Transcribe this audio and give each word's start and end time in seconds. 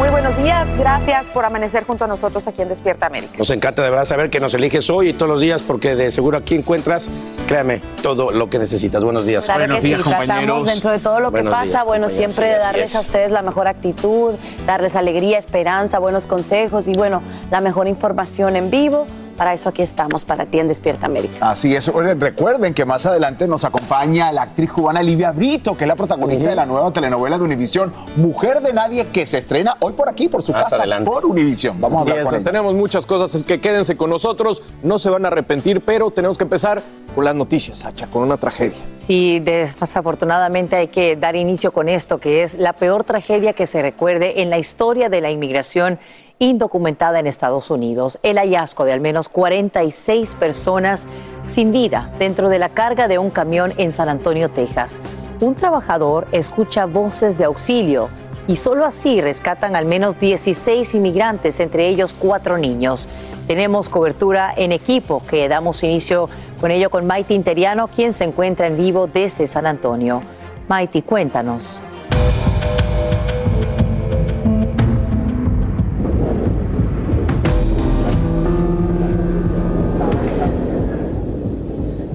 Muy 0.00 0.08
buenos 0.08 0.34
días, 0.38 0.66
gracias 0.78 1.26
por 1.26 1.44
amanecer 1.44 1.84
junto 1.84 2.04
a 2.04 2.08
nosotros 2.08 2.48
aquí 2.48 2.62
en 2.62 2.70
Despierta 2.70 3.04
América. 3.04 3.34
Nos 3.36 3.50
encanta 3.50 3.82
de 3.82 3.90
verdad 3.90 4.06
saber 4.06 4.30
que 4.30 4.40
nos 4.40 4.54
eliges 4.54 4.88
hoy 4.88 5.10
y 5.10 5.12
todos 5.12 5.30
los 5.30 5.42
días 5.42 5.62
porque 5.62 5.94
de 5.94 6.10
seguro 6.10 6.38
aquí 6.38 6.54
encuentras, 6.54 7.10
créame, 7.46 7.82
todo 8.02 8.30
lo 8.30 8.48
que 8.48 8.58
necesitas. 8.58 9.04
Buenos 9.04 9.26
días. 9.26 9.44
Claro 9.44 9.60
Buenos 9.60 9.80
que 9.80 9.86
días, 9.88 9.98
sí, 9.98 10.04
compañeros. 10.04 10.36
tratamos 10.38 10.66
dentro 10.68 10.90
de 10.92 10.98
todo 11.00 11.20
lo 11.20 11.30
que 11.30 11.42
pasa, 11.42 11.64
días, 11.64 11.84
bueno, 11.84 12.08
siempre 12.08 12.54
Sí, 12.54 12.58
darles 12.60 12.90
es. 12.92 12.96
a 12.96 13.00
ustedes 13.00 13.30
la 13.30 13.42
mejor 13.42 13.68
actitud, 13.68 14.36
darles 14.66 14.96
alegría, 14.96 15.38
esperanza, 15.38 15.98
buenos 15.98 16.26
consejos 16.26 16.88
y 16.88 16.94
bueno, 16.94 17.20
la 17.50 17.60
mejor 17.60 17.86
información 17.86 18.56
en 18.56 18.70
vivo. 18.70 19.06
Para 19.40 19.54
eso 19.54 19.70
aquí 19.70 19.80
estamos, 19.80 20.26
para 20.26 20.44
ti 20.44 20.58
en 20.58 20.68
Despierta 20.68 21.06
América. 21.06 21.50
Así 21.50 21.74
es. 21.74 21.86
Recuerden 21.86 22.74
que 22.74 22.84
más 22.84 23.06
adelante 23.06 23.48
nos 23.48 23.64
acompaña 23.64 24.30
la 24.32 24.42
actriz 24.42 24.70
cubana 24.70 25.02
Livia 25.02 25.32
Brito, 25.32 25.78
que 25.78 25.84
es 25.84 25.88
la 25.88 25.96
protagonista 25.96 26.50
de 26.50 26.54
la 26.54 26.66
nueva 26.66 26.90
telenovela 26.90 27.38
de 27.38 27.44
Univisión, 27.44 27.90
Mujer 28.16 28.60
de 28.60 28.74
Nadie, 28.74 29.06
que 29.06 29.24
se 29.24 29.38
estrena 29.38 29.78
hoy 29.80 29.94
por 29.94 30.10
aquí, 30.10 30.28
por 30.28 30.42
su 30.42 30.52
Más 30.52 30.64
casa, 30.64 30.76
adelante. 30.76 31.10
por 31.10 31.24
Univisión. 31.24 31.80
Vamos 31.80 32.02
Así 32.02 32.10
a 32.10 32.12
hablar 32.12 32.18
es, 32.18 32.24
con 32.26 32.34
ella. 32.34 32.44
tenemos 32.44 32.74
muchas 32.74 33.06
cosas, 33.06 33.34
es 33.34 33.42
que 33.42 33.62
quédense 33.62 33.96
con 33.96 34.10
nosotros, 34.10 34.62
no 34.82 34.98
se 34.98 35.08
van 35.08 35.24
a 35.24 35.28
arrepentir, 35.28 35.80
pero 35.80 36.10
tenemos 36.10 36.36
que 36.36 36.44
empezar 36.44 36.82
con 37.14 37.24
las 37.24 37.34
noticias, 37.34 37.78
Sacha, 37.78 38.08
con 38.08 38.20
una 38.24 38.36
tragedia. 38.36 38.76
Sí, 38.98 39.40
desafortunadamente 39.40 40.76
hay 40.76 40.88
que 40.88 41.16
dar 41.16 41.34
inicio 41.34 41.72
con 41.72 41.88
esto, 41.88 42.18
que 42.18 42.42
es 42.42 42.58
la 42.58 42.74
peor 42.74 43.04
tragedia 43.04 43.54
que 43.54 43.66
se 43.66 43.80
recuerde 43.80 44.42
en 44.42 44.50
la 44.50 44.58
historia 44.58 45.08
de 45.08 45.22
la 45.22 45.30
inmigración 45.30 45.98
indocumentada 46.40 47.20
en 47.20 47.26
Estados 47.26 47.70
Unidos. 47.70 48.18
El 48.22 48.38
hallazgo 48.38 48.86
de 48.86 48.92
al 48.92 49.00
menos 49.00 49.28
46 49.28 50.34
personas 50.34 51.06
sin 51.44 51.70
vida 51.70 52.12
dentro 52.18 52.48
de 52.48 52.58
la 52.58 52.70
carga 52.70 53.06
de 53.08 53.18
un 53.18 53.30
camión 53.30 53.72
en 53.76 53.92
San 53.92 54.08
Antonio, 54.08 54.50
Texas. 54.50 55.00
Un 55.40 55.54
trabajador 55.54 56.26
escucha 56.32 56.86
voces 56.86 57.36
de 57.36 57.44
auxilio 57.44 58.08
y 58.48 58.56
solo 58.56 58.86
así 58.86 59.20
rescatan 59.20 59.76
al 59.76 59.84
menos 59.84 60.18
16 60.18 60.94
inmigrantes, 60.94 61.60
entre 61.60 61.88
ellos 61.88 62.14
cuatro 62.14 62.56
niños. 62.56 63.08
Tenemos 63.46 63.90
cobertura 63.90 64.52
en 64.56 64.72
equipo 64.72 65.22
que 65.26 65.46
damos 65.48 65.82
inicio 65.82 66.30
con 66.58 66.70
ello 66.70 66.88
con 66.88 67.06
Maite 67.06 67.34
Interiano, 67.34 67.88
quien 67.88 68.14
se 68.14 68.24
encuentra 68.24 68.66
en 68.66 68.78
vivo 68.78 69.06
desde 69.06 69.46
San 69.46 69.66
Antonio. 69.66 70.22
Maite, 70.68 71.02
cuéntanos. 71.02 71.80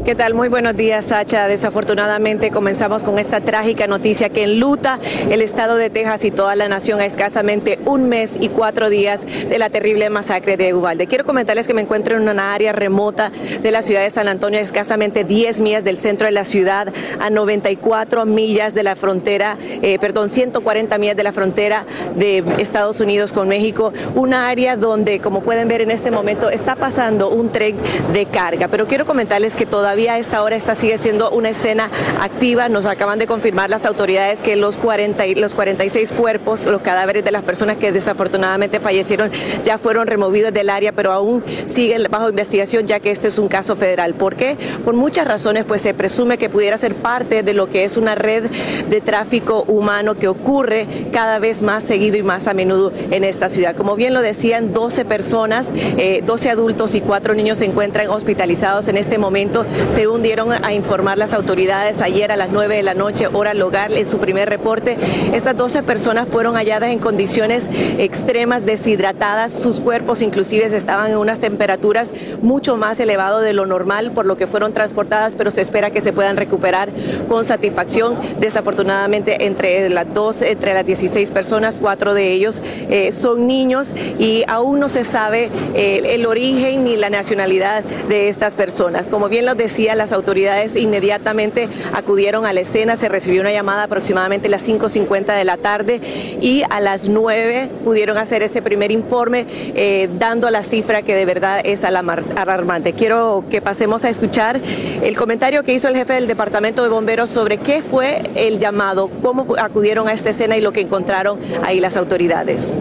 ¿Qué 0.05 0.13
tal? 0.13 0.35
Muy 0.35 0.49
buenos 0.49 0.77
días, 0.77 1.05
Sacha. 1.05 1.47
Desafortunadamente 1.47 2.51
comenzamos 2.51 3.01
con 3.01 3.17
esta 3.17 3.41
trágica 3.41 3.87
noticia 3.87 4.29
que 4.29 4.43
enluta 4.43 4.99
el 5.31 5.41
estado 5.41 5.77
de 5.77 5.89
Texas 5.89 6.25
y 6.25 6.29
toda 6.29 6.55
la 6.55 6.69
nación 6.69 6.99
a 6.99 7.07
escasamente 7.07 7.79
un 7.87 8.07
mes 8.07 8.37
y 8.39 8.49
cuatro 8.49 8.91
días 8.91 9.25
de 9.25 9.57
la 9.57 9.71
terrible 9.71 10.11
masacre 10.11 10.57
de 10.57 10.75
Uvalde. 10.75 11.07
Quiero 11.07 11.25
comentarles 11.25 11.65
que 11.65 11.73
me 11.73 11.81
encuentro 11.81 12.17
en 12.17 12.29
una 12.29 12.53
área 12.53 12.71
remota 12.71 13.31
de 13.63 13.71
la 13.71 13.81
ciudad 13.81 14.01
de 14.03 14.11
San 14.11 14.27
Antonio, 14.27 14.59
escasamente 14.59 15.23
10 15.23 15.61
millas 15.61 15.83
del 15.83 15.97
centro 15.97 16.27
de 16.27 16.33
la 16.33 16.43
ciudad, 16.43 16.93
a 17.19 17.31
94 17.31 18.27
millas 18.27 18.75
de 18.75 18.83
la 18.83 18.95
frontera, 18.95 19.57
eh, 19.81 19.97
perdón, 19.97 20.29
140 20.29 20.99
millas 20.99 21.17
de 21.17 21.23
la 21.23 21.33
frontera 21.33 21.87
de 22.13 22.43
Estados 22.59 22.99
Unidos 22.99 23.33
con 23.33 23.47
México. 23.47 23.91
Una 24.13 24.49
área 24.49 24.77
donde, 24.77 25.19
como 25.19 25.41
pueden 25.41 25.67
ver 25.67 25.81
en 25.81 25.89
este 25.89 26.11
momento, 26.11 26.51
está 26.51 26.75
pasando 26.75 27.29
un 27.29 27.49
tren 27.49 27.75
de 28.13 28.27
carga. 28.27 28.67
Pero 28.67 28.85
quiero 28.85 29.07
comentarles 29.07 29.55
que 29.55 29.65
todavía 29.65 29.94
a 29.95 30.19
esta 30.19 30.43
hora 30.43 30.55
sigue 30.75 30.97
siendo 30.97 31.29
una 31.31 31.49
escena 31.49 31.89
activa. 32.21 32.67
Nos 32.67 32.85
acaban 32.85 33.17
de 33.17 33.27
confirmar 33.27 33.69
las 33.69 33.85
autoridades 33.85 34.41
que 34.41 34.55
los, 34.57 34.75
40 34.75 35.25
y, 35.25 35.35
los 35.35 35.53
46 35.53 36.11
cuerpos, 36.11 36.65
los 36.65 36.81
cadáveres 36.81 37.23
de 37.23 37.31
las 37.31 37.43
personas 37.43 37.77
que 37.77 37.91
desafortunadamente 37.91 38.79
fallecieron 38.79 39.31
ya 39.63 39.77
fueron 39.77 40.07
removidos 40.07 40.53
del 40.53 40.69
área, 40.69 40.91
pero 40.91 41.13
aún 41.13 41.43
siguen 41.67 42.03
bajo 42.09 42.29
investigación 42.29 42.87
ya 42.87 42.99
que 42.99 43.11
este 43.11 43.29
es 43.29 43.39
un 43.39 43.47
caso 43.47 43.75
federal. 43.75 44.15
¿Por 44.15 44.35
qué? 44.35 44.57
Por 44.83 44.95
muchas 44.95 45.27
razones, 45.27 45.63
pues 45.63 45.81
se 45.81 45.93
presume 45.93 46.37
que 46.37 46.49
pudiera 46.49 46.77
ser 46.77 46.95
parte 46.95 47.41
de 47.41 47.53
lo 47.53 47.69
que 47.69 47.85
es 47.85 47.95
una 47.95 48.15
red 48.15 48.49
de 48.89 49.01
tráfico 49.01 49.63
humano 49.67 50.15
que 50.15 50.27
ocurre 50.27 50.87
cada 51.13 51.39
vez 51.39 51.61
más 51.61 51.83
seguido 51.83 52.17
y 52.17 52.23
más 52.23 52.47
a 52.47 52.53
menudo 52.53 52.91
en 53.11 53.23
esta 53.23 53.47
ciudad. 53.47 53.75
Como 53.75 53.95
bien 53.95 54.13
lo 54.13 54.21
decían, 54.21 54.73
12 54.73 55.05
personas, 55.05 55.71
eh, 55.97 56.21
12 56.25 56.49
adultos 56.49 56.95
y 56.95 57.01
4 57.01 57.33
niños 57.33 57.59
se 57.59 57.65
encuentran 57.65 58.09
hospitalizados 58.09 58.89
en 58.89 58.97
este 58.97 59.17
momento 59.17 59.65
según 59.89 60.21
dieron 60.21 60.51
a 60.51 60.73
informar 60.73 61.17
las 61.17 61.33
autoridades 61.33 62.01
ayer 62.01 62.31
a 62.31 62.35
las 62.35 62.49
9 62.49 62.77
de 62.77 62.83
la 62.83 62.93
noche, 62.93 63.27
hora 63.31 63.53
local, 63.53 63.93
en 63.93 64.05
su 64.05 64.17
primer 64.17 64.49
reporte. 64.49 64.97
Estas 65.33 65.55
12 65.55 65.83
personas 65.83 66.27
fueron 66.27 66.55
halladas 66.55 66.91
en 66.91 66.99
condiciones 66.99 67.67
extremas, 67.97 68.65
deshidratadas, 68.65 69.53
sus 69.53 69.79
cuerpos 69.79 70.21
inclusive 70.21 70.65
estaban 70.65 71.11
en 71.11 71.17
unas 71.17 71.39
temperaturas 71.39 72.11
mucho 72.41 72.77
más 72.77 72.99
elevadas 72.99 73.43
de 73.43 73.53
lo 73.53 73.65
normal, 73.65 74.11
por 74.11 74.25
lo 74.25 74.37
que 74.37 74.47
fueron 74.47 74.73
transportadas, 74.73 75.35
pero 75.35 75.51
se 75.51 75.61
espera 75.61 75.91
que 75.91 76.01
se 76.01 76.13
puedan 76.13 76.37
recuperar 76.37 76.89
con 77.27 77.43
satisfacción. 77.43 78.15
Desafortunadamente, 78.39 79.45
entre 79.45 79.89
las 79.89 80.13
12, 80.13 80.51
entre 80.51 80.73
las 80.73 80.85
16 80.85 81.31
personas, 81.31 81.77
cuatro 81.79 82.13
de 82.13 82.31
ellos 82.31 82.61
eh, 82.89 83.11
son 83.11 83.47
niños 83.47 83.93
y 84.19 84.43
aún 84.47 84.79
no 84.79 84.89
se 84.89 85.03
sabe 85.03 85.49
eh, 85.73 86.01
el 86.15 86.25
origen 86.25 86.83
ni 86.83 86.95
la 86.95 87.09
nacionalidad 87.09 87.83
de 87.83 88.29
estas 88.29 88.53
personas. 88.53 89.07
Como 89.07 89.29
bien 89.29 89.45
lo 89.45 89.55
decía, 89.55 89.74
las 89.83 90.13
autoridades 90.13 90.75
inmediatamente 90.75 91.67
acudieron 91.93 92.45
a 92.45 92.53
la 92.53 92.61
escena, 92.61 92.95
se 92.95 93.09
recibió 93.09 93.41
una 93.41 93.51
llamada 93.51 93.83
aproximadamente 93.83 94.47
a 94.47 94.51
las 94.51 94.67
5.50 94.67 95.35
de 95.35 95.43
la 95.43 95.57
tarde 95.57 96.01
y 96.39 96.63
a 96.69 96.79
las 96.79 97.09
9 97.09 97.69
pudieron 97.83 98.17
hacer 98.17 98.41
ese 98.41 98.61
primer 98.61 98.91
informe 98.91 99.45
eh, 99.49 100.09
dando 100.17 100.49
la 100.49 100.63
cifra 100.63 101.01
que 101.01 101.13
de 101.13 101.25
verdad 101.25 101.61
es 101.63 101.83
alarmante. 101.83 102.93
Quiero 102.93 103.43
que 103.49 103.61
pasemos 103.61 104.05
a 104.05 104.09
escuchar 104.09 104.61
el 105.01 105.17
comentario 105.17 105.63
que 105.63 105.73
hizo 105.73 105.89
el 105.89 105.95
jefe 105.95 106.13
del 106.13 106.27
Departamento 106.27 106.81
de 106.81 106.89
Bomberos 106.89 107.29
sobre 107.29 107.57
qué 107.57 107.81
fue 107.81 108.23
el 108.35 108.59
llamado, 108.59 109.09
cómo 109.21 109.55
acudieron 109.57 110.07
a 110.07 110.13
esta 110.13 110.29
escena 110.29 110.57
y 110.57 110.61
lo 110.61 110.71
que 110.71 110.81
encontraron 110.81 111.39
ahí 111.63 111.79
las 111.79 111.97
autoridades. 111.97 112.73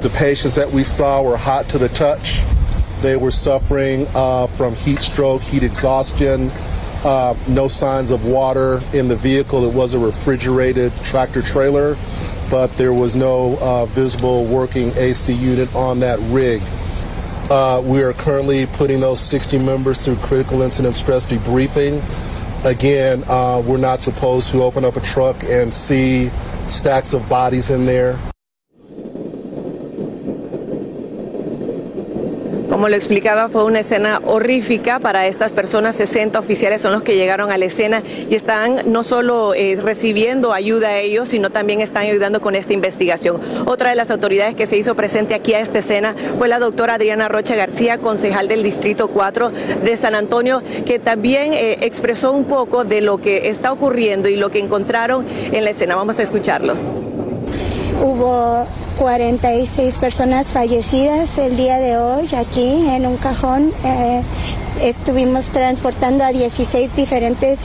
The 0.00 0.08
patients 0.08 0.54
that 0.54 0.72
we 0.72 0.82
saw 0.82 1.36
hot 1.36 1.68
to 1.68 1.78
the 1.78 1.88
touch. 1.90 2.42
They 3.02 3.16
were 3.16 3.30
suffering 3.30 4.06
uh, 4.14 4.46
from 4.48 4.74
heat 4.74 5.00
stroke, 5.00 5.40
heat 5.42 5.62
exhaustion, 5.62 6.50
uh, 7.02 7.34
no 7.48 7.66
signs 7.66 8.10
of 8.10 8.26
water 8.26 8.82
in 8.92 9.08
the 9.08 9.16
vehicle. 9.16 9.64
It 9.64 9.74
was 9.74 9.94
a 9.94 9.98
refrigerated 9.98 10.92
tractor 11.02 11.40
trailer, 11.40 11.96
but 12.50 12.68
there 12.76 12.92
was 12.92 13.16
no 13.16 13.56
uh, 13.60 13.86
visible 13.86 14.44
working 14.44 14.92
AC 14.96 15.32
unit 15.32 15.74
on 15.74 16.00
that 16.00 16.18
rig. 16.30 16.60
Uh, 17.50 17.80
we 17.82 18.02
are 18.02 18.12
currently 18.12 18.66
putting 18.66 19.00
those 19.00 19.20
60 19.20 19.58
members 19.58 20.04
through 20.04 20.16
critical 20.16 20.60
incident 20.60 20.94
stress 20.94 21.24
debriefing. 21.24 22.02
Again, 22.66 23.24
uh, 23.28 23.62
we're 23.64 23.78
not 23.78 24.02
supposed 24.02 24.50
to 24.50 24.62
open 24.62 24.84
up 24.84 24.96
a 24.96 25.00
truck 25.00 25.42
and 25.44 25.72
see 25.72 26.30
stacks 26.68 27.14
of 27.14 27.26
bodies 27.30 27.70
in 27.70 27.86
there. 27.86 28.18
Como 32.80 32.88
lo 32.88 32.96
explicaba, 32.96 33.50
fue 33.50 33.64
una 33.64 33.80
escena 33.80 34.22
horrífica 34.24 35.00
para 35.00 35.26
estas 35.26 35.52
personas. 35.52 35.96
60 35.96 36.38
oficiales 36.38 36.80
son 36.80 36.92
los 36.92 37.02
que 37.02 37.14
llegaron 37.14 37.52
a 37.52 37.58
la 37.58 37.66
escena 37.66 38.02
y 38.30 38.34
están 38.34 38.90
no 38.90 39.04
solo 39.04 39.52
eh, 39.52 39.76
recibiendo 39.78 40.54
ayuda 40.54 40.88
a 40.88 40.96
ellos, 40.96 41.28
sino 41.28 41.50
también 41.50 41.82
están 41.82 42.04
ayudando 42.04 42.40
con 42.40 42.56
esta 42.56 42.72
investigación. 42.72 43.38
Otra 43.66 43.90
de 43.90 43.96
las 43.96 44.10
autoridades 44.10 44.54
que 44.54 44.66
se 44.66 44.78
hizo 44.78 44.94
presente 44.94 45.34
aquí 45.34 45.52
a 45.52 45.60
esta 45.60 45.80
escena 45.80 46.14
fue 46.38 46.48
la 46.48 46.58
doctora 46.58 46.94
Adriana 46.94 47.28
Rocha 47.28 47.54
García, 47.54 47.98
concejal 47.98 48.48
del 48.48 48.62
Distrito 48.62 49.08
4 49.08 49.52
de 49.84 49.96
San 49.98 50.14
Antonio, 50.14 50.62
que 50.86 50.98
también 50.98 51.52
eh, 51.52 51.80
expresó 51.82 52.32
un 52.32 52.44
poco 52.46 52.84
de 52.84 53.02
lo 53.02 53.18
que 53.18 53.50
está 53.50 53.72
ocurriendo 53.72 54.26
y 54.30 54.36
lo 54.36 54.48
que 54.48 54.58
encontraron 54.58 55.26
en 55.52 55.64
la 55.64 55.70
escena. 55.72 55.96
Vamos 55.96 56.18
a 56.18 56.22
escucharlo. 56.22 56.76
Hubo 58.02 58.66
46 59.00 59.96
personas 59.96 60.52
fallecidas 60.52 61.38
el 61.38 61.56
día 61.56 61.78
de 61.78 61.96
hoy 61.96 62.28
aquí 62.36 62.86
en 62.86 63.06
un 63.06 63.16
cajón. 63.16 63.72
Eh, 63.82 64.20
estuvimos 64.82 65.46
transportando 65.46 66.22
a 66.22 66.32
16 66.32 66.96
diferentes 66.96 67.60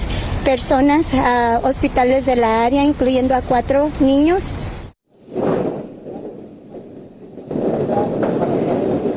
personas 0.45 1.13
a 1.13 1.59
hospitales 1.61 2.25
de 2.25 2.37
la 2.37 2.63
área, 2.63 2.83
incluyendo 2.83 3.35
a 3.35 3.41
cuatro 3.41 3.89
niños. 3.99 4.57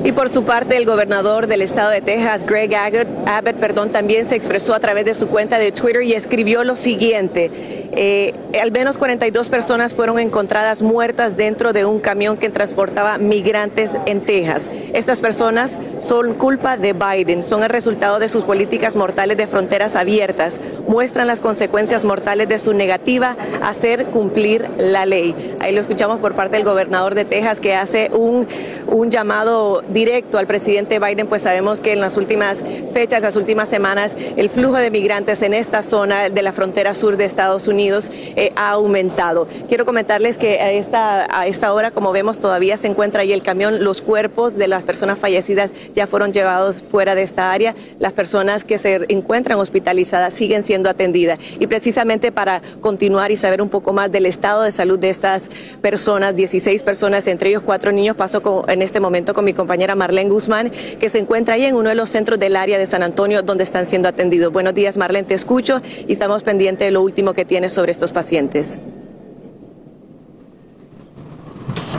Y 0.08 0.12
por 0.12 0.30
su 0.30 0.42
parte, 0.42 0.74
el 0.78 0.86
gobernador 0.86 1.48
del 1.48 1.60
estado 1.60 1.90
de 1.90 2.00
Texas, 2.00 2.46
Greg 2.46 2.74
Abbott, 2.74 3.56
perdón, 3.56 3.90
también 3.90 4.24
se 4.24 4.36
expresó 4.36 4.72
a 4.72 4.80
través 4.80 5.04
de 5.04 5.12
su 5.12 5.28
cuenta 5.28 5.58
de 5.58 5.70
Twitter 5.70 6.00
y 6.02 6.14
escribió 6.14 6.64
lo 6.64 6.76
siguiente. 6.76 7.50
Eh, 7.92 8.32
al 8.58 8.72
menos 8.72 8.96
42 8.96 9.50
personas 9.50 9.92
fueron 9.92 10.18
encontradas 10.18 10.80
muertas 10.80 11.36
dentro 11.36 11.74
de 11.74 11.84
un 11.84 12.00
camión 12.00 12.38
que 12.38 12.48
transportaba 12.48 13.18
migrantes 13.18 13.90
en 14.06 14.22
Texas. 14.22 14.70
Estas 14.94 15.20
personas 15.20 15.76
son 16.00 16.32
culpa 16.32 16.78
de 16.78 16.94
Biden, 16.94 17.44
son 17.44 17.62
el 17.62 17.68
resultado 17.68 18.18
de 18.18 18.30
sus 18.30 18.44
políticas 18.44 18.96
mortales 18.96 19.36
de 19.36 19.46
fronteras 19.46 19.94
abiertas, 19.94 20.58
muestran 20.86 21.26
las 21.26 21.40
consecuencias 21.40 22.06
mortales 22.06 22.48
de 22.48 22.58
su 22.58 22.72
negativa 22.72 23.36
a 23.60 23.68
hacer 23.68 24.06
cumplir 24.06 24.70
la 24.78 25.04
ley. 25.04 25.34
Ahí 25.60 25.74
lo 25.74 25.82
escuchamos 25.82 26.18
por 26.18 26.34
parte 26.34 26.56
del 26.56 26.64
gobernador 26.64 27.14
de 27.14 27.26
Texas 27.26 27.60
que 27.60 27.74
hace 27.74 28.10
un, 28.10 28.48
un 28.86 29.10
llamado 29.10 29.82
directo 29.98 30.38
al 30.38 30.46
presidente 30.46 31.00
Biden, 31.00 31.26
pues 31.26 31.42
sabemos 31.42 31.80
que 31.80 31.92
en 31.92 32.00
las 32.00 32.16
últimas 32.16 32.62
fechas, 32.92 33.20
las 33.20 33.34
últimas 33.34 33.68
semanas, 33.68 34.16
el 34.36 34.48
flujo 34.48 34.76
de 34.76 34.92
migrantes 34.92 35.42
en 35.42 35.54
esta 35.54 35.82
zona 35.82 36.28
de 36.28 36.40
la 36.40 36.52
frontera 36.52 36.94
sur 36.94 37.16
de 37.16 37.24
Estados 37.24 37.66
Unidos 37.66 38.12
eh, 38.36 38.52
ha 38.54 38.70
aumentado. 38.70 39.48
Quiero 39.66 39.84
comentarles 39.84 40.38
que 40.38 40.60
a 40.60 40.70
esta, 40.70 41.26
a 41.36 41.48
esta 41.48 41.72
hora, 41.72 41.90
como 41.90 42.12
vemos, 42.12 42.38
todavía 42.38 42.76
se 42.76 42.86
encuentra 42.86 43.22
ahí 43.22 43.32
el 43.32 43.42
camión. 43.42 43.82
Los 43.82 44.00
cuerpos 44.00 44.54
de 44.54 44.68
las 44.68 44.84
personas 44.84 45.18
fallecidas 45.18 45.72
ya 45.92 46.06
fueron 46.06 46.32
llevados 46.32 46.80
fuera 46.80 47.16
de 47.16 47.22
esta 47.22 47.50
área. 47.50 47.74
Las 47.98 48.12
personas 48.12 48.62
que 48.62 48.78
se 48.78 49.04
encuentran 49.08 49.58
hospitalizadas 49.58 50.32
siguen 50.32 50.62
siendo 50.62 50.88
atendidas. 50.88 51.40
Y 51.58 51.66
precisamente 51.66 52.30
para 52.30 52.62
continuar 52.80 53.32
y 53.32 53.36
saber 53.36 53.60
un 53.60 53.68
poco 53.68 53.92
más 53.92 54.12
del 54.12 54.26
estado 54.26 54.62
de 54.62 54.70
salud 54.70 54.96
de 55.00 55.10
estas 55.10 55.50
personas, 55.82 56.36
16 56.36 56.84
personas, 56.84 57.26
entre 57.26 57.48
ellos 57.48 57.62
cuatro 57.66 57.90
niños, 57.90 58.14
paso 58.14 58.64
en 58.68 58.82
este 58.82 59.00
momento 59.00 59.34
con 59.34 59.44
mi 59.44 59.54
compañera 59.54 59.87
Marlene 59.94 60.30
Guzmán, 60.30 60.70
que 60.70 61.08
se 61.08 61.18
encuentra 61.18 61.54
ahí 61.54 61.64
en 61.64 61.76
uno 61.76 61.88
de 61.88 61.94
los 61.94 62.10
centros 62.10 62.38
del 62.38 62.56
área 62.56 62.78
de 62.78 62.86
San 62.86 63.02
Antonio 63.02 63.42
donde 63.42 63.64
están 63.64 63.86
siendo 63.86 64.08
atendidos. 64.08 64.52
Buenos 64.52 64.74
días, 64.74 64.96
Marlene, 64.96 65.26
te 65.26 65.34
escucho 65.34 65.80
y 66.06 66.12
estamos 66.12 66.42
pendientes 66.42 66.86
de 66.86 66.92
lo 66.92 67.02
último 67.02 67.34
que 67.34 67.44
tienes 67.44 67.72
sobre 67.72 67.92
estos 67.92 68.12
pacientes. 68.12 68.78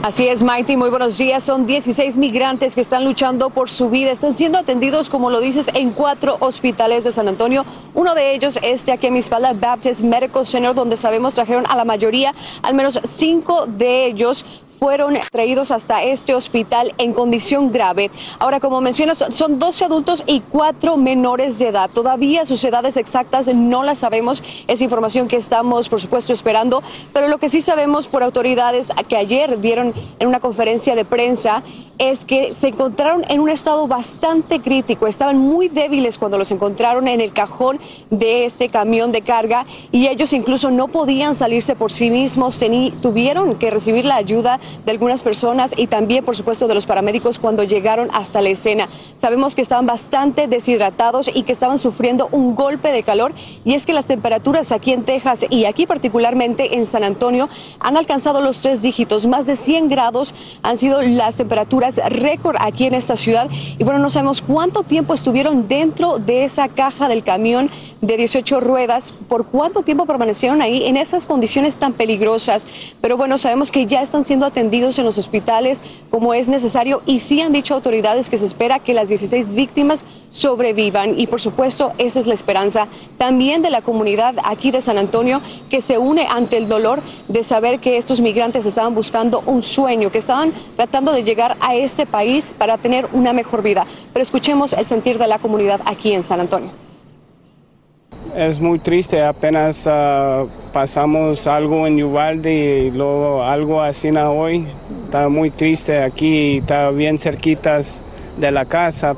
Así 0.02 0.26
es, 0.28 0.42
Mighty, 0.42 0.78
muy 0.78 0.90
buenos 0.90 1.18
días. 1.18 1.44
Son 1.44 1.66
16 1.66 2.18
migrantes 2.18 2.74
que 2.74 2.80
están 2.82 3.04
luchando 3.04 3.50
por 3.50 3.70
su 3.70 3.90
vida. 3.90 4.12
Están 4.12 4.36
siendo 4.36 4.58
atendidos, 4.58 5.10
como 5.10 5.30
lo 5.30 5.42
dices, 5.42 5.70
en 5.74 5.92
cuatro 5.92 6.38
hospitales 6.40 7.04
de 7.04 7.12
San 7.12 7.28
Antonio. 7.28 7.66
Uno 7.94 8.16
de 8.16 8.34
ellos 8.34 8.58
es 8.64 8.86
de 8.86 8.94
aquí 8.94 9.08
a 9.08 9.12
mi 9.12 9.20
espalda, 9.20 9.52
Baptist 9.54 10.02
Medical 10.02 10.48
Center, 10.48 10.74
donde 10.74 10.96
sabemos 10.96 11.36
trajeron 11.36 11.66
a 11.68 11.76
la 11.76 11.84
mayoría, 11.84 12.34
al 12.62 12.76
menos 12.76 12.98
cinco 13.04 13.66
de 13.68 14.08
ellos 14.08 14.46
fueron 14.80 15.18
traídos 15.32 15.72
hasta 15.72 16.04
este 16.04 16.34
hospital 16.34 16.94
en 16.98 17.14
condición 17.14 17.72
grave. 17.72 18.10
Ahora, 18.40 18.62
como 18.62 18.80
mencionas, 18.80 19.26
son 19.32 19.60
12 19.60 19.86
adultos 19.86 20.24
y 20.26 20.40
4 20.40 20.96
menores 20.96 21.60
de 21.60 21.68
edad. 21.68 21.90
Todavía 21.90 22.46
sus 22.46 22.64
edades 22.64 22.96
exactas 22.96 23.54
no 23.54 23.84
las 23.84 24.00
sabemos. 24.00 24.42
Es 24.68 24.82
información 24.82 25.28
que 25.28 25.36
estamos, 25.36 25.90
por 25.90 26.00
supuesto, 26.00 26.32
esperando. 26.32 26.82
Pero 27.12 27.28
lo 27.28 27.40
que 27.40 27.50
sí 27.50 27.60
sabemos 27.60 28.08
por 28.08 28.24
autoridades 28.24 28.92
que 29.10 29.18
ayer 29.18 29.60
dieron 29.60 29.94
en 30.18 30.28
una 30.28 30.40
conferencia 30.40 30.96
de 30.96 31.04
prensa 31.04 31.62
es 32.00 32.24
que 32.24 32.54
se 32.54 32.70
encontraron 32.70 33.26
en 33.28 33.42
un 33.42 33.50
estado 33.50 33.86
bastante 33.86 34.62
crítico. 34.62 35.06
Estaban 35.06 35.38
muy 35.38 35.68
débiles 35.68 36.18
cuando 36.18 36.38
los 36.38 36.50
encontraron 36.50 37.10
en 37.10 37.20
el 37.20 37.34
cajón 37.34 37.80
de 38.10 38.46
este 38.46 38.70
camión 38.70 39.12
de 39.12 39.22
carga 39.22 39.66
y 39.92 40.08
ellos 40.08 40.32
incluso 40.32 40.72
no 40.72 40.88
podían 40.88 41.36
salirse 41.36 41.76
por 41.76 41.92
sí 41.92 42.10
mismos. 42.10 42.58
tuvieron 43.02 43.56
que 43.56 43.70
recibir 43.70 44.06
la 44.06 44.16
ayuda 44.16 44.62
de 44.86 44.92
algunas 44.92 45.24
personas 45.24 45.74
y 45.76 45.88
también, 45.88 46.26
por 46.26 46.36
supuesto, 46.36 46.68
de 46.68 46.76
los 46.76 46.86
paramédicos 46.86 47.40
cuando 47.40 47.64
llegaron 47.64 48.10
hasta 48.14 48.42
la 48.42 48.50
escena. 48.50 48.90
Sabemos 49.18 49.56
que 49.56 49.62
estaban 49.62 49.86
bastante 49.86 50.48
deshidratados 50.48 51.30
y 51.34 51.44
que 51.44 51.52
estaban 51.52 51.78
sufriendo 51.78 52.30
un 52.32 52.56
golpe 52.56 52.92
de 52.92 53.04
calor 53.04 53.34
y 53.66 53.74
es 53.74 53.86
que 53.86 53.94
las 53.94 54.06
temperaturas 54.06 54.72
aquí 54.72 54.94
en 54.94 55.04
Texas 55.04 55.46
y 55.50 55.66
aquí 55.66 55.86
particularmente 55.86 56.78
en 56.78 56.86
San 56.86 57.04
Antonio 57.04 57.50
han 57.80 57.98
alcanzado 57.98 58.42
los 58.42 58.62
tres 58.62 58.82
dígitos. 58.82 59.26
Más 59.26 59.46
de 59.46 59.56
100 59.56 59.90
grados 59.90 60.34
han 60.64 60.78
sido 60.78 61.02
las 61.02 61.36
temperaturas 61.36 61.96
récord 62.10 62.58
aquí 62.60 62.86
en 62.86 62.94
esta 62.94 63.16
ciudad 63.16 63.50
y 63.78 63.84
bueno, 63.84 64.00
no 64.00 64.10
sabemos 64.10 64.42
cuánto 64.42 64.84
tiempo 64.84 65.14
estuvieron 65.14 65.68
dentro 65.68 66.20
de 66.20 66.44
esa 66.44 66.70
caja 66.70 67.08
del 67.08 67.24
camión 67.24 67.70
de 68.02 68.16
18 68.16 68.62
ruedas, 68.62 69.14
por 69.28 69.48
cuánto 69.48 69.84
tiempo 69.84 70.06
permanecieron 70.06 70.62
ahí 70.62 70.86
en 70.86 70.96
esas 70.96 71.26
condiciones 71.26 71.78
tan 71.78 71.94
peligrosas. 71.94 72.68
Pero 73.02 73.18
bueno, 73.18 73.38
sabemos 73.38 73.72
que 73.72 73.86
ya 73.86 74.02
están 74.02 74.24
siendo 74.24 74.46
atendidos 74.46 74.59
en 74.60 75.06
los 75.06 75.18
hospitales 75.18 75.84
como 76.10 76.34
es 76.34 76.48
necesario 76.48 77.02
y 77.06 77.20
sí 77.20 77.42
han 77.42 77.54
dicho 77.54 77.74
autoridades 77.74 78.30
que 78.30 78.38
se 78.38 78.46
espera 78.46 78.80
que 78.80 78.94
las 78.94 79.08
16 79.08 79.56
víctimas 79.56 80.06
sobrevivan 80.30 81.20
y 81.20 81.28
por 81.28 81.40
supuesto 81.40 81.94
esa 81.98 82.20
es 82.20 82.28
la 82.28 82.34
esperanza 82.34 82.88
también 83.18 83.62
de 83.62 83.70
la 83.70 83.82
comunidad 83.82 84.36
aquí 84.44 84.72
de 84.72 84.82
San 84.82 84.98
Antonio 84.98 85.42
que 85.70 85.82
se 85.82 85.98
une 85.98 86.28
ante 86.30 86.58
el 86.58 86.68
dolor 86.68 87.02
de 87.28 87.44
saber 87.44 87.80
que 87.80 87.98
estos 87.98 88.22
migrantes 88.22 88.66
estaban 88.66 88.94
buscando 88.96 89.42
un 89.46 89.64
sueño, 89.64 90.12
que 90.12 90.18
estaban 90.18 90.54
tratando 90.76 91.12
de 91.12 91.24
llegar 91.24 91.58
a 91.60 91.76
este 91.76 92.06
país 92.06 92.54
para 92.58 92.78
tener 92.78 93.08
una 93.14 93.34
mejor 93.34 93.62
vida. 93.62 93.86
Pero 94.14 94.24
escuchemos 94.24 94.74
el 94.74 94.86
sentir 94.86 95.18
de 95.18 95.28
la 95.28 95.40
comunidad 95.40 95.82
aquí 95.86 96.14
en 96.14 96.24
San 96.24 96.40
Antonio. 96.40 96.89
Es 98.36 98.60
muy 98.60 98.80
triste, 98.80 99.24
apenas 99.24 99.86
ah, 99.86 100.46
pasamos 100.72 101.48
algo 101.48 101.88
en 101.88 102.02
Uvalde 102.04 102.86
y 102.86 102.92
luego 102.92 103.44
algo 103.44 103.82
así 103.82 104.10
hoy. 104.10 104.66
Está 105.06 105.30
muy 105.30 105.50
triste 105.50 106.02
aquí, 106.02 106.60
está 106.60 106.92
bien 106.92 107.18
cerquitas 107.18 108.06
de 108.38 108.52
la 108.52 108.66
casa. 108.66 109.18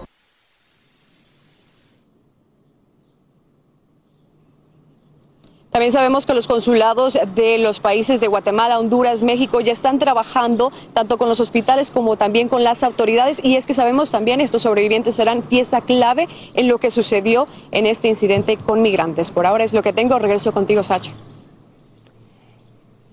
También 5.72 5.94
sabemos 5.94 6.26
que 6.26 6.34
los 6.34 6.48
consulados 6.48 7.18
de 7.34 7.58
los 7.58 7.80
países 7.80 8.20
de 8.20 8.28
Guatemala, 8.28 8.78
Honduras, 8.78 9.24
México 9.24 9.62
ya 9.62 9.72
están 9.72 10.00
trabajando 10.00 10.70
tanto 10.94 11.18
con 11.18 11.30
los 11.30 11.40
hospitales 11.40 11.92
como 11.92 12.18
también 12.18 12.50
con 12.50 12.66
las 12.66 12.84
autoridades 12.84 13.40
y 13.42 13.56
es 13.56 13.66
que 13.66 13.74
sabemos 13.74 14.12
también 14.12 14.42
estos 14.42 14.64
sobrevivientes 14.64 15.16
serán 15.16 15.42
pieza 15.44 15.80
clave 15.80 16.28
en 16.56 16.68
lo 16.68 16.78
que 16.78 16.92
sucedió 16.92 17.48
en 17.72 17.86
este 17.86 18.10
incidente 18.10 18.58
con 18.58 18.82
migrantes. 18.82 19.32
Por 19.32 19.46
ahora 19.46 19.64
es 19.64 19.74
lo 19.74 19.82
que 19.82 19.94
tengo. 19.94 20.20
Regreso 20.20 20.52
contigo, 20.52 20.84
Sacha. 20.84 21.14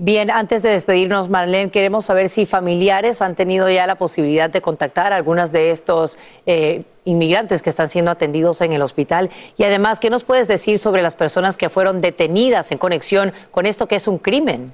Bien, 0.01 0.31
antes 0.31 0.63
de 0.63 0.71
despedirnos, 0.71 1.29
Marlene, 1.29 1.71
queremos 1.71 2.05
saber 2.05 2.29
si 2.29 2.47
familiares 2.47 3.21
han 3.23 3.35
tenido 3.35 3.69
ya 3.69 3.87
la 3.87 3.97
posibilidad 3.97 4.51
de 4.51 4.61
contactar 4.61 5.13
a 5.13 5.17
algunas 5.17 5.51
de 5.53 5.71
estos 5.71 6.19
eh, 6.47 6.85
inmigrantes 7.09 7.63
que 7.63 7.71
están 7.71 7.89
siendo 7.89 8.11
atendidos 8.11 8.61
en 8.61 8.73
el 8.73 8.83
hospital. 8.83 9.31
Y 9.57 9.65
además, 9.65 9.99
¿qué 9.99 10.11
nos 10.11 10.25
puedes 10.25 10.47
decir 10.47 10.79
sobre 10.79 11.03
las 11.03 11.17
personas 11.17 11.57
que 11.57 11.71
fueron 11.71 12.01
detenidas 12.01 12.71
en 12.71 12.79
conexión 12.79 13.33
con 13.51 13.67
esto 13.67 13.89
que 13.89 13.97
es 13.97 14.07
un 14.07 14.19
crimen? 14.19 14.73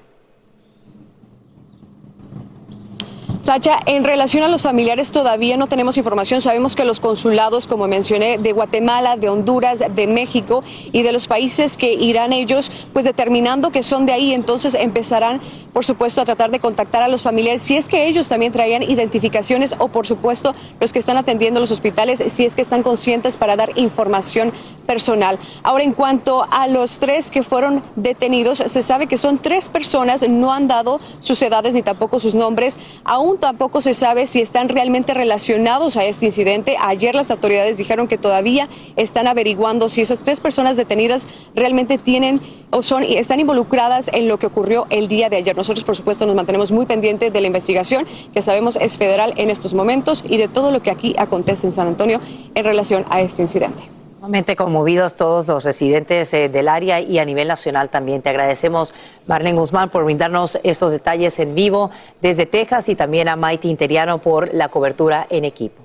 Sacha, 3.44 3.78
en 3.84 4.04
relación 4.04 4.42
a 4.42 4.48
los 4.48 4.62
familiares 4.62 5.12
todavía 5.12 5.58
no 5.58 5.66
tenemos 5.66 5.98
información. 5.98 6.40
Sabemos 6.40 6.74
que 6.74 6.86
los 6.86 6.98
consulados, 6.98 7.68
como 7.68 7.86
mencioné, 7.86 8.38
de 8.38 8.52
Guatemala, 8.52 9.18
de 9.18 9.28
Honduras, 9.28 9.84
de 9.86 10.06
México 10.06 10.64
y 10.92 11.02
de 11.02 11.12
los 11.12 11.28
países 11.28 11.76
que 11.76 11.92
irán 11.92 12.32
ellos, 12.32 12.72
pues 12.94 13.04
determinando 13.04 13.70
que 13.70 13.82
son 13.82 14.06
de 14.06 14.14
ahí, 14.14 14.32
entonces 14.32 14.74
empezarán, 14.74 15.42
por 15.74 15.84
supuesto, 15.84 16.22
a 16.22 16.24
tratar 16.24 16.52
de 16.52 16.58
contactar 16.58 17.02
a 17.02 17.08
los 17.08 17.20
familiares, 17.20 17.60
si 17.60 17.76
es 17.76 17.86
que 17.86 18.06
ellos 18.06 18.28
también 18.28 18.50
traían 18.50 18.82
identificaciones 18.82 19.74
o, 19.78 19.88
por 19.88 20.06
supuesto, 20.06 20.54
los 20.80 20.94
que 20.94 20.98
están 20.98 21.18
atendiendo 21.18 21.60
los 21.60 21.70
hospitales, 21.70 22.24
si 22.28 22.46
es 22.46 22.54
que 22.54 22.62
están 22.62 22.82
conscientes 22.82 23.36
para 23.36 23.56
dar 23.56 23.72
información 23.78 24.54
personal. 24.86 25.38
Ahora, 25.62 25.84
en 25.84 25.92
cuanto 25.92 26.46
a 26.50 26.66
los 26.66 26.98
tres 26.98 27.30
que 27.30 27.42
fueron 27.42 27.84
detenidos, 27.94 28.62
se 28.64 28.80
sabe 28.80 29.06
que 29.06 29.18
son 29.18 29.38
tres 29.38 29.68
personas, 29.68 30.26
no 30.26 30.50
han 30.50 30.66
dado 30.66 30.98
sus 31.20 31.42
edades 31.42 31.74
ni 31.74 31.82
tampoco 31.82 32.18
sus 32.18 32.34
nombres. 32.34 32.78
Aún 33.04 33.33
tampoco 33.38 33.80
se 33.80 33.94
sabe 33.94 34.26
si 34.26 34.40
están 34.40 34.68
realmente 34.68 35.14
relacionados 35.14 35.96
a 35.96 36.04
este 36.04 36.26
incidente. 36.26 36.76
Ayer 36.80 37.14
las 37.14 37.30
autoridades 37.30 37.76
dijeron 37.76 38.08
que 38.08 38.18
todavía 38.18 38.68
están 38.96 39.26
averiguando 39.26 39.88
si 39.88 40.00
esas 40.00 40.22
tres 40.24 40.40
personas 40.40 40.76
detenidas 40.76 41.26
realmente 41.54 41.98
tienen 41.98 42.40
o 42.70 42.82
son 42.82 43.04
y 43.04 43.16
están 43.16 43.40
involucradas 43.40 44.10
en 44.12 44.28
lo 44.28 44.38
que 44.38 44.46
ocurrió 44.46 44.86
el 44.90 45.08
día 45.08 45.28
de 45.28 45.36
ayer. 45.36 45.56
Nosotros, 45.56 45.84
por 45.84 45.96
supuesto, 45.96 46.26
nos 46.26 46.36
mantenemos 46.36 46.72
muy 46.72 46.86
pendientes 46.86 47.32
de 47.32 47.40
la 47.40 47.46
investigación, 47.46 48.06
que 48.32 48.42
sabemos 48.42 48.76
es 48.76 48.98
federal 48.98 49.34
en 49.36 49.50
estos 49.50 49.74
momentos, 49.74 50.24
y 50.28 50.36
de 50.36 50.48
todo 50.48 50.70
lo 50.70 50.82
que 50.82 50.90
aquí 50.90 51.14
acontece 51.18 51.66
en 51.66 51.72
San 51.72 51.86
Antonio 51.86 52.20
en 52.54 52.64
relación 52.64 53.04
a 53.10 53.20
este 53.20 53.42
incidente. 53.42 54.03
Sumamente 54.24 54.56
conmovidos 54.56 55.16
todos 55.16 55.48
los 55.48 55.64
residentes 55.64 56.32
eh, 56.32 56.48
del 56.48 56.68
área 56.68 56.98
y 56.98 57.18
a 57.18 57.26
nivel 57.26 57.46
nacional 57.46 57.90
también. 57.90 58.22
Te 58.22 58.30
agradecemos, 58.30 58.94
Marlene 59.26 59.58
Guzmán, 59.58 59.90
por 59.90 60.02
brindarnos 60.02 60.58
estos 60.62 60.92
detalles 60.92 61.38
en 61.40 61.54
vivo 61.54 61.90
desde 62.22 62.46
Texas 62.46 62.88
y 62.88 62.94
también 62.94 63.28
a 63.28 63.36
Maite 63.36 63.68
Interiano 63.68 64.22
por 64.22 64.54
la 64.54 64.70
cobertura 64.70 65.26
en 65.28 65.44
equipo. 65.44 65.83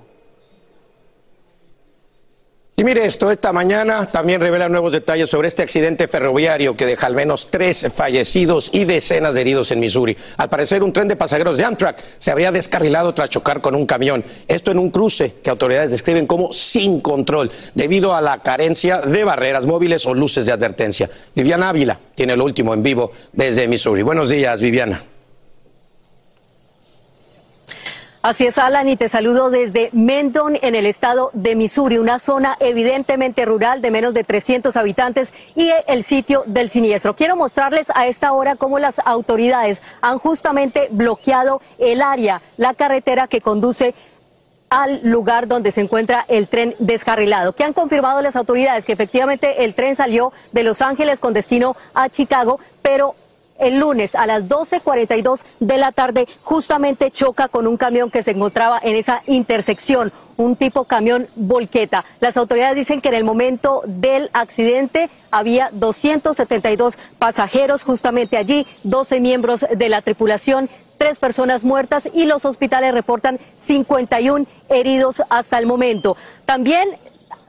Y 2.80 2.84
mire 2.84 3.04
esto, 3.04 3.30
esta 3.30 3.52
mañana 3.52 4.06
también 4.06 4.40
revela 4.40 4.66
nuevos 4.70 4.90
detalles 4.90 5.28
sobre 5.28 5.48
este 5.48 5.62
accidente 5.62 6.08
ferroviario 6.08 6.78
que 6.78 6.86
deja 6.86 7.08
al 7.08 7.14
menos 7.14 7.48
tres 7.50 7.86
fallecidos 7.94 8.70
y 8.72 8.86
decenas 8.86 9.34
de 9.34 9.42
heridos 9.42 9.70
en 9.70 9.80
Missouri. 9.80 10.16
Al 10.38 10.48
parecer, 10.48 10.82
un 10.82 10.90
tren 10.90 11.06
de 11.06 11.14
pasajeros 11.14 11.58
de 11.58 11.64
Amtrak 11.66 12.02
se 12.16 12.30
habría 12.30 12.50
descarrilado 12.50 13.12
tras 13.12 13.28
chocar 13.28 13.60
con 13.60 13.74
un 13.74 13.84
camión. 13.84 14.24
Esto 14.48 14.70
en 14.70 14.78
un 14.78 14.90
cruce 14.90 15.34
que 15.42 15.50
autoridades 15.50 15.90
describen 15.90 16.26
como 16.26 16.54
sin 16.54 17.02
control, 17.02 17.52
debido 17.74 18.14
a 18.14 18.22
la 18.22 18.38
carencia 18.38 19.02
de 19.02 19.24
barreras 19.24 19.66
móviles 19.66 20.06
o 20.06 20.14
luces 20.14 20.46
de 20.46 20.52
advertencia. 20.52 21.10
Viviana 21.34 21.68
Ávila 21.68 22.00
tiene 22.14 22.34
lo 22.34 22.46
último 22.46 22.72
en 22.72 22.82
vivo 22.82 23.12
desde 23.34 23.68
Missouri. 23.68 24.00
Buenos 24.00 24.30
días, 24.30 24.62
Viviana. 24.62 25.02
Así 28.22 28.46
es, 28.46 28.58
Alan, 28.58 28.86
y 28.86 28.96
te 28.96 29.08
saludo 29.08 29.48
desde 29.48 29.88
Mendon, 29.92 30.58
en 30.60 30.74
el 30.74 30.84
estado 30.84 31.30
de 31.32 31.56
Missouri, 31.56 31.96
una 31.96 32.18
zona 32.18 32.54
evidentemente 32.60 33.46
rural 33.46 33.80
de 33.80 33.90
menos 33.90 34.12
de 34.12 34.24
300 34.24 34.76
habitantes 34.76 35.32
y 35.54 35.72
el 35.86 36.04
sitio 36.04 36.42
del 36.44 36.68
siniestro. 36.68 37.16
Quiero 37.16 37.34
mostrarles 37.34 37.90
a 37.94 38.08
esta 38.08 38.32
hora 38.32 38.56
cómo 38.56 38.78
las 38.78 38.96
autoridades 39.06 39.80
han 40.02 40.18
justamente 40.18 40.88
bloqueado 40.90 41.62
el 41.78 42.02
área, 42.02 42.42
la 42.58 42.74
carretera 42.74 43.26
que 43.26 43.40
conduce 43.40 43.94
al 44.68 45.00
lugar 45.02 45.48
donde 45.48 45.72
se 45.72 45.80
encuentra 45.80 46.26
el 46.28 46.46
tren 46.46 46.76
descarrilado. 46.78 47.54
¿Qué 47.54 47.64
han 47.64 47.72
confirmado 47.72 48.20
las 48.20 48.36
autoridades? 48.36 48.84
Que 48.84 48.92
efectivamente 48.92 49.64
el 49.64 49.74
tren 49.74 49.96
salió 49.96 50.30
de 50.52 50.62
Los 50.62 50.82
Ángeles 50.82 51.20
con 51.20 51.32
destino 51.32 51.74
a 51.94 52.10
Chicago, 52.10 52.60
pero 52.82 53.14
el 53.60 53.78
lunes 53.78 54.14
a 54.14 54.26
las 54.26 54.44
12.42 54.48 55.44
de 55.60 55.78
la 55.78 55.92
tarde 55.92 56.26
justamente 56.42 57.10
choca 57.10 57.48
con 57.48 57.66
un 57.66 57.76
camión 57.76 58.10
que 58.10 58.22
se 58.22 58.32
encontraba 58.32 58.80
en 58.82 58.96
esa 58.96 59.22
intersección, 59.26 60.12
un 60.36 60.56
tipo 60.56 60.84
camión 60.84 61.28
volqueta. 61.36 62.04
Las 62.20 62.36
autoridades 62.36 62.76
dicen 62.76 63.00
que 63.00 63.08
en 63.08 63.14
el 63.14 63.24
momento 63.24 63.82
del 63.86 64.30
accidente 64.32 65.10
había 65.30 65.70
272 65.72 66.98
pasajeros 67.18 67.84
justamente 67.84 68.36
allí, 68.36 68.66
12 68.82 69.20
miembros 69.20 69.64
de 69.74 69.88
la 69.88 70.02
tripulación, 70.02 70.68
tres 70.98 71.18
personas 71.18 71.64
muertas 71.64 72.08
y 72.12 72.24
los 72.24 72.44
hospitales 72.44 72.92
reportan 72.92 73.38
51 73.56 74.46
heridos 74.68 75.22
hasta 75.30 75.58
el 75.58 75.66
momento. 75.66 76.16
También 76.44 76.98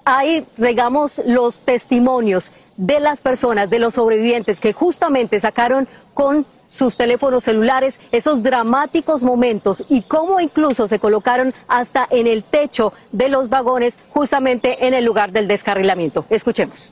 hay, 0.06 0.46
digamos, 0.58 1.22
los 1.26 1.62
testimonios 1.62 2.54
de 2.82 3.00
las 3.00 3.22
personas, 3.22 3.70
de 3.70 3.78
los 3.78 3.94
sobrevivientes 3.94 4.60
que 4.60 4.74
justamente 4.74 5.40
sacaron 5.40 5.88
con 6.16 6.48
sus 6.66 6.98
teléfonos 6.98 7.44
celulares 7.44 8.00
esos 8.12 8.42
dramáticos 8.42 9.24
momentos 9.24 9.84
y 9.88 10.02
cómo 10.02 10.40
incluso 10.40 10.88
se 10.88 10.98
colocaron 10.98 11.54
hasta 11.68 12.08
en 12.10 12.26
el 12.26 12.44
techo 12.44 12.92
de 13.12 13.30
los 13.30 13.50
vagones 13.50 14.00
justamente 14.10 14.88
en 14.88 14.96
el 14.96 15.06
lugar 15.06 15.32
del 15.32 15.48
descarrilamiento. 15.48 16.26
Escuchemos. 16.30 16.92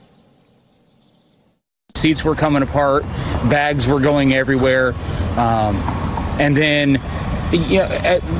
Seats 1.95 2.23
were 2.23 2.35
coming 2.35 2.61
apart, 2.61 3.03
bags 3.49 3.87
were 3.87 3.99
going 3.99 4.33
everywhere, 4.33 4.93
um, 5.37 5.75
and 6.39 6.55
then 6.55 7.01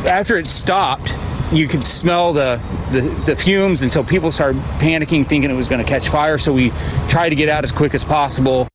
after 0.06 0.38
it 0.38 0.46
stopped, 0.46 1.16
you 1.52 1.68
could 1.68 1.84
smell 1.84 2.34
the, 2.34 2.62
the, 2.92 3.02
the, 3.26 3.36
fumes, 3.36 3.82
and 3.82 3.92
so 3.92 4.04
people 4.04 4.32
started 4.32 4.62
panicking, 4.80 5.28
thinking 5.28 5.50
it 5.50 5.56
was 5.56 5.68
going 5.68 5.84
to 5.84 5.88
catch 5.88 6.10
fire. 6.10 6.38
So 6.38 6.54
we 6.54 6.72
tried 7.08 7.30
to 7.30 7.36
get 7.36 7.50
out 7.50 7.64
as 7.64 7.72
quick 7.72 7.94
as 7.94 8.04
possible. 8.04 8.68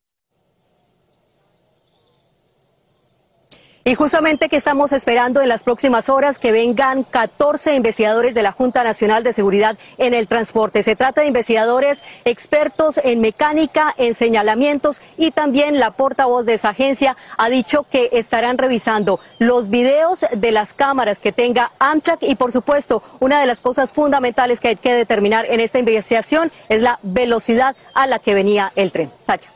Y 3.87 3.97
justamente 3.97 4.49
que 4.49 4.57
estamos 4.57 4.93
esperando 4.93 5.43
en 5.43 5.51
las 5.51 5.63
próximas 5.63 6.09
horas 6.09 6.39
que 6.39 6.53
vengan 6.53 7.05
14 7.05 7.75
investigadores 7.75 8.33
de 8.33 8.43
la 8.43 8.51
Junta 8.51 8.83
Nacional 8.83 9.23
de 9.23 9.35
Seguridad 9.35 9.77
en 9.99 10.15
el 10.15 10.27
Transporte. 10.27 10.83
Se 10.83 10.97
trata 10.97 11.21
de 11.21 11.27
investigadores 11.27 12.03
expertos 12.25 12.99
en 13.05 13.21
mecánica, 13.21 13.93
en 13.99 14.15
señalamientos 14.15 15.03
y 15.19 15.33
también 15.33 15.81
la 15.81 15.91
portavoz 15.91 16.47
de 16.47 16.55
esa 16.55 16.71
agencia 16.71 17.15
ha 17.37 17.51
dicho 17.51 17.85
que 17.91 18.09
estarán 18.13 18.57
revisando 18.57 19.21
los 19.39 19.69
videos 19.69 20.25
de 20.33 20.51
las 20.51 20.73
cámaras 20.73 21.21
que 21.21 21.33
tenga 21.33 21.71
Amtrak 21.79 22.23
y 22.23 22.37
por 22.37 22.53
supuesto 22.53 23.03
una 23.21 23.39
de 23.39 23.45
las 23.45 23.61
cosas 23.61 23.93
fundamentales 23.93 24.61
que 24.61 24.69
hay 24.69 24.77
que 24.77 24.95
determinar 24.95 25.45
en 25.51 25.61
esta 25.61 25.79
investigación 25.79 26.51
es 26.71 26.81
la 26.81 27.01
velocidad 27.03 27.77
a 27.93 28.07
la 28.07 28.19
que 28.19 28.33
venía 28.33 28.73
el 28.77 28.93
tren. 28.93 29.13
Sacha. 29.19 29.51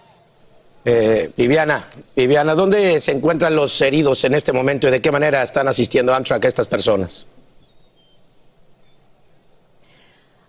Eh, 0.90 1.30
Viviana, 1.37 1.87
Viviana, 2.16 2.54
¿dónde 2.54 2.99
se 3.00 3.12
encuentran 3.12 3.54
los 3.54 3.78
heridos 3.83 4.25
en 4.25 4.33
este 4.33 4.54
momento 4.54 4.88
y 4.88 4.90
de 4.90 5.02
qué 5.02 5.12
manera 5.12 5.42
están 5.42 5.68
asistiendo 5.68 6.14
Amtrak 6.14 6.47
a 6.47 6.49
estas 6.49 6.66
personas? 6.66 7.26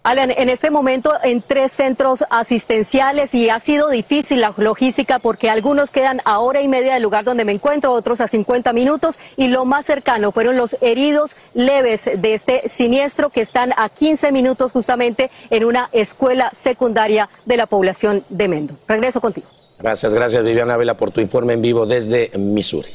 Alan, 0.01 0.31
en 0.31 0.48
este 0.48 0.72
momento 0.72 1.12
en 1.24 1.41
tres 1.41 1.74
centros 1.74 2.24
asistenciales 2.29 3.36
y 3.36 3.50
ha 3.50 3.60
sido 3.60 3.89
difícil 3.89 4.39
la 4.39 4.53
logística 4.55 5.19
porque 5.19 5.50
algunos 5.50 5.91
quedan 5.91 6.22
a 6.24 6.39
hora 6.39 6.62
y 6.62 6.69
media 6.69 6.93
del 6.93 7.03
lugar 7.03 7.25
donde 7.25 7.43
me 7.43 7.51
encuentro, 7.51 7.91
otros 7.91 8.22
a 8.22 8.29
50 8.29 8.72
minutos 8.72 9.19
y 9.36 9.50
lo 9.50 9.65
más 9.65 9.86
cercano 9.86 10.31
fueron 10.31 10.55
los 10.55 10.77
heridos 10.79 11.36
leves 11.53 12.10
de 12.15 12.34
este 12.34 12.69
siniestro 12.69 13.29
que 13.29 13.41
están 13.41 13.74
a 13.75 13.89
15 13.89 14.31
minutos 14.31 14.72
justamente 14.72 15.31
en 15.50 15.65
una 15.65 15.89
escuela 15.91 16.50
secundaria 16.53 17.27
de 17.43 17.58
la 17.58 17.67
población 17.67 18.24
de 18.29 18.48
Mendo. 18.48 18.75
Regreso 18.88 19.19
contigo. 19.19 19.59
Gracias, 19.79 20.13
gracias 20.13 20.43
Viviana 20.43 20.75
Vela 20.77 20.95
por 20.95 21.12
tu 21.12 21.21
informe 21.21 21.53
en 21.53 21.62
vivo 21.62 21.86
desde 21.86 22.31
Missouri. 22.38 22.89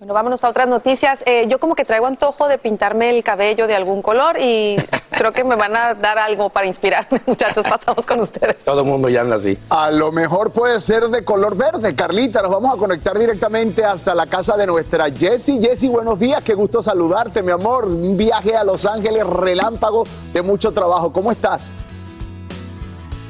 Bueno, 0.00 0.14
vámonos 0.14 0.44
a 0.44 0.48
otras 0.48 0.66
noticias. 0.66 1.22
Eh, 1.26 1.44
yo 1.46 1.60
como 1.60 1.74
que 1.74 1.84
traigo 1.84 2.06
antojo 2.06 2.48
de 2.48 2.56
pintarme 2.56 3.10
el 3.10 3.22
cabello 3.22 3.66
de 3.66 3.74
algún 3.74 4.00
color 4.00 4.38
y 4.40 4.76
creo 5.10 5.32
que 5.32 5.44
me 5.44 5.56
van 5.56 5.76
a 5.76 5.92
dar 5.92 6.18
algo 6.18 6.48
para 6.48 6.66
inspirarme. 6.66 7.20
Muchachos, 7.26 7.66
pasamos 7.68 8.06
con 8.06 8.20
ustedes. 8.20 8.56
Todo 8.64 8.80
el 8.80 8.86
mundo 8.86 9.10
ya 9.10 9.20
anda 9.20 9.36
así. 9.36 9.58
A 9.68 9.90
lo 9.90 10.10
mejor 10.10 10.52
puede 10.52 10.80
ser 10.80 11.08
de 11.08 11.22
color 11.22 11.54
verde. 11.54 11.94
Carlita, 11.94 12.40
nos 12.40 12.50
vamos 12.50 12.72
a 12.74 12.78
conectar 12.78 13.18
directamente 13.18 13.84
hasta 13.84 14.14
la 14.14 14.26
casa 14.26 14.56
de 14.56 14.66
nuestra 14.66 15.10
Jessie. 15.10 15.60
Jessie, 15.60 15.90
buenos 15.90 16.18
días. 16.18 16.42
Qué 16.42 16.54
gusto 16.54 16.82
saludarte, 16.82 17.42
mi 17.42 17.50
amor. 17.50 17.84
Un 17.84 18.16
viaje 18.16 18.56
a 18.56 18.64
Los 18.64 18.86
Ángeles 18.86 19.26
relámpago 19.26 20.06
de 20.32 20.40
mucho 20.40 20.72
trabajo. 20.72 21.12
¿Cómo 21.12 21.30
estás? 21.30 21.74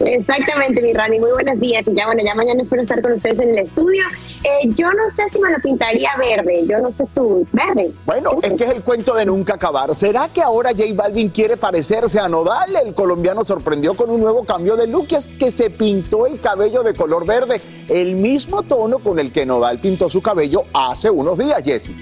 Exactamente, 0.01 0.81
mi 0.81 0.93
Rani, 0.93 1.19
muy 1.21 1.31
buenos 1.31 1.61
días. 1.61 1.87
Y 1.87 1.95
ya 1.95 2.07
bueno, 2.07 2.23
ya 2.25 2.35
mañana 2.35 2.63
espero 2.63 2.83
estar 2.83 3.03
con 3.03 3.13
ustedes 3.13 3.39
en 3.39 3.51
el 3.51 3.59
estudio. 3.59 4.05
Eh, 4.43 4.69
yo 4.75 4.91
no 4.93 5.11
sé 5.15 5.29
si 5.31 5.39
me 5.39 5.51
lo 5.51 5.59
pintaría 5.59 6.11
verde, 6.17 6.65
yo 6.67 6.79
no 6.81 6.91
sé 6.93 7.05
tú, 7.15 7.47
verde. 7.53 7.91
Bueno, 8.07 8.31
es 8.43 8.55
que 8.55 8.65
es 8.65 8.71
el 8.71 8.83
cuento 8.83 9.15
de 9.15 9.27
nunca 9.27 9.55
acabar. 9.55 9.95
¿Será 9.95 10.29
que 10.29 10.41
ahora 10.41 10.71
J 10.71 10.85
Balvin 10.95 11.29
quiere 11.29 11.57
parecerse 11.57 12.19
a 12.19 12.29
Nodal? 12.29 12.75
El 12.77 12.95
colombiano 12.95 13.45
sorprendió 13.45 13.95
con 13.95 14.11
un 14.11 14.21
nuevo 14.21 14.45
cambio 14.45 14.77
de 14.77 14.87
look, 14.87 15.09
es 15.11 15.29
que 15.29 15.51
se 15.51 15.69
pintó 15.69 16.27
el 16.27 16.41
cabello 16.41 16.83
de 16.83 16.95
color 16.95 17.27
verde, 17.27 17.61
el 17.89 18.15
mismo 18.15 18.63
tono 18.63 19.01
con 19.01 19.19
el 19.19 19.33
que 19.33 19.45
Nodal 19.45 19.81
pintó 19.81 20.09
su 20.09 20.23
cabello 20.23 20.63
hace 20.73 21.11
unos 21.11 21.39
días, 21.39 21.63
Jesse. 21.63 21.93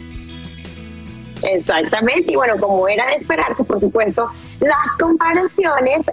Exactamente, 1.42 2.32
y 2.32 2.36
bueno, 2.36 2.54
como 2.58 2.88
era 2.88 3.06
de 3.06 3.14
esperarse, 3.14 3.62
por 3.62 3.78
supuesto, 3.80 4.28
las 4.60 4.96
comparaciones 4.98 6.04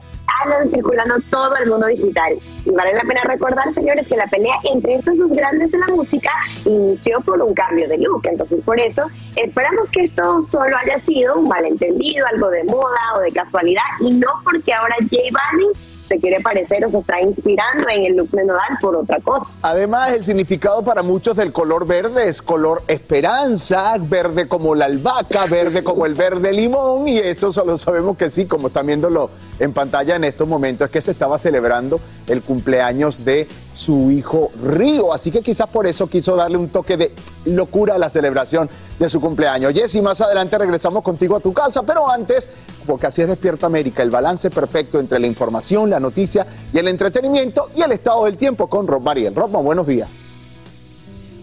andan 0.44 0.70
circulando 0.70 1.16
todo 1.30 1.56
el 1.58 1.70
mundo 1.70 1.88
digital. 1.88 2.38
Y 2.66 2.72
vale 2.72 2.94
la 2.94 3.04
pena 3.04 3.22
recordar, 3.24 3.74
señores, 3.74 4.08
que 4.08 4.16
la 4.16 4.28
pelea 4.28 4.56
entre 4.74 4.96
estos 4.96 5.18
dos 5.18 5.32
grandes 5.32 5.72
de 5.72 5.78
la 5.78 5.88
música 5.88 6.32
inició 6.66 7.22
por 7.22 7.42
un 7.42 7.54
cambio 7.54 7.88
de 7.88 7.98
look. 7.98 8.22
Entonces, 8.26 8.60
por 8.66 8.80
eso, 8.80 9.04
esperamos 9.36 9.90
que 9.92 10.04
esto 10.04 10.44
solo 10.44 10.76
haya 10.78 11.00
sido 11.00 11.38
un 11.38 11.48
malentendido, 11.48 12.26
algo 12.28 12.50
de 12.50 12.64
moda 12.64 13.16
o 13.18 13.22
de 13.22 13.32
casualidad, 13.32 13.84
y 14.00 14.12
no 14.12 14.28
porque 14.44 14.74
ahora 14.74 14.96
J 15.02 15.18
Balvin 15.32 15.72
se 16.06 16.20
quiere 16.20 16.40
parecer 16.42 16.86
o 16.86 16.90
se 16.90 17.00
está 17.00 17.22
inspirando 17.22 17.88
en 17.90 18.06
el 18.06 18.16
look 18.16 18.30
de 18.32 18.46
por 18.80 18.96
otra 18.96 19.20
cosa. 19.20 19.52
Además, 19.62 20.14
el 20.14 20.24
significado 20.24 20.84
para 20.84 21.04
muchos 21.04 21.36
del 21.36 21.52
color 21.52 21.86
verde 21.86 22.30
es 22.30 22.42
color 22.42 22.84
esperanza, 22.88 23.96
verde 24.00 24.48
como 24.48 24.76
la 24.76 24.86
albahaca, 24.86 25.46
verde 25.46 25.84
como 25.84 26.06
el 26.06 26.14
verde 26.14 26.54
limón, 26.54 27.08
y 27.08 27.18
eso 27.18 27.52
solo 27.52 27.78
sabemos 27.78 28.18
que 28.18 28.30
sí, 28.30 28.46
como 28.46 28.68
están 28.68 28.88
viéndolo 28.88 29.30
en 29.60 29.74
pantalla 29.74 30.16
en 30.16 30.24
estos 30.24 30.48
momentos, 30.48 30.86
es 30.86 30.92
que 30.92 31.02
se 31.02 31.12
estaba 31.12 31.38
celebrando 31.38 32.00
el 32.28 32.42
cumpleaños 32.42 33.24
de 33.24 33.48
su 33.72 34.12
hijo 34.12 34.52
Río. 34.62 35.14
Así 35.14 35.32
que 35.32 35.42
quizás 35.42 35.68
por 35.68 35.88
eso 35.88 36.08
quiso 36.08 36.36
darle 36.36 36.58
un 36.58 36.70
toque 36.70 36.98
de 36.98 37.12
locura 37.46 37.96
a 37.96 37.98
la 37.98 38.10
celebración 38.10 38.70
de 39.00 39.10
su 39.10 39.22
cumpleaños. 39.22 39.74
Jessy, 39.74 40.02
más 40.02 40.22
adelante 40.22 40.58
regresamos 40.58 41.04
contigo 41.04 41.36
a 41.36 41.40
tu 41.40 41.54
casa, 41.54 41.84
pero 41.84 42.10
antes, 42.10 42.50
porque 42.86 43.08
así 43.08 43.22
es 43.22 43.28
Despierta 43.28 43.68
América, 43.68 44.04
el 44.04 44.12
balance 44.12 44.50
perfecto 44.50 45.00
entre 45.00 45.20
la 45.20 45.28
información, 45.28 45.90
la 45.90 46.00
noticia 46.00 46.46
y 46.74 46.78
el 46.78 46.88
entretenimiento 46.88 47.70
y 47.76 47.82
el 47.82 47.92
estado 47.92 48.26
del 48.26 48.38
tiempo 48.38 48.68
con 48.68 48.88
Rob 48.88 49.02
Mariel. 49.02 49.36
Rob, 49.36 49.52
buenos 49.52 49.88
días. 49.88 50.25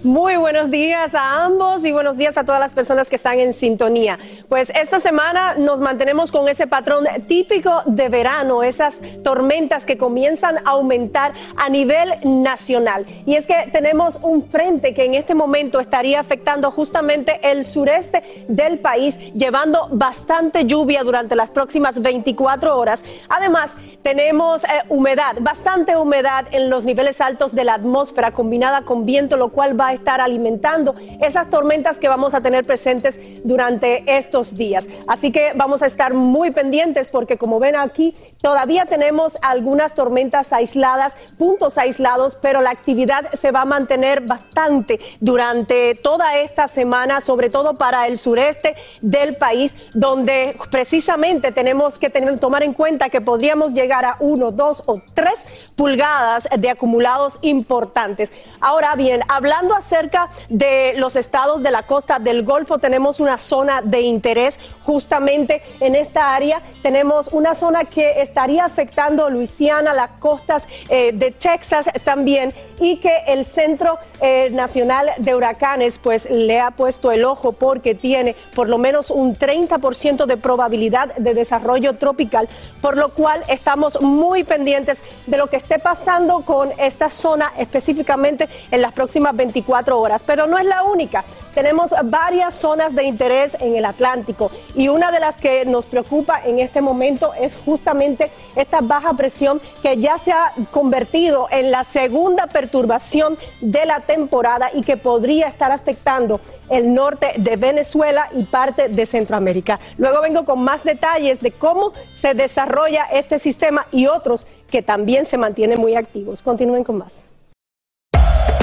Muy 0.04 0.34
buenos 0.34 0.68
días 0.68 1.14
a 1.14 1.44
ambos 1.44 1.84
y 1.84 1.92
buenos 1.92 2.16
días 2.16 2.36
a 2.36 2.42
todas 2.42 2.60
las 2.60 2.72
personas 2.72 3.08
que 3.08 3.14
están 3.14 3.38
en 3.38 3.54
sintonía. 3.54 4.18
Pues 4.48 4.72
esta 4.74 4.98
semana 4.98 5.54
nos 5.54 5.78
mantenemos 5.78 6.32
con 6.32 6.48
ese 6.48 6.66
patrón 6.66 7.06
típico 7.28 7.82
de 7.86 8.08
verano, 8.08 8.64
esas 8.64 8.96
tormentas 9.22 9.84
que 9.84 9.96
comienzan 9.96 10.58
a 10.58 10.70
aumentar 10.70 11.34
a 11.56 11.68
nivel 11.68 12.14
nacional. 12.24 13.06
Y 13.26 13.36
es 13.36 13.46
que 13.46 13.70
tenemos 13.70 14.18
un 14.22 14.42
frente 14.42 14.92
que 14.92 15.04
en 15.04 15.14
este 15.14 15.36
momento 15.36 15.78
estaría 15.78 16.18
afectando 16.18 16.72
justamente 16.72 17.38
el 17.40 17.64
sureste 17.64 18.44
del 18.48 18.80
país, 18.80 19.16
llevando 19.34 19.86
bastante 19.92 20.64
lluvia 20.64 21.04
durante 21.04 21.36
las 21.36 21.52
próximas 21.52 22.02
24 22.02 22.76
horas. 22.76 23.04
Además, 23.28 23.70
tenemos 24.02 24.64
eh, 24.64 24.68
humedad, 24.88 25.36
bastante 25.40 25.96
humedad 25.96 26.46
en 26.50 26.70
los 26.70 26.82
niveles 26.82 27.20
altos 27.20 27.54
de 27.54 27.62
la 27.62 27.74
atmósfera 27.74 28.32
combinada 28.32 28.82
con 28.82 29.06
viento, 29.06 29.36
lo 29.36 29.50
cual 29.50 29.78
va 29.80 29.88
a 29.88 29.91
estar 29.92 30.20
alimentando 30.20 30.94
esas 31.20 31.50
tormentas 31.50 31.98
que 31.98 32.08
vamos 32.08 32.34
a 32.34 32.40
tener 32.40 32.64
presentes 32.64 33.18
durante 33.44 34.18
estos 34.18 34.56
días. 34.56 34.86
Así 35.06 35.32
que 35.32 35.52
vamos 35.54 35.82
a 35.82 35.86
estar 35.86 36.14
muy 36.14 36.50
pendientes 36.50 37.08
porque 37.08 37.38
como 37.38 37.58
ven 37.58 37.76
aquí, 37.76 38.14
todavía 38.40 38.86
tenemos 38.86 39.38
algunas 39.42 39.94
tormentas 39.94 40.52
aisladas, 40.52 41.14
puntos 41.38 41.78
aislados, 41.78 42.36
pero 42.36 42.60
la 42.60 42.70
actividad 42.70 43.32
se 43.34 43.50
va 43.50 43.62
a 43.62 43.64
mantener 43.64 44.22
bastante 44.22 45.00
durante 45.20 45.94
toda 45.94 46.38
esta 46.38 46.68
semana, 46.68 47.20
sobre 47.20 47.50
todo 47.50 47.74
para 47.74 48.06
el 48.06 48.16
sureste 48.16 48.74
del 49.00 49.36
país, 49.36 49.74
donde 49.94 50.56
precisamente 50.70 51.52
tenemos 51.52 51.98
que 51.98 52.10
tomar 52.10 52.62
en 52.62 52.72
cuenta 52.72 53.08
que 53.08 53.20
podríamos 53.20 53.74
llegar 53.74 54.04
a 54.04 54.16
uno, 54.20 54.50
dos 54.50 54.82
o 54.86 55.00
tres 55.14 55.44
pulgadas 55.76 56.48
de 56.56 56.70
acumulados 56.70 57.38
importantes. 57.42 58.30
Ahora 58.60 58.94
bien, 58.96 59.22
hablando 59.28 59.74
acerca 59.82 60.28
de 60.48 60.94
los 60.96 61.16
estados 61.16 61.60
de 61.62 61.72
la 61.72 61.82
costa 61.82 62.20
del 62.20 62.44
Golfo, 62.44 62.78
tenemos 62.78 63.18
una 63.18 63.38
zona 63.38 63.82
de 63.82 64.00
interés 64.02 64.60
justamente 64.84 65.60
en 65.80 65.96
esta 65.96 66.34
área. 66.36 66.62
Tenemos 66.82 67.28
una 67.32 67.56
zona 67.56 67.84
que 67.84 68.22
estaría 68.22 68.64
afectando 68.64 69.28
Luisiana, 69.28 69.92
las 69.92 70.10
costas 70.20 70.62
eh, 70.88 71.10
de 71.12 71.32
Texas 71.32 71.86
también, 72.04 72.54
y 72.78 72.98
que 72.98 73.12
el 73.26 73.44
Centro 73.44 73.98
eh, 74.20 74.50
Nacional 74.50 75.10
de 75.18 75.34
Huracanes 75.34 75.98
pues 75.98 76.30
le 76.30 76.60
ha 76.60 76.70
puesto 76.70 77.10
el 77.10 77.24
ojo 77.24 77.50
porque 77.50 77.96
tiene 77.96 78.36
por 78.54 78.68
lo 78.68 78.78
menos 78.78 79.10
un 79.10 79.36
30% 79.36 80.26
de 80.26 80.36
probabilidad 80.36 81.14
de 81.16 81.34
desarrollo 81.34 81.94
tropical, 81.94 82.48
por 82.80 82.96
lo 82.96 83.08
cual 83.08 83.42
estamos 83.48 84.00
muy 84.00 84.44
pendientes 84.44 85.02
de 85.26 85.36
lo 85.36 85.48
que 85.48 85.56
esté 85.56 85.80
pasando 85.80 86.42
con 86.42 86.70
esta 86.78 87.10
zona 87.10 87.52
específicamente 87.58 88.48
en 88.70 88.80
las 88.80 88.92
próximas 88.92 89.34
24 89.34 89.71
horas. 89.72 90.22
Pero 90.24 90.46
no 90.46 90.58
es 90.58 90.66
la 90.66 90.82
única. 90.84 91.24
Tenemos 91.54 91.90
varias 92.04 92.56
zonas 92.56 92.94
de 92.94 93.04
interés 93.04 93.56
en 93.60 93.76
el 93.76 93.84
Atlántico 93.84 94.50
y 94.74 94.88
una 94.88 95.12
de 95.12 95.20
las 95.20 95.36
que 95.36 95.66
nos 95.66 95.84
preocupa 95.84 96.40
en 96.44 96.58
este 96.58 96.80
momento 96.80 97.34
es 97.38 97.54
justamente 97.54 98.30
esta 98.56 98.80
baja 98.80 99.12
presión 99.12 99.60
que 99.82 99.98
ya 99.98 100.16
se 100.16 100.32
ha 100.32 100.52
convertido 100.70 101.48
en 101.50 101.70
la 101.70 101.84
segunda 101.84 102.46
perturbación 102.46 103.36
de 103.60 103.84
la 103.84 104.00
temporada 104.00 104.70
y 104.72 104.80
que 104.80 104.96
podría 104.96 105.48
estar 105.48 105.72
afectando 105.72 106.40
el 106.70 106.94
norte 106.94 107.34
de 107.36 107.56
Venezuela 107.56 108.30
y 108.34 108.44
parte 108.44 108.88
de 108.88 109.04
Centroamérica. 109.04 109.78
Luego 109.98 110.22
vengo 110.22 110.46
con 110.46 110.64
más 110.64 110.84
detalles 110.84 111.40
de 111.40 111.50
cómo 111.50 111.92
se 112.14 112.32
desarrolla 112.32 113.04
este 113.12 113.38
sistema 113.38 113.86
y 113.92 114.06
otros 114.06 114.46
que 114.70 114.80
también 114.80 115.26
se 115.26 115.36
mantienen 115.36 115.78
muy 115.78 115.96
activos. 115.96 116.42
Continúen 116.42 116.82
con 116.82 116.96
más. 116.96 117.31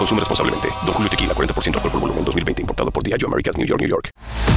Consume 0.00 0.20
responsablemente. 0.20 0.68
Don 0.86 0.94
Julio 0.94 1.10
Tequila, 1.10 1.34
40% 1.34 1.74
alcohol 1.74 1.92
por 1.92 2.00
volumen, 2.00 2.24
2020. 2.24 2.62
Importado 2.62 2.90
por 2.90 3.02
Diageo 3.02 3.28
Americas, 3.28 3.58
New 3.58 3.66
York, 3.66 3.80
New 3.82 3.90
York. 3.90 4.08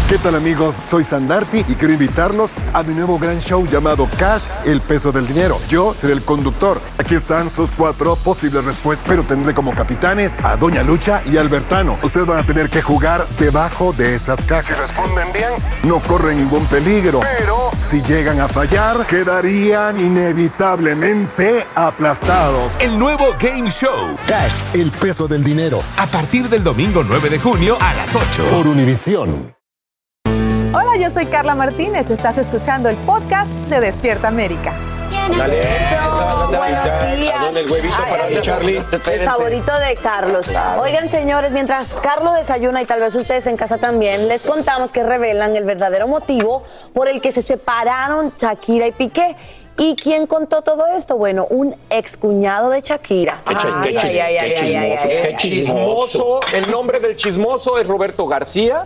¿Qué 0.07 0.17
tal 0.17 0.35
amigos? 0.35 0.75
Soy 0.75 1.03
Sandarti 1.03 1.65
y 1.67 1.75
quiero 1.75 1.93
invitarlos 1.93 2.53
a 2.71 2.83
mi 2.83 2.93
nuevo 2.93 3.17
gran 3.17 3.39
show 3.39 3.65
llamado 3.65 4.07
Cash, 4.17 4.45
el 4.63 4.79
peso 4.79 5.11
del 5.11 5.27
dinero. 5.27 5.57
Yo 5.67 5.93
seré 5.93 6.13
el 6.13 6.21
conductor. 6.21 6.79
Aquí 6.97 7.15
están 7.15 7.49
sus 7.49 7.71
cuatro 7.71 8.15
posibles 8.15 8.63
respuestas, 8.63 9.07
pero 9.09 9.23
tendré 9.23 9.53
como 9.53 9.73
capitanes 9.73 10.37
a 10.43 10.55
Doña 10.55 10.83
Lucha 10.83 11.23
y 11.25 11.37
Albertano. 11.37 11.97
Ustedes 12.03 12.27
van 12.27 12.39
a 12.39 12.45
tener 12.45 12.69
que 12.69 12.81
jugar 12.81 13.27
debajo 13.39 13.91
de 13.91 14.13
esas 14.13 14.41
cajas. 14.43 14.67
Si 14.67 14.73
responden 14.73 15.33
bien, 15.33 15.51
no 15.83 15.99
corren 16.01 16.37
ningún 16.37 16.67
peligro. 16.67 17.21
Pero 17.39 17.71
si 17.79 18.01
llegan 18.03 18.39
a 18.39 18.47
fallar, 18.47 19.07
quedarían 19.07 19.99
inevitablemente 19.99 21.65
aplastados. 21.75 22.71
El 22.79 22.99
nuevo 22.99 23.29
Game 23.39 23.71
Show. 23.71 24.15
Cash, 24.27 24.53
el 24.73 24.91
peso 24.91 25.27
del 25.27 25.32
dinero. 25.41 25.81
A 25.97 26.05
partir 26.05 26.49
del 26.49 26.65
domingo 26.65 27.01
9 27.01 27.29
de 27.29 27.39
junio 27.39 27.77
a 27.79 27.93
las 27.93 28.13
8. 28.13 28.43
Por 28.51 28.67
Univisión. 28.67 29.55
Hola, 30.73 30.97
yo 30.99 31.09
soy 31.09 31.27
Carla 31.27 31.55
Martínez. 31.55 32.09
Estás 32.09 32.37
escuchando 32.37 32.89
el 32.89 32.97
podcast 32.97 33.53
de 33.69 33.79
Despierta 33.79 34.27
América. 34.27 34.73
Dale, 35.37 35.63
Buenos 36.57 36.83
días. 37.15 37.39
Dale 37.39 37.61
el 37.61 37.71
huevito 37.71 37.95
para 38.09 38.27
mi 38.27 38.41
Charlie. 38.41 38.83
El 38.91 39.21
favorito 39.21 39.71
de 39.79 39.95
Carlos. 39.95 40.47
Oigan, 40.81 41.07
señores, 41.07 41.53
mientras 41.53 41.95
Carlos 41.95 42.35
desayuna 42.35 42.81
y 42.81 42.85
tal 42.85 42.99
vez 42.99 43.15
ustedes 43.15 43.47
en 43.47 43.55
casa 43.55 43.77
también, 43.77 44.27
les 44.27 44.41
contamos 44.41 44.91
que 44.91 45.03
revelan 45.03 45.55
el 45.55 45.63
verdadero 45.63 46.07
motivo 46.07 46.63
por 46.93 47.07
el 47.07 47.21
que 47.21 47.31
se 47.31 47.41
separaron 47.41 48.31
Shakira 48.37 48.87
y 48.87 48.91
Piqué. 48.91 49.35
¿Y 49.75 49.95
quién 49.95 50.27
contó 50.27 50.61
todo 50.61 50.85
esto? 50.85 51.17
Bueno, 51.17 51.47
un 51.49 51.75
excuñado 51.89 52.69
de 52.69 52.81
Shakira. 52.81 53.41
Qué, 53.45 53.55
chi- 53.55 53.67
qué 53.81 53.89
Ay, 53.89 53.95
chis- 53.95 54.03
ay, 54.03 54.17
ay, 54.17 54.35
qué 54.35 54.39
ay, 54.39 54.51
ay, 54.51 54.55
chismoso, 54.55 55.03
ay, 55.03 55.09
qué 55.09 55.27
ay. 55.29 55.35
chismoso. 55.37 56.39
El 56.53 56.71
nombre 56.71 56.99
del 56.99 57.15
chismoso 57.15 57.79
es 57.79 57.87
Roberto 57.87 58.27
García. 58.27 58.85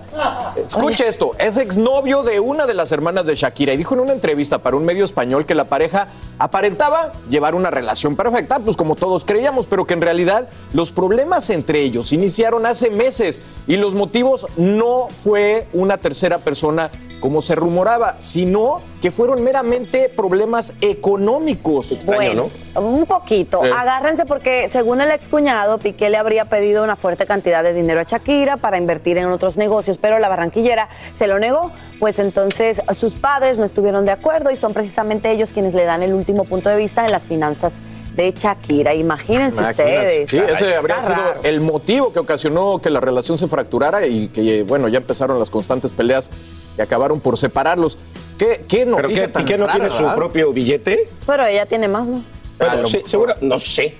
Escuche 0.65 1.05
esto, 1.05 1.35
es 1.39 1.57
exnovio 1.57 2.23
de 2.23 2.39
una 2.39 2.65
de 2.65 2.73
las 2.73 2.91
hermanas 2.93 3.25
de 3.25 3.35
Shakira 3.35 3.73
y 3.73 3.77
dijo 3.77 3.95
en 3.95 3.99
una 3.99 4.13
entrevista 4.13 4.59
para 4.59 4.77
un 4.77 4.85
medio 4.85 5.03
español 5.03 5.45
que 5.45 5.55
la 5.55 5.65
pareja 5.65 6.07
aparentaba 6.39 7.11
llevar 7.29 7.53
una 7.53 7.69
relación 7.69 8.15
perfecta, 8.15 8.59
pues 8.59 8.77
como 8.77 8.95
todos 8.95 9.25
creíamos, 9.25 9.65
pero 9.67 9.85
que 9.85 9.93
en 9.93 10.01
realidad 10.01 10.47
los 10.71 10.93
problemas 10.93 11.49
entre 11.49 11.81
ellos 11.81 12.13
iniciaron 12.13 12.65
hace 12.65 12.89
meses 12.91 13.41
y 13.67 13.75
los 13.75 13.93
motivos 13.93 14.47
no 14.55 15.09
fue 15.09 15.67
una 15.73 15.97
tercera 15.97 16.37
persona 16.37 16.91
como 17.19 17.41
se 17.41 17.55
rumoraba, 17.55 18.15
sino 18.19 18.81
que 19.01 19.11
fueron 19.11 19.43
meramente 19.43 20.09
problemas 20.09 20.73
económicos. 20.81 22.05
bueno, 22.05 22.49
un 22.75 23.05
poquito. 23.05 23.61
Sí. 23.63 23.69
Agárrense 23.75 24.25
porque 24.25 24.69
según 24.69 25.01
el 25.01 25.11
excuñado, 25.11 25.77
Piqué 25.77 26.09
le 26.09 26.17
habría 26.17 26.45
pedido 26.45 26.83
una 26.83 26.95
fuerte 26.95 27.25
cantidad 27.25 27.63
de 27.63 27.73
dinero 27.73 27.99
a 27.99 28.03
Shakira 28.03 28.57
para 28.57 28.77
invertir 28.77 29.17
en 29.17 29.27
otros 29.27 29.57
negocios, 29.57 29.97
pero 29.97 30.19
la 30.19 30.29
barranquillera 30.29 30.89
se 31.15 31.27
lo 31.27 31.39
negó. 31.39 31.71
Pues 31.99 32.19
entonces 32.19 32.81
sus 32.95 33.15
padres 33.15 33.57
no 33.57 33.65
estuvieron 33.65 34.05
de 34.05 34.11
acuerdo 34.11 34.51
y 34.51 34.55
son 34.55 34.73
precisamente 34.73 35.31
ellos 35.31 35.51
quienes 35.51 35.73
le 35.73 35.85
dan 35.85 36.03
el 36.03 36.13
último 36.13 36.45
punto 36.45 36.69
de 36.69 36.77
vista 36.77 37.05
en 37.05 37.11
las 37.11 37.23
finanzas 37.23 37.73
de 38.17 38.33
Shakira. 38.33 38.93
Imagínense 38.95 39.59
Imagínate. 39.61 40.25
ustedes. 40.25 40.29
Sí, 40.29 40.37
ese 40.37 40.75
habría 40.75 41.01
sido 41.01 41.15
raro. 41.15 41.39
el 41.43 41.61
motivo 41.61 42.11
que 42.11 42.19
ocasionó 42.19 42.79
que 42.79 42.89
la 42.89 42.99
relación 42.99 43.37
se 43.37 43.47
fracturara 43.47 44.05
y 44.07 44.27
que, 44.29 44.63
bueno, 44.63 44.87
ya 44.87 44.97
empezaron 44.97 45.39
las 45.39 45.49
constantes 45.49 45.93
peleas 45.93 46.29
que 46.75 46.81
acabaron 46.81 47.19
por 47.19 47.37
separarlos. 47.37 47.97
¿Qué, 48.37 48.65
qué 48.67 48.79
¿Pero 48.79 49.01
noticia 49.01 49.27
qué, 49.27 49.31
tan 49.31 49.45
Piqué 49.45 49.57
no 49.57 49.67
rara, 49.67 49.79
tiene 49.79 49.95
su 49.95 50.15
propio 50.15 50.51
billete? 50.51 51.09
Pero 51.25 51.45
ella 51.45 51.65
tiene 51.65 51.87
más, 51.87 52.05
¿no? 52.05 52.23
Pero 52.57 52.85
sí, 52.87 53.01
seguro, 53.05 53.35
no 53.41 53.59
sé. 53.59 53.95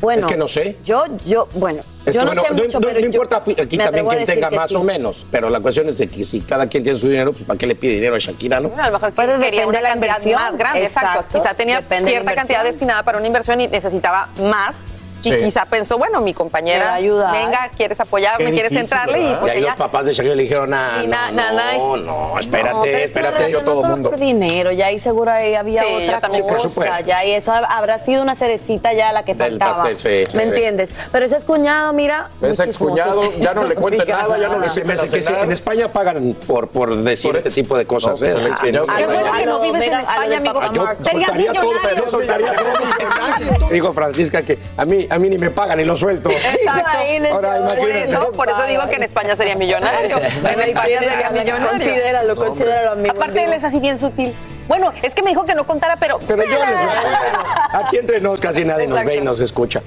Bueno, 0.00 0.26
es 0.26 0.32
que 0.32 0.38
no 0.38 0.48
sé. 0.48 0.76
Yo, 0.84 1.04
yo, 1.26 1.48
bueno, 1.54 1.82
Es 2.06 2.14
yo 2.14 2.20
que, 2.20 2.26
no 2.26 2.32
bueno, 2.34 2.42
sé 2.42 2.54
mucho, 2.54 2.80
no, 2.80 2.86
pero 2.86 2.94
no 2.94 3.00
yo 3.00 3.06
importa 3.06 3.36
aquí 3.36 3.76
también 3.76 4.06
quien 4.06 4.24
tenga 4.24 4.50
más 4.50 4.70
sí. 4.70 4.76
o 4.76 4.84
menos, 4.84 5.26
pero 5.30 5.50
la 5.50 5.58
cuestión 5.60 5.88
es 5.88 5.98
de 5.98 6.06
que 6.06 6.24
si 6.24 6.40
cada 6.40 6.68
quien 6.68 6.84
tiene 6.84 6.98
su 6.98 7.08
dinero, 7.08 7.32
pues 7.32 7.44
¿para 7.44 7.58
qué 7.58 7.66
le 7.66 7.74
pide 7.74 7.94
dinero 7.94 8.14
a 8.14 8.18
Shakira, 8.18 8.60
no? 8.60 8.68
Bueno, 8.68 8.84
a 8.84 8.86
lo 8.86 8.92
mejor 8.92 9.12
Pero 9.14 9.40
quería 9.40 9.66
una 9.66 9.78
de 9.78 9.82
la 9.82 9.88
cantidad 9.90 10.16
inversión. 10.18 10.40
más 10.40 10.56
grande, 10.56 10.84
exacto. 10.84 11.08
Exacto. 11.10 11.38
Quizá 11.38 11.54
tenía 11.54 11.76
Depende 11.80 11.96
de 11.96 12.10
la 12.10 12.10
cierta 12.10 12.34
cantidad 12.34 12.62
destinada 12.64 13.02
para 13.02 13.18
una 13.18 13.26
inversión 13.26 13.60
y 13.60 13.66
necesitaba 13.66 14.28
más. 14.40 14.82
Y 15.22 15.44
quizá 15.44 15.64
pensó, 15.64 15.98
bueno, 15.98 16.20
mi 16.20 16.32
compañera, 16.34 16.90
a 16.92 16.94
ayudar. 16.94 17.32
venga, 17.32 17.70
quieres 17.76 17.98
apoyarme, 17.98 18.44
Qué 18.46 18.52
quieres 18.52 18.70
difícil, 18.70 18.96
entrarle 18.96 19.20
y 19.32 19.34
pues 19.34 19.52
ahí 19.52 19.58
ella... 19.58 19.66
los 19.68 19.76
papás 19.76 20.06
de 20.06 20.12
Shakira 20.12 20.34
le 20.36 20.42
dijeron, 20.44 20.72
ah, 20.72 21.00
Y 21.02 21.06
na- 21.08 21.30
no, 21.32 21.36
na- 21.36 21.52
na- 21.52 21.76
no, 21.76 21.96
no, 21.96 22.38
espérate, 22.38 22.74
No, 22.76 22.84
es 22.84 23.04
espérate, 23.06 23.50
yo 23.50 23.60
todo 23.62 23.82
el 23.84 23.90
mundo. 23.90 24.10
por 24.10 24.20
dinero, 24.20 24.70
ya 24.70 24.86
ahí 24.86 24.98
seguro 25.00 25.32
ahí 25.32 25.54
había 25.54 25.82
Sí, 25.82 25.88
otra 26.04 26.20
también 26.20 26.42
cosa, 26.44 26.54
por 26.54 26.60
supuesto. 26.70 27.04
ya 27.04 27.24
y 27.24 27.32
eso 27.32 27.50
hab- 27.52 27.66
habrá 27.68 27.98
sido 27.98 28.22
una 28.22 28.34
cerecita 28.36 28.92
ya 28.92 29.12
la 29.12 29.24
que 29.24 29.34
Del 29.34 29.58
faltaba. 29.58 29.82
pastel, 29.82 29.98
sí, 29.98 30.30
sí. 30.30 30.36
¿Me 30.36 30.44
entiendes? 30.44 30.90
Pero 31.10 31.26
ese 31.26 31.36
cuñado, 31.38 31.92
mira, 31.92 32.28
Ese 32.40 32.62
excuñado 32.64 33.32
ya 33.38 33.52
no 33.54 33.64
le 33.64 33.74
cuente 33.74 34.04
Diga 34.04 34.18
nada, 34.22 34.38
ya 34.38 34.48
no 34.48 34.60
le 34.60 34.68
cenar. 34.68 35.44
en 35.44 35.52
España 35.52 35.92
pagan 35.92 36.36
por, 36.46 36.68
por 36.68 36.94
decir 36.96 37.30
Por 37.30 37.36
este 37.38 37.50
tipo 37.50 37.76
de 37.76 37.86
cosas. 37.86 38.20
No, 38.20 38.28
¿eh? 38.28 38.32
pues, 38.32 38.46
el 38.46 38.54
que 38.58 38.72
no- 38.72 38.84
excuñado 38.84 39.06
bueno 39.32 39.60
que 39.60 39.66
vives 39.72 39.88
en 39.88 39.94
España, 39.94 40.36
amigo. 40.36 40.60
Yo 40.72 40.86
soltaría 41.10 41.52
todo, 41.52 41.72
yo 41.96 42.08
soltaría 42.08 42.52
todo. 43.58 43.68
Dijo 43.70 43.92
Francisca 43.92 44.42
que 44.42 44.58
a 44.76 44.84
mí, 44.84 45.05
a 45.10 45.18
mí 45.18 45.28
ni 45.28 45.38
me 45.38 45.50
pagan 45.50 45.80
y 45.80 45.84
lo 45.84 45.96
suelto. 45.96 46.30
Exacto. 46.30 46.60
Imagínense, 46.62 47.32
Ahora, 47.32 47.68
Por 47.68 47.90
eso, 47.90 48.32
por 48.32 48.48
eso 48.48 48.62
digo 48.66 48.86
que 48.88 48.96
en 48.96 49.02
España 49.02 49.36
sería 49.36 49.56
millonario. 49.56 50.18
En 50.18 50.60
España 50.60 51.00
sería 51.00 51.30
millonario. 51.30 51.68
Considéralo, 51.68 52.36
considéralo, 52.36 52.90
amigo. 52.92 53.14
Aparte, 53.14 53.44
él 53.44 53.52
es 53.52 53.64
así 53.64 53.80
bien 53.80 53.98
sutil. 53.98 54.34
Bueno, 54.68 54.92
es 55.02 55.14
que 55.14 55.22
me 55.22 55.30
dijo 55.30 55.44
que 55.44 55.54
no 55.54 55.64
contara, 55.66 55.96
pero... 55.96 56.18
Pero 56.26 56.42
yo 56.42 56.64
les 56.64 56.76
voy 56.76 56.88
a 56.88 57.78
Aquí 57.78 57.98
entre 57.98 58.20
nos 58.20 58.40
casi 58.40 58.64
nadie 58.64 58.86
nos 58.86 59.04
ve 59.04 59.16
y 59.16 59.20
nos 59.20 59.40
escucha. 59.40 59.82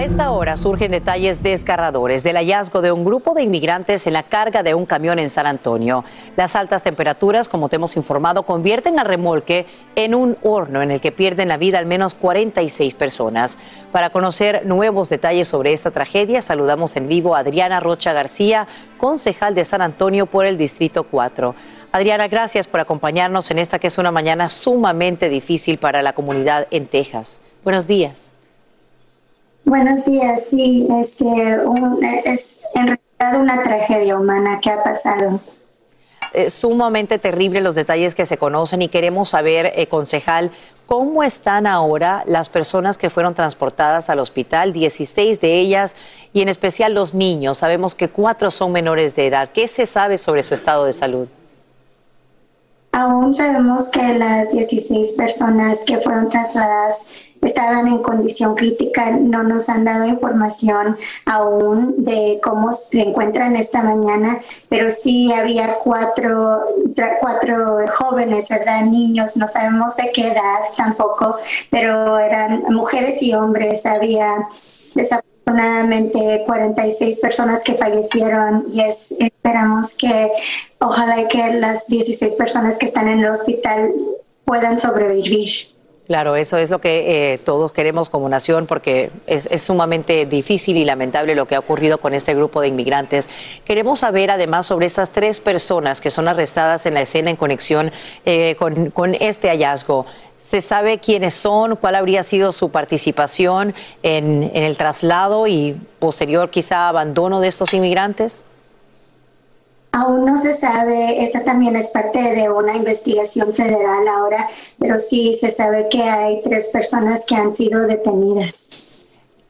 A 0.00 0.04
esta 0.04 0.30
hora 0.30 0.56
surgen 0.56 0.92
detalles 0.92 1.42
desgarradores 1.42 2.22
del 2.22 2.36
hallazgo 2.36 2.80
de 2.80 2.90
un 2.90 3.04
grupo 3.04 3.34
de 3.34 3.42
inmigrantes 3.42 4.06
en 4.06 4.14
la 4.14 4.22
carga 4.22 4.62
de 4.62 4.72
un 4.72 4.86
camión 4.86 5.18
en 5.18 5.28
San 5.28 5.46
Antonio. 5.46 6.06
Las 6.38 6.56
altas 6.56 6.82
temperaturas, 6.82 7.50
como 7.50 7.68
te 7.68 7.76
hemos 7.76 7.98
informado, 7.98 8.44
convierten 8.44 8.98
al 8.98 9.04
remolque 9.04 9.66
en 9.96 10.14
un 10.14 10.38
horno 10.40 10.80
en 10.80 10.90
el 10.90 11.02
que 11.02 11.12
pierden 11.12 11.48
la 11.48 11.58
vida 11.58 11.78
al 11.78 11.84
menos 11.84 12.14
46 12.14 12.94
personas. 12.94 13.58
Para 13.92 14.08
conocer 14.08 14.64
nuevos 14.64 15.10
detalles 15.10 15.48
sobre 15.48 15.74
esta 15.74 15.90
tragedia, 15.90 16.40
saludamos 16.40 16.96
en 16.96 17.06
vivo 17.06 17.36
a 17.36 17.40
Adriana 17.40 17.78
Rocha 17.78 18.14
García, 18.14 18.68
concejal 18.96 19.54
de 19.54 19.66
San 19.66 19.82
Antonio 19.82 20.24
por 20.24 20.46
el 20.46 20.56
Distrito 20.56 21.04
4. 21.04 21.54
Adriana, 21.92 22.26
gracias 22.26 22.66
por 22.66 22.80
acompañarnos 22.80 23.50
en 23.50 23.58
esta 23.58 23.78
que 23.78 23.88
es 23.88 23.98
una 23.98 24.10
mañana 24.10 24.48
sumamente 24.48 25.28
difícil 25.28 25.76
para 25.76 26.00
la 26.00 26.14
comunidad 26.14 26.68
en 26.70 26.86
Texas. 26.86 27.42
Buenos 27.62 27.86
días. 27.86 28.32
Buenos 29.64 30.04
días, 30.06 30.46
sí, 30.50 30.88
es 30.98 31.16
que 31.16 31.24
un- 31.24 32.02
es 32.24 32.64
en 32.74 32.86
realidad 32.88 33.40
una 33.40 33.62
tragedia 33.62 34.16
humana 34.16 34.58
que 34.60 34.70
ha 34.70 34.82
pasado. 34.82 35.40
eh, 36.32 36.48
sumamente 36.48 37.18
terrible 37.18 37.60
los 37.60 37.74
detalles 37.74 38.14
que 38.14 38.24
se 38.24 38.38
conocen 38.38 38.82
y 38.82 38.88
queremos 38.88 39.30
saber, 39.30 39.72
eh, 39.74 39.88
concejal, 39.88 40.52
cómo 40.86 41.24
están 41.24 41.66
ahora 41.66 42.22
las 42.24 42.48
personas 42.48 42.96
que 42.98 43.10
fueron 43.10 43.34
transportadas 43.34 44.08
al 44.08 44.20
hospital, 44.20 44.72
16 44.72 45.40
de 45.40 45.58
ellas 45.58 45.96
y 46.32 46.42
en 46.42 46.48
especial 46.48 46.94
los 46.94 47.14
niños. 47.14 47.58
Sabemos 47.58 47.96
que 47.96 48.08
cuatro 48.10 48.52
son 48.52 48.70
menores 48.70 49.16
de 49.16 49.26
edad. 49.26 49.48
¿Qué 49.52 49.66
se 49.66 49.86
sabe 49.86 50.18
sobre 50.18 50.44
su 50.44 50.54
estado 50.54 50.84
de 50.84 50.92
salud? 50.92 51.28
Aún 52.92 53.34
sabemos 53.34 53.90
que 53.90 54.14
las 54.14 54.52
16 54.52 55.14
personas 55.16 55.80
que 55.84 55.98
fueron 55.98 56.28
trasladadas 56.28 57.08
estaban 57.42 57.88
en 57.88 57.98
condición 57.98 58.54
crítica. 58.54 59.10
No 59.10 59.42
nos 59.42 59.68
han 59.68 59.84
dado 59.84 60.06
información 60.06 60.96
aún 61.24 62.04
de 62.04 62.40
cómo 62.42 62.72
se 62.72 63.02
encuentran 63.02 63.56
esta 63.56 63.82
mañana, 63.82 64.40
pero 64.68 64.90
sí 64.90 65.32
había 65.32 65.74
cuatro, 65.82 66.64
cuatro 67.20 67.78
jóvenes, 67.94 68.48
¿verdad? 68.48 68.82
Niños, 68.84 69.36
no 69.36 69.46
sabemos 69.46 69.96
de 69.96 70.10
qué 70.12 70.28
edad 70.28 70.60
tampoco, 70.76 71.36
pero 71.70 72.18
eran 72.18 72.64
mujeres 72.70 73.22
y 73.22 73.34
hombres. 73.34 73.86
Había 73.86 74.46
desafortunadamente 74.94 76.44
46 76.46 77.20
personas 77.20 77.62
que 77.64 77.74
fallecieron 77.74 78.64
y 78.72 78.80
es, 78.82 79.12
esperamos 79.18 79.96
que 79.96 80.30
ojalá 80.78 81.26
que 81.28 81.52
las 81.54 81.88
16 81.88 82.34
personas 82.34 82.78
que 82.78 82.86
están 82.86 83.08
en 83.08 83.20
el 83.20 83.30
hospital 83.30 83.92
puedan 84.44 84.78
sobrevivir. 84.78 85.79
Claro, 86.10 86.34
eso 86.34 86.56
es 86.56 86.70
lo 86.70 86.80
que 86.80 87.34
eh, 87.34 87.38
todos 87.38 87.70
queremos 87.70 88.10
como 88.10 88.28
nación 88.28 88.66
porque 88.66 89.12
es, 89.28 89.46
sumamente 89.62 90.26
difícil 90.26 90.76
y 90.76 90.84
lamentable 90.84 91.36
lo 91.36 91.46
que 91.46 91.54
ha 91.54 91.60
ocurrido 91.60 91.98
con 91.98 92.14
este 92.14 92.34
grupo 92.34 92.60
de 92.60 92.66
inmigrantes. 92.66 93.28
Queremos 93.64 94.00
saber 94.00 94.32
además 94.32 94.66
sobre 94.66 94.86
estas 94.86 95.10
tres 95.10 95.38
personas 95.38 96.00
que 96.00 96.10
son 96.10 96.26
arrestadas 96.26 96.84
en 96.86 96.94
la 96.94 97.02
escena 97.02 97.30
en 97.30 97.36
conexión 97.36 97.92
eh, 98.24 98.56
con, 98.58 98.90
con 98.90 99.14
este 99.14 99.50
hallazgo. 99.50 100.04
¿Se 100.36 100.60
sabe 100.60 100.98
quiénes 100.98 101.34
son? 101.36 101.76
¿Cuál 101.76 101.94
habría 101.94 102.24
sido 102.24 102.50
su 102.50 102.72
participación 102.72 103.72
en, 104.02 104.50
en 104.52 104.64
el 104.64 104.76
traslado 104.76 105.46
y 105.46 105.80
posterior 106.00 106.50
quizá 106.50 106.88
abandono 106.88 107.40
de 107.40 107.46
estos 107.46 107.72
inmigrantes? 107.72 108.42
Aún 109.92 110.24
no 110.24 110.36
se 110.36 110.54
sabe, 110.54 111.24
esa 111.24 111.42
también 111.42 111.74
es 111.74 111.88
parte 111.88 112.34
de 112.34 112.48
una 112.48 112.76
investigación 112.76 113.52
federal 113.52 114.06
ahora, 114.06 114.48
pero 114.78 114.98
sí 115.00 115.34
se 115.34 115.50
sabe 115.50 115.88
que 115.90 116.02
hay 116.02 116.40
tres 116.42 116.68
personas 116.68 117.26
que 117.26 117.34
han 117.34 117.56
sido 117.56 117.86
detenidas. 117.86 118.90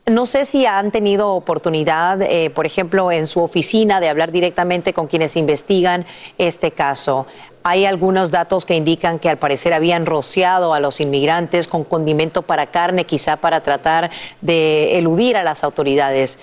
No 0.07 0.26
sé 0.26 0.44
si 0.44 0.66
han 0.66 0.90
tenido 0.90 1.35
oportunidad, 1.35 2.20
eh, 2.22 2.50
por 2.50 2.66
ejemplo, 2.66 3.12
en 3.12 3.26
su 3.26 3.40
oficina 3.40 4.00
de 4.00 4.09
hablar 4.09 4.33
directamente 4.33 4.92
con 4.92 5.07
quienes 5.07 5.37
investigan 5.37 6.05
este 6.37 6.72
caso. 6.72 7.26
Hay 7.62 7.85
algunos 7.85 8.31
datos 8.31 8.64
que 8.64 8.74
indican 8.74 9.18
que 9.18 9.29
al 9.29 9.38
parecer 9.38 9.74
habían 9.74 10.07
rociado 10.07 10.72
a 10.72 10.81
los 10.81 11.00
inmigrantes 11.00 11.68
con 11.68 11.85
condimento 11.85 12.42
para 12.42 12.66
carne, 12.66 13.05
quizá 13.05 13.37
para 13.37 13.61
tratar 13.61 14.11
de 14.40 14.98
eludir 14.98 15.37
a 15.37 15.44
las 15.44 15.62
autoridades. 15.62 16.40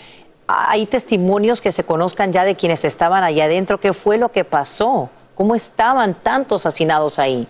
¿Hay 0.47 0.86
testimonios 0.86 1.60
que 1.60 1.73
se 1.73 1.83
conozcan 1.83 2.31
ya 2.31 2.45
de 2.45 2.55
quienes 2.55 2.86
estaban 2.86 3.23
allá 3.23 3.45
adentro? 3.45 3.79
¿Qué 3.79 3.93
fue 3.93 4.17
lo 4.17 4.31
que 4.31 4.45
pasó? 4.45 5.10
¿Cómo 5.36 5.55
estaban 5.55 6.13
tantos 6.13 6.65
hacinados 6.65 7.19
ahí? 7.19 7.47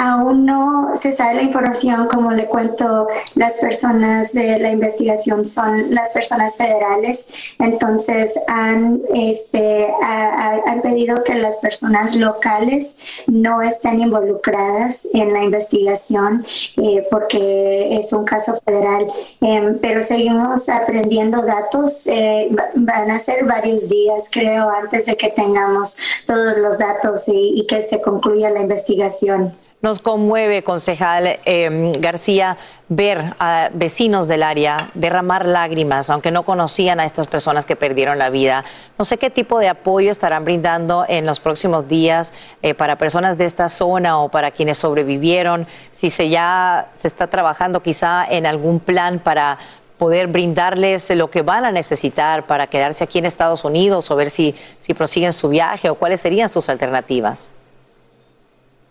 Aún 0.00 0.46
no 0.46 0.92
se 0.94 1.10
sabe 1.10 1.34
la 1.34 1.42
información, 1.42 2.06
como 2.06 2.30
le 2.30 2.46
cuento, 2.46 3.08
las 3.34 3.54
personas 3.54 4.32
de 4.32 4.58
la 4.60 4.70
investigación 4.70 5.44
son 5.44 5.92
las 5.92 6.10
personas 6.10 6.56
federales, 6.56 7.28
entonces 7.58 8.38
han, 8.46 9.00
este, 9.12 9.88
ha- 10.00 10.28
ha- 10.52 10.70
han 10.70 10.82
pedido 10.82 11.24
que 11.24 11.34
las 11.34 11.56
personas 11.56 12.14
locales 12.14 12.98
no 13.26 13.60
estén 13.60 13.98
involucradas 13.98 15.08
en 15.14 15.32
la 15.32 15.42
investigación 15.42 16.46
eh, 16.76 17.04
porque 17.10 17.98
es 17.98 18.12
un 18.12 18.24
caso 18.24 18.60
federal, 18.64 19.08
Em, 19.40 19.78
pero 19.80 20.02
seguimos 20.02 20.68
aprendiendo 20.68 21.42
datos, 21.42 22.06
eh, 22.06 22.48
va- 22.56 22.70
van 22.74 23.10
a 23.10 23.18
ser 23.18 23.44
varios 23.44 23.88
días, 23.88 24.28
creo, 24.30 24.68
antes 24.70 25.06
de 25.06 25.16
que 25.16 25.28
tengamos 25.30 25.96
todos 26.26 26.56
los 26.58 26.78
datos 26.78 27.24
y 27.26 27.66
que 27.66 27.82
se 27.82 28.00
concluya 28.00 28.50
la 28.50 28.60
investigación. 28.60 29.52
Nos 29.80 30.00
conmueve, 30.00 30.64
concejal 30.64 31.38
eh, 31.44 31.92
García, 32.00 32.56
ver 32.88 33.36
a 33.38 33.70
vecinos 33.72 34.26
del 34.26 34.42
área 34.42 34.76
derramar 34.94 35.46
lágrimas, 35.46 36.10
aunque 36.10 36.32
no 36.32 36.42
conocían 36.42 36.98
a 36.98 37.04
estas 37.04 37.28
personas 37.28 37.64
que 37.64 37.76
perdieron 37.76 38.18
la 38.18 38.28
vida. 38.28 38.64
No 38.98 39.04
sé 39.04 39.18
qué 39.18 39.30
tipo 39.30 39.60
de 39.60 39.68
apoyo 39.68 40.10
estarán 40.10 40.44
brindando 40.44 41.04
en 41.08 41.26
los 41.26 41.38
próximos 41.38 41.86
días 41.86 42.34
eh, 42.60 42.74
para 42.74 42.98
personas 42.98 43.38
de 43.38 43.44
esta 43.44 43.68
zona 43.68 44.18
o 44.18 44.30
para 44.30 44.50
quienes 44.50 44.78
sobrevivieron, 44.78 45.68
si 45.92 46.10
se 46.10 46.28
ya 46.28 46.88
se 46.94 47.06
está 47.06 47.28
trabajando 47.28 47.80
quizá 47.80 48.26
en 48.28 48.46
algún 48.46 48.80
plan 48.80 49.20
para 49.20 49.58
poder 49.96 50.26
brindarles 50.26 51.08
lo 51.10 51.30
que 51.30 51.42
van 51.42 51.64
a 51.64 51.70
necesitar 51.70 52.46
para 52.46 52.66
quedarse 52.66 53.04
aquí 53.04 53.20
en 53.20 53.26
Estados 53.26 53.62
Unidos 53.62 54.10
o 54.10 54.16
ver 54.16 54.30
si, 54.30 54.56
si 54.80 54.92
prosiguen 54.92 55.32
su 55.32 55.48
viaje 55.48 55.88
o 55.88 55.94
cuáles 55.94 56.20
serían 56.20 56.48
sus 56.48 56.68
alternativas. 56.68 57.52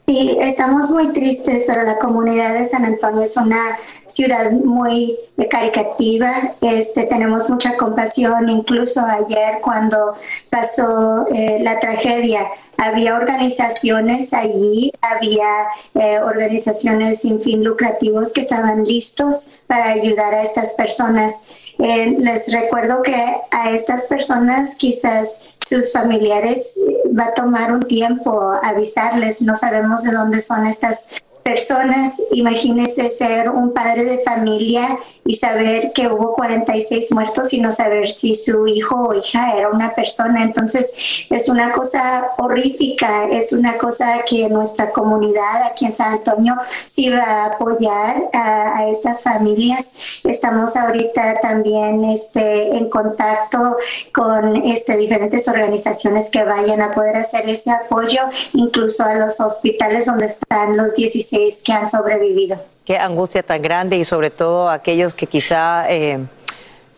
Sí, 0.10 0.38
estamos 0.40 0.90
muy 0.90 1.12
tristes, 1.12 1.66
pero 1.68 1.84
la 1.84 2.00
comunidad 2.00 2.54
de 2.54 2.64
San 2.64 2.86
Antonio 2.86 3.24
es 3.24 3.36
una 3.36 3.78
ciudad 4.08 4.52
muy 4.52 5.18
caricativa. 5.50 6.54
Este, 6.62 7.04
tenemos 7.04 7.50
mucha 7.50 7.76
compasión. 7.76 8.48
Incluso 8.48 9.02
ayer 9.02 9.60
cuando 9.62 10.16
pasó 10.50 11.28
eh, 11.28 11.58
la 11.60 11.78
tragedia, 11.82 12.48
había 12.78 13.18
organizaciones 13.18 14.34
allí, 14.34 14.94
había 15.02 15.50
eh, 15.96 16.20
organizaciones 16.20 17.20
sin 17.20 17.42
fin 17.42 17.66
lucrativos 17.66 18.32
que 18.32 18.40
estaban 18.40 18.86
listos 18.86 19.50
para 19.68 19.90
ayudar 19.90 20.34
a 20.36 20.42
estas 20.42 20.74
personas. 20.76 21.34
Eh, 21.80 22.16
les 22.18 22.50
recuerdo 22.54 23.02
que 23.02 23.14
a 23.52 23.72
estas 23.72 24.06
personas 24.06 24.76
quizás 24.76 25.57
sus 25.68 25.92
familiares 25.92 26.76
va 27.18 27.26
a 27.26 27.34
tomar 27.34 27.74
un 27.74 27.82
tiempo 27.82 28.54
avisarles, 28.64 29.42
no 29.42 29.56
sabemos 29.56 30.04
de 30.04 30.12
dónde 30.12 30.40
son 30.40 30.66
estas 30.66 31.16
personas, 31.48 32.22
imagínese 32.34 33.10
ser 33.10 33.50
un 33.50 33.74
padre 33.74 34.04
de 34.04 34.20
familia 34.20 35.00
y 35.24 35.36
saber 35.36 35.92
que 35.94 36.08
hubo 36.08 36.34
46 36.34 37.12
muertos 37.12 37.54
y 37.54 37.62
no 37.62 37.72
saber 37.72 38.10
si 38.10 38.36
su 38.36 38.68
hijo 38.68 38.96
o 38.96 39.14
hija 39.14 39.56
era 39.56 39.70
una 39.70 39.96
persona. 39.96 40.44
Entonces 40.44 41.26
es 41.30 41.48
una 41.48 41.72
cosa 41.72 42.32
horrífica, 42.38 43.30
es 43.30 43.54
una 43.54 43.78
cosa 43.78 44.24
que 44.30 44.50
nuestra 44.50 44.92
comunidad 44.92 45.64
aquí 45.72 45.86
en 45.86 45.94
San 45.94 46.14
Antonio 46.14 46.56
sí 46.86 47.10
va 47.10 47.24
a 47.24 47.46
apoyar 47.46 48.30
a, 48.34 48.80
a 48.80 48.90
estas 48.90 49.24
familias. 49.24 49.96
Estamos 50.26 50.76
ahorita 50.76 51.40
también 51.42 52.04
este, 52.06 52.76
en 52.76 52.90
contacto 52.90 53.78
con 54.14 54.58
este, 54.66 54.98
diferentes 54.98 55.48
organizaciones 55.48 56.30
que 56.30 56.44
vayan 56.44 56.82
a 56.82 56.94
poder 56.94 57.16
hacer 57.18 57.48
ese 57.50 57.72
apoyo, 57.72 58.22
incluso 58.54 59.04
a 59.04 59.16
los 59.16 59.40
hospitales 59.40 60.06
donde 60.06 60.26
están 60.26 60.76
los 60.76 60.96
16 60.96 61.37
que 61.64 61.74
han 61.74 61.90
sobrevivido. 61.90 62.58
Qué 62.86 62.98
angustia 62.98 63.44
tan 63.44 63.62
grande 63.62 63.98
y 63.98 64.04
sobre 64.04 64.30
todo 64.30 64.70
aquellos 64.70 65.14
que 65.14 65.28
quizá 65.28 65.86
eh, 65.90 66.26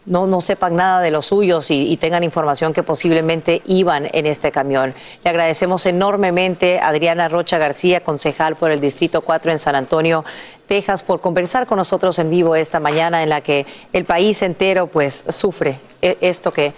no, 0.06 0.28
no, 0.28 0.40
sepan 0.40 0.76
nada 0.76 1.02
de 1.02 1.12
los 1.12 1.28
suyos 1.28 1.70
y, 1.70 1.98
tengan 1.98 2.24
información 2.24 2.74
que 2.74 2.84
posiblemente 2.84 3.62
iban 3.66 4.08
en 4.12 4.26
este 4.26 4.52
camión. 4.52 4.94
Le 5.24 5.30
agradecemos 5.30 5.86
enormemente 5.86 6.80
a 6.80 6.88
Adriana 6.90 7.28
Rocha 7.28 7.58
García, 7.58 8.04
concejal 8.04 8.56
por 8.56 8.72
el 8.72 8.80
Distrito 8.80 9.22
4 9.22 9.52
en 9.52 9.60
San 9.60 9.76
Antonio, 9.76 10.24
Texas, 10.68 11.04
por 11.04 11.22
conversar 11.22 11.68
con 11.68 11.78
nosotros 11.78 12.18
en 12.20 12.30
vivo 12.30 12.56
esta 12.56 12.80
mañana 12.80 13.24
en 13.24 13.30
la 13.30 13.42
que 13.42 13.66
el 13.94 14.06
país 14.06 14.42
entero 14.42 14.88
pues 14.88 15.26
sufre 15.30 15.80
e, 16.02 16.18
esto 16.22 16.52
que, 16.52 16.74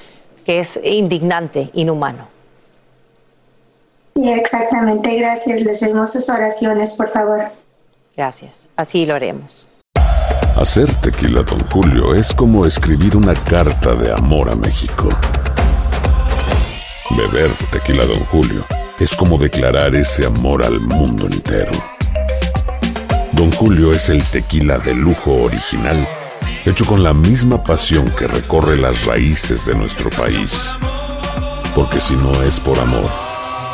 que 0.46 0.60
es 0.60 0.80
indignante, 0.84 1.70
inhumano. 1.74 2.41
Sí, 4.22 4.30
exactamente. 4.30 5.16
Gracias. 5.16 5.62
Les 5.62 5.80
pedimos 5.80 6.12
sus 6.12 6.30
oraciones, 6.30 6.94
por 6.94 7.10
favor. 7.10 7.46
Gracias. 8.16 8.70
Así 8.76 9.08
lo 9.08 9.16
haremos. 9.16 9.68
Hacer 10.56 10.94
tequila, 10.96 11.42
don 11.42 11.60
Julio, 11.70 12.14
es 12.14 12.32
como 12.32 12.68
escribir 12.68 13.18
una 13.18 13.34
carta 13.34 13.96
de 13.96 14.14
amor 14.14 14.52
a 14.52 14.56
México. 14.56 15.10
Beber 17.18 17.50
tequila, 17.72 18.06
don 18.06 18.20
Julio, 18.26 18.64
es 19.00 19.16
como 19.16 19.40
declarar 19.40 19.96
ese 19.96 20.28
amor 20.28 20.64
al 20.64 20.80
mundo 20.80 21.26
entero. 21.26 21.72
Don 23.32 23.52
Julio 23.54 23.92
es 23.92 24.10
el 24.10 24.24
tequila 24.30 24.78
de 24.78 24.94
lujo 24.94 25.32
original, 25.32 26.08
hecho 26.64 26.86
con 26.86 27.02
la 27.02 27.16
misma 27.16 27.64
pasión 27.64 28.14
que 28.14 28.28
recorre 28.28 28.78
las 28.78 29.06
raíces 29.06 29.66
de 29.66 29.74
nuestro 29.74 30.12
país. 30.12 30.78
Porque 31.74 32.00
si 32.00 32.16
no 32.16 32.44
es 32.44 32.60
por 32.60 32.78
amor, 32.78 33.31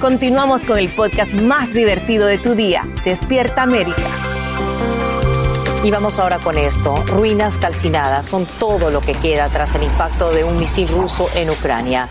Continuamos 0.00 0.64
con 0.64 0.78
el 0.78 0.90
podcast 0.90 1.34
más 1.34 1.72
divertido 1.74 2.28
de 2.28 2.38
tu 2.38 2.54
día, 2.54 2.86
Despierta 3.04 3.62
América. 3.62 4.06
Y 5.82 5.90
vamos 5.90 6.20
ahora 6.20 6.38
con 6.38 6.56
esto. 6.56 6.94
Ruinas 7.06 7.58
calcinadas 7.58 8.28
son 8.28 8.46
todo 8.60 8.90
lo 8.92 9.00
que 9.00 9.12
queda 9.12 9.48
tras 9.48 9.74
el 9.74 9.82
impacto 9.82 10.30
de 10.30 10.44
un 10.44 10.56
misil 10.56 10.86
ruso 10.86 11.26
en 11.34 11.50
Ucrania. 11.50 12.08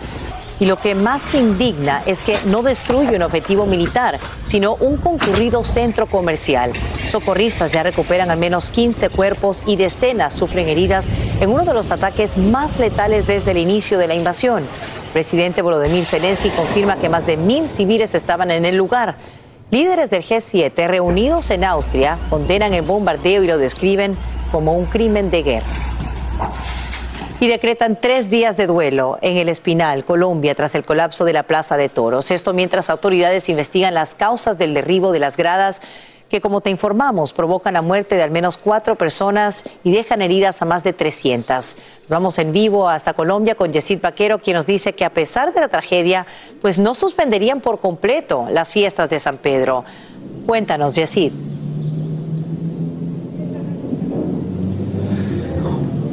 Y 0.59 0.65
lo 0.65 0.77
que 0.77 0.95
más 0.95 1.33
indigna 1.33 2.01
es 2.05 2.21
que 2.21 2.37
no 2.45 2.63
destruye 2.63 3.15
un 3.15 3.21
objetivo 3.21 3.65
militar, 3.65 4.19
sino 4.45 4.75
un 4.75 4.97
concurrido 4.97 5.63
centro 5.63 6.07
comercial. 6.07 6.71
Socorristas 7.05 7.71
ya 7.71 7.83
recuperan 7.83 8.31
al 8.31 8.39
menos 8.39 8.69
15 8.69 9.09
cuerpos 9.09 9.61
y 9.65 9.75
decenas 9.75 10.35
sufren 10.35 10.67
heridas 10.67 11.09
en 11.39 11.49
uno 11.51 11.63
de 11.63 11.73
los 11.73 11.91
ataques 11.91 12.37
más 12.37 12.79
letales 12.79 13.27
desde 13.27 13.51
el 13.51 13.57
inicio 13.57 13.97
de 13.97 14.07
la 14.07 14.15
invasión. 14.15 14.63
El 14.63 15.11
presidente 15.13 15.61
Volodymyr 15.61 16.05
Zelensky 16.05 16.49
confirma 16.49 16.97
que 16.97 17.09
más 17.09 17.25
de 17.25 17.37
mil 17.37 17.69
civiles 17.69 18.15
estaban 18.15 18.51
en 18.51 18.65
el 18.65 18.75
lugar. 18.75 19.15
Líderes 19.69 20.09
del 20.09 20.23
G7 20.23 20.87
reunidos 20.87 21.49
en 21.49 21.63
Austria 21.63 22.17
condenan 22.29 22.73
el 22.73 22.83
bombardeo 22.83 23.43
y 23.43 23.47
lo 23.47 23.57
describen 23.57 24.17
como 24.51 24.77
un 24.77 24.85
crimen 24.85 25.29
de 25.29 25.43
guerra 25.43 25.67
y 27.39 27.47
decretan 27.47 27.99
tres 27.99 28.29
días 28.29 28.57
de 28.57 28.67
duelo 28.67 29.19
en 29.21 29.37
el 29.37 29.49
Espinal, 29.49 30.05
Colombia, 30.05 30.55
tras 30.55 30.73
el 30.75 30.83
colapso 30.83 31.23
de 31.23 31.33
la 31.33 31.43
Plaza 31.43 31.77
de 31.77 31.89
Toros. 31.89 32.31
Esto 32.31 32.53
mientras 32.53 32.89
autoridades 32.89 33.49
investigan 33.49 33.93
las 33.93 34.15
causas 34.15 34.57
del 34.57 34.73
derribo 34.73 35.11
de 35.11 35.19
las 35.19 35.37
gradas 35.37 35.81
que, 36.29 36.41
como 36.41 36.61
te 36.61 36.69
informamos, 36.69 37.33
provocan 37.33 37.75
la 37.75 37.81
muerte 37.81 38.15
de 38.15 38.23
al 38.23 38.31
menos 38.31 38.57
cuatro 38.57 38.95
personas 38.95 39.63
y 39.83 39.91
dejan 39.91 40.21
heridas 40.21 40.61
a 40.61 40.65
más 40.65 40.83
de 40.83 40.93
300. 40.93 41.75
Vamos 42.09 42.37
en 42.39 42.51
vivo 42.51 42.89
hasta 42.89 43.13
Colombia 43.13 43.55
con 43.55 43.71
Yesid 43.71 44.01
Vaquero, 44.01 44.39
quien 44.39 44.57
nos 44.57 44.65
dice 44.65 44.93
que 44.93 45.05
a 45.05 45.13
pesar 45.13 45.53
de 45.53 45.61
la 45.61 45.69
tragedia, 45.69 46.25
pues 46.61 46.79
no 46.79 46.95
suspenderían 46.95 47.61
por 47.61 47.79
completo 47.79 48.47
las 48.49 48.71
fiestas 48.71 49.09
de 49.09 49.19
San 49.19 49.37
Pedro. 49.37 49.85
Cuéntanos, 50.45 50.95
Yesid. 50.95 51.31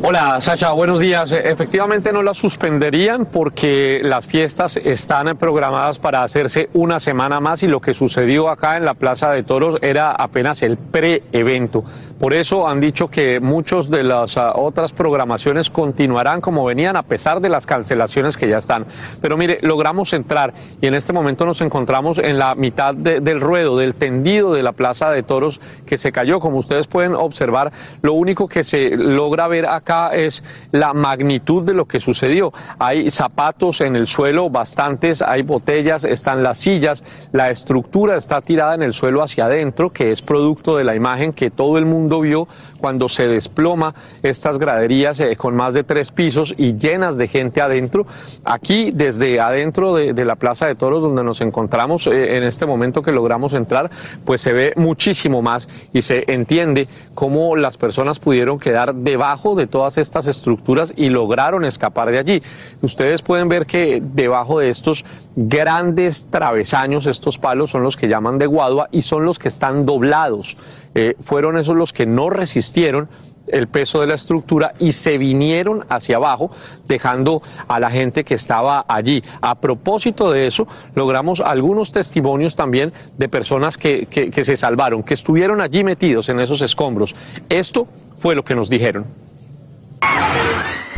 Hola, 0.06 0.38
Sacha, 0.42 0.70
buenos 0.72 1.00
días. 1.00 1.32
Efectivamente 1.32 2.12
no 2.12 2.22
las 2.22 2.36
suspenderían 2.36 3.24
porque 3.24 4.00
las 4.02 4.26
fiestas 4.26 4.76
están 4.76 5.34
programadas 5.38 5.98
para 5.98 6.22
hacerse 6.22 6.68
una 6.74 7.00
semana 7.00 7.40
más 7.40 7.62
y 7.62 7.68
lo 7.68 7.80
que 7.80 7.94
sucedió 7.94 8.50
acá 8.50 8.76
en 8.76 8.84
la 8.84 8.92
Plaza 8.92 9.30
de 9.30 9.44
Toros 9.44 9.78
era 9.80 10.12
apenas 10.12 10.60
el 10.60 10.76
pre-evento. 10.76 11.84
Por 12.20 12.34
eso 12.34 12.68
han 12.68 12.80
dicho 12.80 13.08
que 13.08 13.40
muchas 13.40 13.88
de 13.88 14.02
las 14.02 14.36
uh, 14.36 14.52
otras 14.56 14.92
programaciones 14.92 15.70
continuarán 15.70 16.42
como 16.42 16.66
venían 16.66 16.96
a 16.96 17.02
pesar 17.02 17.40
de 17.40 17.48
las 17.48 17.64
cancelaciones 17.64 18.36
que 18.36 18.46
ya 18.46 18.58
están. 18.58 18.84
Pero 19.22 19.38
mire, 19.38 19.58
logramos 19.62 20.12
entrar 20.12 20.52
y 20.82 20.86
en 20.86 20.94
este 20.94 21.14
momento 21.14 21.46
nos 21.46 21.62
encontramos 21.62 22.18
en 22.18 22.38
la 22.38 22.54
mitad 22.54 22.94
de, 22.94 23.20
del 23.20 23.40
ruedo, 23.40 23.78
del 23.78 23.94
tendido 23.94 24.52
de 24.52 24.62
la 24.62 24.72
Plaza 24.72 25.10
de 25.10 25.22
Toros 25.22 25.62
que 25.86 25.96
se 25.96 26.12
cayó. 26.12 26.40
Como 26.40 26.58
ustedes 26.58 26.88
pueden 26.88 27.14
observar, 27.14 27.72
lo 28.02 28.12
único 28.12 28.48
que 28.48 28.64
se 28.64 28.90
logra 28.98 29.48
ver 29.48 29.64
acá 29.64 29.93
es 30.12 30.42
la 30.72 30.92
magnitud 30.92 31.62
de 31.62 31.74
lo 31.74 31.86
que 31.86 32.00
sucedió. 32.00 32.52
Hay 32.78 33.10
zapatos 33.10 33.80
en 33.80 33.96
el 33.96 34.06
suelo, 34.06 34.50
bastantes, 34.50 35.22
hay 35.22 35.42
botellas, 35.42 36.04
están 36.04 36.42
las 36.42 36.58
sillas, 36.58 37.04
la 37.32 37.50
estructura 37.50 38.16
está 38.16 38.40
tirada 38.40 38.74
en 38.74 38.82
el 38.82 38.92
suelo 38.92 39.22
hacia 39.22 39.46
adentro, 39.46 39.90
que 39.90 40.10
es 40.10 40.22
producto 40.22 40.76
de 40.76 40.84
la 40.84 40.94
imagen 40.94 41.32
que 41.32 41.50
todo 41.50 41.78
el 41.78 41.86
mundo 41.86 42.20
vio 42.20 42.48
cuando 42.78 43.08
se 43.08 43.26
desploma 43.26 43.94
estas 44.22 44.58
graderías 44.58 45.18
eh, 45.20 45.36
con 45.36 45.56
más 45.56 45.74
de 45.74 45.84
tres 45.84 46.10
pisos 46.10 46.54
y 46.56 46.74
llenas 46.74 47.16
de 47.16 47.28
gente 47.28 47.60
adentro. 47.60 48.06
Aquí, 48.44 48.90
desde 48.92 49.40
adentro 49.40 49.94
de, 49.94 50.24
la 50.24 50.36
Plaza 50.36 50.66
de 50.66 50.74
Toros, 50.74 51.02
donde 51.02 51.24
nos 51.24 51.40
encontramos 51.40 52.06
eh, 52.06 52.36
en 52.36 52.42
este 52.42 52.66
momento 52.66 53.02
que 53.02 53.12
logramos 53.12 53.52
entrar, 53.52 53.90
pues 54.24 54.40
se 54.40 54.52
ve 54.52 54.72
muchísimo 54.76 55.42
más 55.42 55.68
y 55.92 56.02
se 56.02 56.24
entiende 56.32 56.88
cómo 57.14 57.56
las 57.56 57.76
personas 57.76 58.18
pudieron 58.18 58.58
quedar 58.58 58.94
debajo 58.94 59.54
de 59.54 59.66
todas 59.84 59.98
estas 59.98 60.26
estructuras 60.26 60.94
y 60.96 61.10
lograron 61.10 61.62
escapar 61.66 62.10
de 62.10 62.18
allí. 62.18 62.42
Ustedes 62.80 63.20
pueden 63.20 63.50
ver 63.50 63.66
que 63.66 64.00
debajo 64.02 64.60
de 64.60 64.70
estos 64.70 65.04
grandes 65.36 66.26
travesaños, 66.30 67.06
estos 67.06 67.36
palos 67.36 67.70
son 67.70 67.82
los 67.82 67.94
que 67.94 68.08
llaman 68.08 68.38
de 68.38 68.46
guadua 68.46 68.88
y 68.90 69.02
son 69.02 69.26
los 69.26 69.38
que 69.38 69.48
están 69.48 69.84
doblados. 69.84 70.56
Eh, 70.94 71.16
fueron 71.20 71.58
esos 71.58 71.76
los 71.76 71.92
que 71.92 72.06
no 72.06 72.30
resistieron 72.30 73.10
el 73.46 73.68
peso 73.68 74.00
de 74.00 74.06
la 74.06 74.14
estructura 74.14 74.72
y 74.78 74.92
se 74.92 75.18
vinieron 75.18 75.84
hacia 75.90 76.16
abajo, 76.16 76.50
dejando 76.88 77.42
a 77.68 77.78
la 77.78 77.90
gente 77.90 78.24
que 78.24 78.36
estaba 78.36 78.86
allí. 78.88 79.22
A 79.42 79.56
propósito 79.56 80.30
de 80.30 80.46
eso, 80.46 80.66
logramos 80.94 81.40
algunos 81.40 81.92
testimonios 81.92 82.56
también 82.56 82.94
de 83.18 83.28
personas 83.28 83.76
que, 83.76 84.08
se 84.32 84.56
salvaron, 84.56 85.02
que 85.02 85.12
estuvieron 85.12 85.60
allí 85.60 85.84
metidos 85.84 86.30
en 86.30 86.40
esos 86.40 86.62
escombros. 86.62 87.14
Esto 87.50 87.86
fue 88.16 88.34
lo 88.34 88.46
que 88.46 88.54
nos 88.54 88.70
dijeron. 88.70 89.04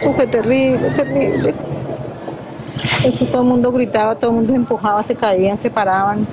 Eso 0.00 0.14
fue 0.14 0.26
terrible, 0.26 0.90
terrible. 0.90 1.54
Eso 3.04 3.24
todo 3.26 3.42
el 3.42 3.48
mundo 3.48 3.72
gritaba, 3.72 4.14
todo 4.14 4.30
el 4.30 4.36
mundo 4.36 4.54
empujaba, 4.54 5.02
se 5.02 5.14
caían, 5.14 5.58
se 5.58 5.70
paraban. 5.70 6.26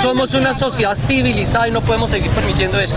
Somos 0.00 0.34
una 0.34 0.54
sociedad 0.54 0.96
civilizada 0.96 1.68
y 1.68 1.70
no 1.70 1.80
podemos 1.82 2.10
seguir 2.10 2.30
permitiendo 2.30 2.78
eso. 2.80 2.96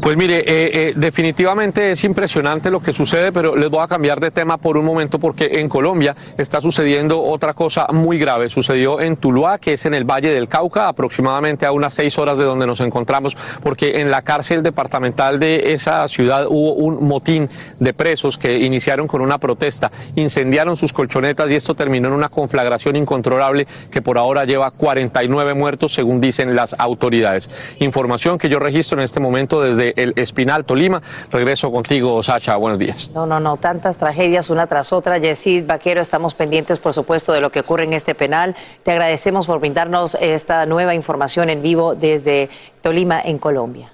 Pues 0.00 0.16
mire, 0.16 0.38
eh, 0.38 0.44
eh, 0.46 0.92
definitivamente 0.96 1.92
es 1.92 2.04
impresionante 2.04 2.70
lo 2.70 2.80
que 2.80 2.94
sucede, 2.94 3.32
pero 3.32 3.54
les 3.54 3.68
voy 3.68 3.82
a 3.82 3.86
cambiar 3.86 4.18
de 4.18 4.30
tema 4.30 4.56
por 4.56 4.78
un 4.78 4.84
momento 4.86 5.18
porque 5.18 5.60
en 5.60 5.68
Colombia 5.68 6.16
está 6.38 6.62
sucediendo 6.62 7.22
otra 7.22 7.52
cosa 7.52 7.86
muy 7.92 8.18
grave. 8.18 8.48
Sucedió 8.48 8.98
en 8.98 9.16
Tuluá, 9.16 9.58
que 9.58 9.74
es 9.74 9.84
en 9.84 9.92
el 9.92 10.04
Valle 10.04 10.32
del 10.32 10.48
Cauca, 10.48 10.88
aproximadamente 10.88 11.66
a 11.66 11.72
unas 11.72 11.92
seis 11.92 12.18
horas 12.18 12.38
de 12.38 12.44
donde 12.44 12.66
nos 12.66 12.80
encontramos, 12.80 13.36
porque 13.62 14.00
en 14.00 14.10
la 14.10 14.22
cárcel 14.22 14.62
departamental 14.62 15.38
de 15.38 15.74
esa 15.74 16.08
ciudad 16.08 16.46
hubo 16.48 16.72
un 16.72 17.06
motín 17.06 17.50
de 17.78 17.92
presos 17.92 18.38
que 18.38 18.56
iniciaron 18.56 19.06
con 19.06 19.20
una 19.20 19.36
protesta, 19.36 19.92
incendiaron 20.16 20.76
sus 20.76 20.94
colchonetas 20.94 21.50
y 21.50 21.56
esto 21.56 21.74
terminó 21.74 22.08
en 22.08 22.14
una 22.14 22.30
conflagración 22.30 22.96
incontrolable 22.96 23.66
que 23.90 24.00
por 24.00 24.16
ahora 24.16 24.46
lleva 24.46 24.70
49 24.70 25.52
muertos, 25.52 25.92
según 25.92 26.22
dicen 26.22 26.56
las 26.56 26.74
autoridades. 26.78 27.50
Información 27.80 28.38
que 28.38 28.48
yo 28.48 28.58
registro 28.58 28.98
en 28.98 29.04
este 29.04 29.20
momento 29.20 29.60
desde 29.60 29.89
el 29.96 30.14
Espinal, 30.16 30.64
Tolima. 30.64 31.02
Regreso 31.30 31.70
contigo, 31.70 32.22
Sacha. 32.22 32.56
Buenos 32.56 32.78
días. 32.78 33.10
No, 33.14 33.26
no, 33.26 33.40
no, 33.40 33.56
tantas 33.56 33.98
tragedias 33.98 34.50
una 34.50 34.66
tras 34.66 34.92
otra. 34.92 35.18
Yesid 35.18 35.66
Vaquero, 35.66 36.00
estamos 36.00 36.34
pendientes, 36.34 36.78
por 36.78 36.94
supuesto, 36.94 37.32
de 37.32 37.40
lo 37.40 37.50
que 37.50 37.60
ocurre 37.60 37.84
en 37.84 37.92
este 37.92 38.14
penal. 38.14 38.56
Te 38.82 38.92
agradecemos 38.92 39.46
por 39.46 39.60
brindarnos 39.60 40.16
esta 40.20 40.66
nueva 40.66 40.94
información 40.94 41.50
en 41.50 41.62
vivo 41.62 41.94
desde 41.94 42.48
Tolima, 42.80 43.20
en 43.20 43.38
Colombia. 43.38 43.92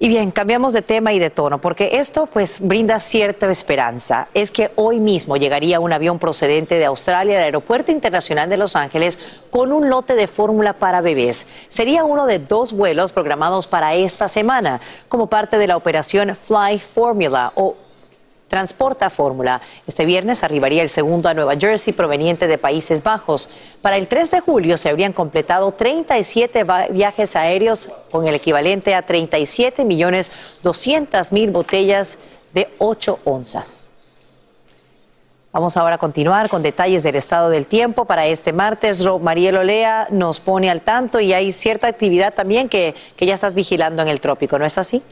Y 0.00 0.06
bien, 0.06 0.30
cambiamos 0.30 0.74
de 0.74 0.82
tema 0.82 1.12
y 1.12 1.18
de 1.18 1.28
tono, 1.28 1.60
porque 1.60 1.98
esto 1.98 2.26
pues 2.26 2.60
brinda 2.60 3.00
cierta 3.00 3.50
esperanza. 3.50 4.28
Es 4.32 4.52
que 4.52 4.70
hoy 4.76 5.00
mismo 5.00 5.36
llegaría 5.36 5.80
un 5.80 5.92
avión 5.92 6.20
procedente 6.20 6.76
de 6.76 6.84
Australia 6.84 7.36
al 7.36 7.42
Aeropuerto 7.42 7.90
Internacional 7.90 8.48
de 8.48 8.58
Los 8.58 8.76
Ángeles 8.76 9.18
con 9.50 9.72
un 9.72 9.90
lote 9.90 10.14
de 10.14 10.28
fórmula 10.28 10.74
para 10.74 11.00
bebés. 11.00 11.48
Sería 11.68 12.04
uno 12.04 12.26
de 12.26 12.38
dos 12.38 12.72
vuelos 12.72 13.10
programados 13.10 13.66
para 13.66 13.96
esta 13.96 14.28
semana, 14.28 14.80
como 15.08 15.26
parte 15.26 15.58
de 15.58 15.66
la 15.66 15.76
operación 15.76 16.36
Fly 16.36 16.78
Formula 16.78 17.50
o 17.56 17.74
Transporta 18.48 19.10
Fórmula. 19.10 19.60
Este 19.86 20.06
viernes 20.06 20.42
arribaría 20.42 20.82
el 20.82 20.88
segundo 20.88 21.28
a 21.28 21.34
Nueva 21.34 21.54
Jersey 21.56 21.92
proveniente 21.92 22.46
de 22.46 22.58
Países 22.58 23.02
Bajos. 23.02 23.50
Para 23.82 23.96
el 23.98 24.08
3 24.08 24.30
de 24.30 24.40
julio 24.40 24.76
se 24.76 24.88
habrían 24.88 25.12
completado 25.12 25.70
37 25.70 26.64
viajes 26.90 27.36
aéreos 27.36 27.90
con 28.10 28.26
el 28.26 28.34
equivalente 28.34 28.94
a 28.94 29.02
37 29.02 29.84
millones 29.84 30.32
200 30.62 31.30
mil 31.30 31.50
botellas 31.50 32.18
de 32.54 32.68
8 32.78 33.20
onzas. 33.24 33.90
Vamos 35.52 35.76
ahora 35.76 35.96
a 35.96 35.98
continuar 35.98 36.48
con 36.48 36.62
detalles 36.62 37.02
del 37.02 37.16
estado 37.16 37.50
del 37.50 37.66
tiempo 37.66 38.04
para 38.04 38.26
este 38.26 38.52
martes. 38.52 39.04
Mariel 39.20 39.56
Olea 39.56 40.06
nos 40.10 40.40
pone 40.40 40.70
al 40.70 40.82
tanto 40.82 41.20
y 41.20 41.32
hay 41.32 41.52
cierta 41.52 41.86
actividad 41.86 42.34
también 42.34 42.68
que, 42.68 42.94
que 43.16 43.26
ya 43.26 43.34
estás 43.34 43.54
vigilando 43.54 44.02
en 44.02 44.08
el 44.08 44.20
trópico, 44.20 44.58
¿no 44.58 44.66
es 44.66 44.78
así? 44.78 45.02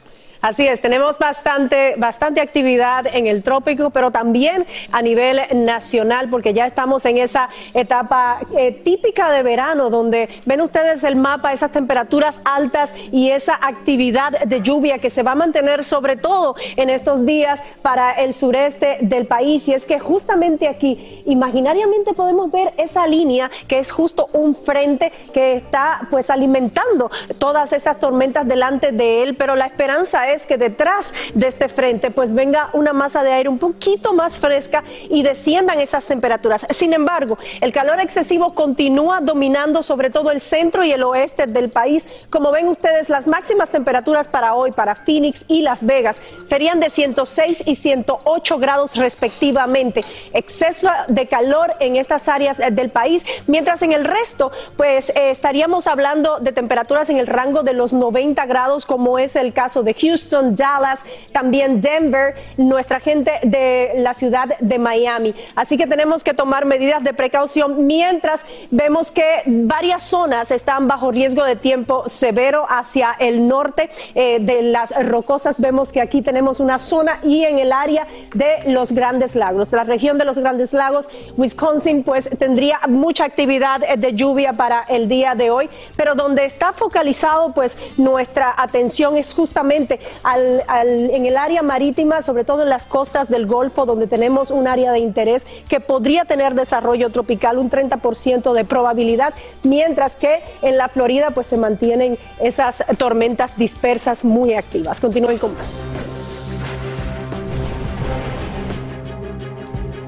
Así 0.41 0.67
es, 0.67 0.81
tenemos 0.81 1.17
bastante, 1.17 1.95
bastante 1.97 2.41
actividad 2.41 3.07
en 3.07 3.27
el 3.27 3.41
trópico, 3.43 3.89
pero 3.89 4.11
también 4.11 4.65
a 4.91 5.01
nivel 5.01 5.41
nacional, 5.53 6.29
porque 6.29 6.53
ya 6.53 6.65
estamos 6.65 7.05
en 7.05 7.17
esa 7.17 7.49
etapa 7.73 8.39
eh, 8.55 8.71
típica 8.71 9.31
de 9.31 9.43
verano, 9.43 9.89
donde 9.89 10.29
ven 10.45 10.61
ustedes 10.61 11.03
el 11.03 11.15
mapa, 11.15 11.53
esas 11.53 11.71
temperaturas 11.71 12.39
altas 12.45 12.93
y 13.11 13.31
esa 13.31 13.55
actividad 13.55 14.39
de 14.45 14.61
lluvia 14.61 14.99
que 14.99 15.09
se 15.09 15.23
va 15.23 15.31
a 15.31 15.35
mantener 15.35 15.83
sobre 15.83 16.17
todo 16.17 16.55
en 16.75 16.89
estos 16.89 17.25
días 17.25 17.59
para 17.81 18.11
el 18.11 18.33
sureste 18.33 18.97
del 19.01 19.25
país. 19.25 19.67
Y 19.67 19.73
es 19.73 19.85
que 19.85 19.99
justamente 19.99 20.67
aquí, 20.67 21.23
imaginariamente 21.25 22.13
podemos 22.13 22.51
ver 22.51 22.73
esa 22.77 23.07
línea 23.07 23.49
que 23.67 23.79
es 23.79 23.91
justo 23.91 24.29
un 24.33 24.55
frente 24.55 25.11
que 25.33 25.53
está 25.53 26.01
pues 26.09 26.29
alimentando 26.29 27.09
todas 27.39 27.73
esas 27.73 27.99
tormentas 27.99 28.47
delante 28.47 28.91
de 28.91 29.23
él, 29.23 29.35
pero 29.35 29.55
la 29.55 29.65
esperanza 29.65 30.26
es 30.31 30.45
que 30.45 30.57
detrás 30.57 31.13
de 31.33 31.47
este 31.47 31.69
frente 31.69 32.11
pues 32.11 32.33
venga 32.33 32.69
una 32.73 32.93
masa 32.93 33.23
de 33.23 33.31
aire 33.31 33.49
un 33.49 33.59
poquito 33.59 34.13
más 34.13 34.37
fresca 34.37 34.83
y 35.09 35.23
desciendan 35.23 35.79
esas 35.79 36.05
temperaturas. 36.05 36.65
Sin 36.69 36.93
embargo, 36.93 37.37
el 37.61 37.71
calor 37.71 37.99
excesivo 37.99 38.53
continúa 38.53 39.19
dominando 39.21 39.81
sobre 39.81 40.09
todo 40.09 40.31
el 40.31 40.41
centro 40.41 40.83
y 40.83 40.91
el 40.91 41.03
oeste 41.03 41.47
del 41.47 41.69
país. 41.69 42.07
Como 42.29 42.51
ven 42.51 42.67
ustedes, 42.67 43.09
las 43.09 43.27
máximas 43.27 43.69
temperaturas 43.69 44.27
para 44.27 44.53
hoy, 44.53 44.71
para 44.71 44.95
Phoenix 44.95 45.45
y 45.47 45.61
Las 45.61 45.85
Vegas, 45.85 46.17
serían 46.47 46.79
de 46.79 46.89
106 46.89 47.63
y 47.65 47.75
108 47.75 48.59
grados 48.59 48.95
respectivamente. 48.95 50.01
Exceso 50.33 50.89
de 51.07 51.27
calor 51.27 51.75
en 51.79 51.95
estas 51.95 52.27
áreas 52.27 52.57
del 52.57 52.89
país, 52.89 53.25
mientras 53.47 53.81
en 53.81 53.93
el 53.93 54.05
resto 54.05 54.51
pues 54.75 55.09
eh, 55.09 55.31
estaríamos 55.31 55.87
hablando 55.87 56.39
de 56.39 56.51
temperaturas 56.51 57.09
en 57.09 57.17
el 57.17 57.27
rango 57.27 57.63
de 57.63 57.73
los 57.73 57.93
90 57.93 58.45
grados 58.45 58.85
como 58.85 59.19
es 59.19 59.35
el 59.35 59.53
caso 59.53 59.83
de 59.83 59.93
Houston. 59.93 60.16
Houston, 60.17 60.55
Dallas, 60.55 61.01
también 61.31 61.79
Denver, 61.79 62.33
nuestra 62.57 62.99
gente 62.99 63.31
de 63.43 63.91
la 63.97 64.15
ciudad 64.15 64.57
de 64.59 64.79
Miami. 64.79 65.35
Así 65.55 65.77
que 65.77 65.85
tenemos 65.85 66.23
que 66.23 66.33
tomar 66.33 66.65
medidas 66.65 67.03
de 67.03 67.13
precaución 67.13 67.85
mientras 67.85 68.41
vemos 68.71 69.11
que 69.11 69.43
varias 69.45 70.03
zonas 70.03 70.49
están 70.49 70.87
bajo 70.87 71.11
riesgo 71.11 71.43
de 71.43 71.55
tiempo 71.55 72.09
severo 72.09 72.65
hacia 72.67 73.15
el 73.19 73.47
norte 73.47 73.91
eh, 74.15 74.39
de 74.41 74.63
las 74.63 74.91
rocosas. 75.05 75.55
Vemos 75.59 75.91
que 75.91 76.01
aquí 76.01 76.23
tenemos 76.23 76.59
una 76.59 76.79
zona 76.79 77.19
y 77.23 77.43
en 77.43 77.59
el 77.59 77.71
área 77.71 78.07
de 78.33 78.71
los 78.71 78.91
Grandes 78.93 79.35
Lagos, 79.35 79.71
la 79.71 79.83
región 79.83 80.17
de 80.17 80.25
los 80.25 80.39
Grandes 80.39 80.73
Lagos, 80.73 81.09
Wisconsin, 81.37 82.03
pues 82.03 82.27
tendría 82.39 82.79
mucha 82.87 83.25
actividad 83.25 83.81
de 83.97 84.13
lluvia 84.13 84.53
para 84.53 84.83
el 84.89 85.07
día 85.07 85.35
de 85.35 85.51
hoy, 85.51 85.69
pero 85.95 86.15
donde 86.15 86.45
está 86.45 86.73
focalizado 86.73 87.53
pues 87.53 87.77
nuestra 87.97 88.55
atención 88.57 89.17
es 89.17 89.33
justamente 89.33 89.99
en 90.25 91.25
el 91.25 91.37
área 91.37 91.61
marítima, 91.61 92.21
sobre 92.21 92.43
todo 92.43 92.63
en 92.63 92.69
las 92.69 92.85
costas 92.85 93.29
del 93.29 93.45
Golfo, 93.45 93.85
donde 93.85 94.07
tenemos 94.07 94.51
un 94.51 94.67
área 94.67 94.91
de 94.91 94.99
interés 94.99 95.45
que 95.69 95.79
podría 95.79 96.25
tener 96.25 96.53
desarrollo 96.55 97.09
tropical, 97.09 97.57
un 97.57 97.69
30% 97.69 98.53
de 98.53 98.65
probabilidad, 98.65 99.33
mientras 99.63 100.13
que 100.15 100.43
en 100.61 100.77
la 100.77 100.89
Florida 100.89 101.31
pues 101.31 101.47
se 101.47 101.57
mantienen 101.57 102.17
esas 102.39 102.83
tormentas 102.97 103.57
dispersas 103.57 104.23
muy 104.23 104.53
activas. 104.53 104.99
Continúen 104.99 105.37
con 105.37 105.55
más. 105.55 105.67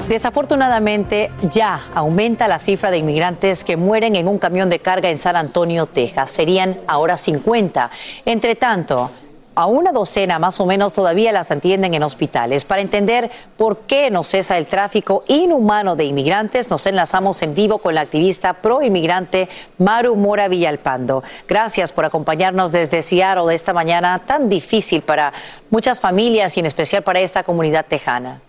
Desafortunadamente, 0.10 1.30
ya 1.52 1.84
aumenta 1.94 2.48
la 2.48 2.58
cifra 2.58 2.90
de 2.90 2.98
inmigrantes 2.98 3.64
que 3.64 3.78
mueren 3.78 4.16
en 4.16 4.28
un 4.28 4.40
camión 4.40 4.68
de 4.68 4.80
carga 4.80 5.12
en 5.12 5.20
San 5.20 5.36
Antonio, 5.36 5.86
Texas. 5.86 6.32
Serían 6.32 6.80
ahora 6.88 7.16
50. 7.16 7.92
Entre 8.26 8.56
tanto, 8.56 9.12
A 9.60 9.66
una 9.66 9.92
docena 9.92 10.40
más 10.40 10.62
o 10.62 10.66
menos 10.66 10.94
todavía 10.94 11.34
las 11.34 11.52
atienden 11.52 11.94
en 11.94 12.02
hospitales. 12.04 12.64
Para 12.64 12.80
entender 12.80 13.30
por 13.58 13.80
qué 13.80 14.10
no 14.10 14.24
cesa 14.24 14.58
el 14.58 14.68
tráfico 14.68 15.26
inhumano 15.28 15.98
de 15.98 16.06
inmigrantes, 16.06 16.70
nos 16.70 16.86
enlazamos 16.86 17.42
en 17.42 17.54
vivo 17.56 17.80
con 17.80 17.94
la 17.94 18.00
activista 18.00 18.54
pro 18.54 18.82
inmigrante 18.82 19.50
Maru 19.78 20.16
Mora 20.16 20.48
Villalpando. 20.48 21.24
Gracias 21.46 21.92
por 21.92 22.06
acompañarnos 22.06 22.72
desde 22.72 23.02
Seattle 23.02 23.54
esta 23.54 23.74
mañana 23.74 24.22
tan 24.26 24.48
difícil 24.48 25.02
para 25.02 25.34
muchas 25.72 26.00
familias 26.00 26.56
y 26.56 26.62
en 26.62 26.66
especial 26.66 27.04
para 27.04 27.20
esta 27.20 27.44
comunidad 27.44 27.86
tejana. 27.86 28.40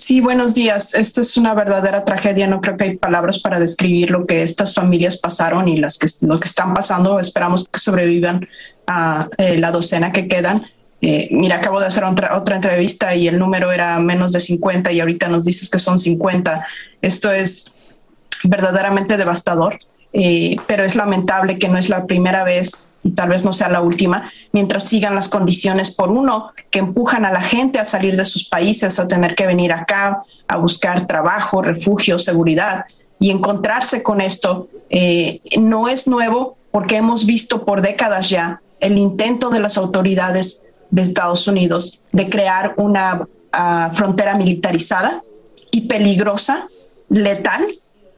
Sí, 0.00 0.22
buenos 0.22 0.54
días. 0.54 0.94
Esta 0.94 1.20
es 1.20 1.36
una 1.36 1.52
verdadera 1.52 2.06
tragedia. 2.06 2.46
No 2.46 2.62
creo 2.62 2.78
que 2.78 2.84
hay 2.84 2.96
palabras 2.96 3.38
para 3.38 3.60
describir 3.60 4.10
lo 4.10 4.24
que 4.24 4.42
estas 4.42 4.72
familias 4.72 5.18
pasaron 5.18 5.68
y 5.68 5.76
las 5.76 5.98
que, 5.98 6.06
lo 6.26 6.40
que 6.40 6.48
están 6.48 6.72
pasando. 6.72 7.20
Esperamos 7.20 7.66
que 7.68 7.78
sobrevivan 7.78 8.48
a 8.86 9.28
eh, 9.36 9.58
la 9.58 9.70
docena 9.70 10.10
que 10.10 10.26
quedan. 10.26 10.64
Eh, 11.02 11.28
mira, 11.32 11.56
acabo 11.56 11.80
de 11.80 11.86
hacer 11.86 12.04
otra, 12.04 12.38
otra 12.38 12.56
entrevista 12.56 13.14
y 13.14 13.28
el 13.28 13.38
número 13.38 13.72
era 13.72 14.00
menos 14.00 14.32
de 14.32 14.40
50 14.40 14.90
y 14.90 15.00
ahorita 15.00 15.28
nos 15.28 15.44
dices 15.44 15.68
que 15.68 15.78
son 15.78 15.98
50. 15.98 16.66
Esto 17.02 17.30
es 17.30 17.74
verdaderamente 18.42 19.18
devastador. 19.18 19.80
Eh, 20.12 20.56
pero 20.66 20.82
es 20.82 20.96
lamentable 20.96 21.58
que 21.58 21.68
no 21.68 21.78
es 21.78 21.88
la 21.88 22.06
primera 22.06 22.42
vez 22.42 22.94
y 23.04 23.12
tal 23.12 23.28
vez 23.28 23.44
no 23.44 23.52
sea 23.52 23.68
la 23.68 23.80
última, 23.80 24.32
mientras 24.50 24.84
sigan 24.88 25.14
las 25.14 25.28
condiciones 25.28 25.92
por 25.92 26.10
uno 26.10 26.50
que 26.70 26.80
empujan 26.80 27.24
a 27.24 27.30
la 27.30 27.42
gente 27.42 27.78
a 27.78 27.84
salir 27.84 28.16
de 28.16 28.24
sus 28.24 28.44
países, 28.44 28.98
a 28.98 29.06
tener 29.06 29.36
que 29.36 29.46
venir 29.46 29.72
acá 29.72 30.24
a 30.48 30.56
buscar 30.56 31.06
trabajo, 31.06 31.62
refugio, 31.62 32.18
seguridad 32.18 32.86
y 33.20 33.30
encontrarse 33.30 34.02
con 34.02 34.20
esto 34.20 34.68
eh, 34.88 35.40
no 35.60 35.88
es 35.88 36.08
nuevo 36.08 36.56
porque 36.72 36.96
hemos 36.96 37.26
visto 37.26 37.64
por 37.64 37.80
décadas 37.82 38.30
ya 38.30 38.60
el 38.80 38.98
intento 38.98 39.50
de 39.50 39.60
las 39.60 39.78
autoridades 39.78 40.66
de 40.90 41.02
Estados 41.02 41.46
Unidos 41.46 42.02
de 42.10 42.28
crear 42.28 42.74
una 42.76 43.28
ah, 43.52 43.90
frontera 43.94 44.36
militarizada 44.36 45.22
y 45.70 45.82
peligrosa, 45.82 46.66
letal, 47.08 47.66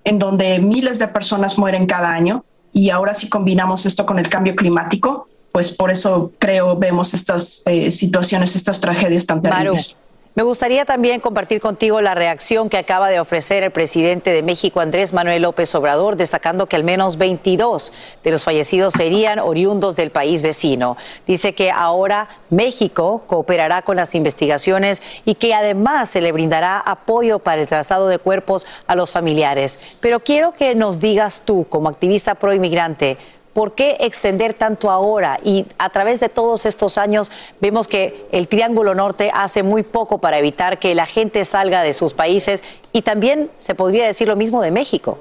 en 0.04 0.18
donde 0.18 0.58
miles 0.58 0.98
de 0.98 1.08
personas 1.08 1.58
mueren 1.58 1.86
cada 1.86 2.12
año. 2.12 2.44
Y 2.72 2.90
ahora 2.90 3.14
si 3.14 3.28
combinamos 3.28 3.86
esto 3.86 4.06
con 4.06 4.18
el 4.18 4.28
cambio 4.28 4.56
climático, 4.56 5.28
pues 5.52 5.70
por 5.70 5.90
eso 5.90 6.32
creo 6.38 6.76
vemos 6.76 7.12
estas 7.14 7.62
eh, 7.66 7.90
situaciones, 7.90 8.56
estas 8.56 8.80
tragedias 8.80 9.26
tan 9.26 9.42
terribles. 9.42 9.96
Me 10.34 10.44
gustaría 10.44 10.86
también 10.86 11.20
compartir 11.20 11.60
contigo 11.60 12.00
la 12.00 12.14
reacción 12.14 12.70
que 12.70 12.78
acaba 12.78 13.10
de 13.10 13.20
ofrecer 13.20 13.64
el 13.64 13.70
presidente 13.70 14.30
de 14.30 14.42
México, 14.42 14.80
Andrés 14.80 15.12
Manuel 15.12 15.42
López 15.42 15.74
Obrador, 15.74 16.16
destacando 16.16 16.64
que 16.64 16.76
al 16.76 16.84
menos 16.84 17.18
22 17.18 17.92
de 18.24 18.30
los 18.30 18.42
fallecidos 18.42 18.94
serían 18.94 19.40
oriundos 19.40 19.94
del 19.94 20.10
país 20.10 20.42
vecino. 20.42 20.96
Dice 21.26 21.54
que 21.54 21.70
ahora 21.70 22.30
México 22.48 23.24
cooperará 23.26 23.82
con 23.82 23.96
las 23.96 24.14
investigaciones 24.14 25.02
y 25.26 25.34
que 25.34 25.52
además 25.52 26.08
se 26.08 26.22
le 26.22 26.32
brindará 26.32 26.78
apoyo 26.80 27.38
para 27.38 27.60
el 27.60 27.68
traslado 27.68 28.08
de 28.08 28.18
cuerpos 28.18 28.66
a 28.86 28.96
los 28.96 29.12
familiares. 29.12 29.78
Pero 30.00 30.20
quiero 30.20 30.54
que 30.54 30.74
nos 30.74 30.98
digas 30.98 31.42
tú, 31.44 31.66
como 31.68 31.90
activista 31.90 32.36
pro 32.36 32.54
inmigrante, 32.54 33.18
¿Por 33.52 33.74
qué 33.74 33.98
extender 34.00 34.54
tanto 34.54 34.90
ahora? 34.90 35.38
Y 35.44 35.66
a 35.78 35.90
través 35.90 36.20
de 36.20 36.30
todos 36.30 36.64
estos 36.64 36.96
años 36.96 37.30
vemos 37.60 37.86
que 37.86 38.26
el 38.32 38.48
Triángulo 38.48 38.94
Norte 38.94 39.30
hace 39.34 39.62
muy 39.62 39.82
poco 39.82 40.18
para 40.18 40.38
evitar 40.38 40.78
que 40.78 40.94
la 40.94 41.04
gente 41.04 41.44
salga 41.44 41.82
de 41.82 41.92
sus 41.92 42.14
países 42.14 42.62
y 42.92 43.02
también 43.02 43.50
se 43.58 43.74
podría 43.74 44.06
decir 44.06 44.28
lo 44.28 44.36
mismo 44.36 44.62
de 44.62 44.70
México. 44.70 45.18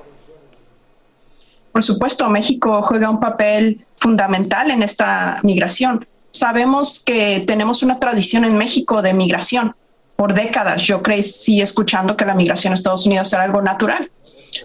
Por 1.72 1.84
supuesto, 1.84 2.30
México 2.30 2.82
juega 2.82 3.10
un 3.10 3.20
papel 3.20 3.86
fundamental 3.98 4.72
en 4.72 4.84
esta 4.84 5.40
migración. 5.44 6.08
Sabemos 6.32 7.00
que 7.00 7.42
tenemos 7.42 7.84
una 7.84 8.00
tradición 8.00 8.46
en 8.46 8.58
México 8.58 9.02
de 9.02 9.14
migración 9.14 9.76
por 10.16 10.34
décadas. 10.34 10.84
Yo 10.84 11.02
crecí 11.02 11.62
escuchando 11.62 12.16
que 12.16 12.26
la 12.26 12.34
migración 12.34 12.72
a 12.72 12.76
Estados 12.76 13.06
Unidos 13.06 13.32
era 13.34 13.44
algo 13.44 13.62
natural. 13.62 14.10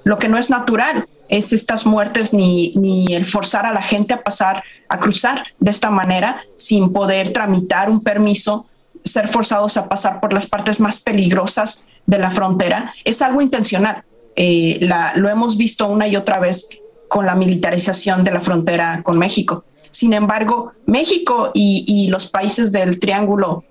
Lo 0.04 0.18
que 0.18 0.28
no 0.28 0.38
es 0.38 0.50
natural 0.50 1.08
es 1.28 1.52
estas 1.52 1.86
muertes 1.86 2.32
ni, 2.32 2.72
ni 2.74 3.14
el 3.14 3.26
forzar 3.26 3.66
a 3.66 3.72
la 3.72 3.82
gente 3.82 4.14
a 4.14 4.22
pasar, 4.22 4.62
a 4.88 4.98
cruzar 4.98 5.44
de 5.58 5.70
esta 5.70 5.90
manera 5.90 6.42
sin 6.56 6.92
poder 6.92 7.32
tramitar 7.32 7.90
un 7.90 8.00
permiso, 8.00 8.66
ser 9.02 9.28
forzados 9.28 9.76
a 9.76 9.88
pasar 9.88 10.20
por 10.20 10.32
las 10.32 10.46
partes 10.46 10.80
más 10.80 11.00
peligrosas 11.00 11.86
de 12.06 12.18
la 12.18 12.30
frontera, 12.30 12.94
es 13.04 13.22
algo 13.22 13.40
intencional. 13.40 14.04
Eh, 14.36 14.88
lo 15.16 15.28
hemos 15.28 15.56
visto 15.56 15.86
una 15.88 16.06
y 16.06 16.16
otra 16.16 16.38
vez 16.38 16.68
con 17.08 17.26
la 17.26 17.34
militarización 17.34 18.24
de 18.24 18.32
la 18.32 18.40
frontera 18.40 19.02
con 19.02 19.18
México. 19.18 19.64
Sin 19.90 20.12
embargo, 20.12 20.72
México 20.84 21.50
y, 21.54 21.84
y 21.86 22.08
los 22.08 22.26
países 22.26 22.70
del 22.70 23.00
Triángulo 23.00 23.64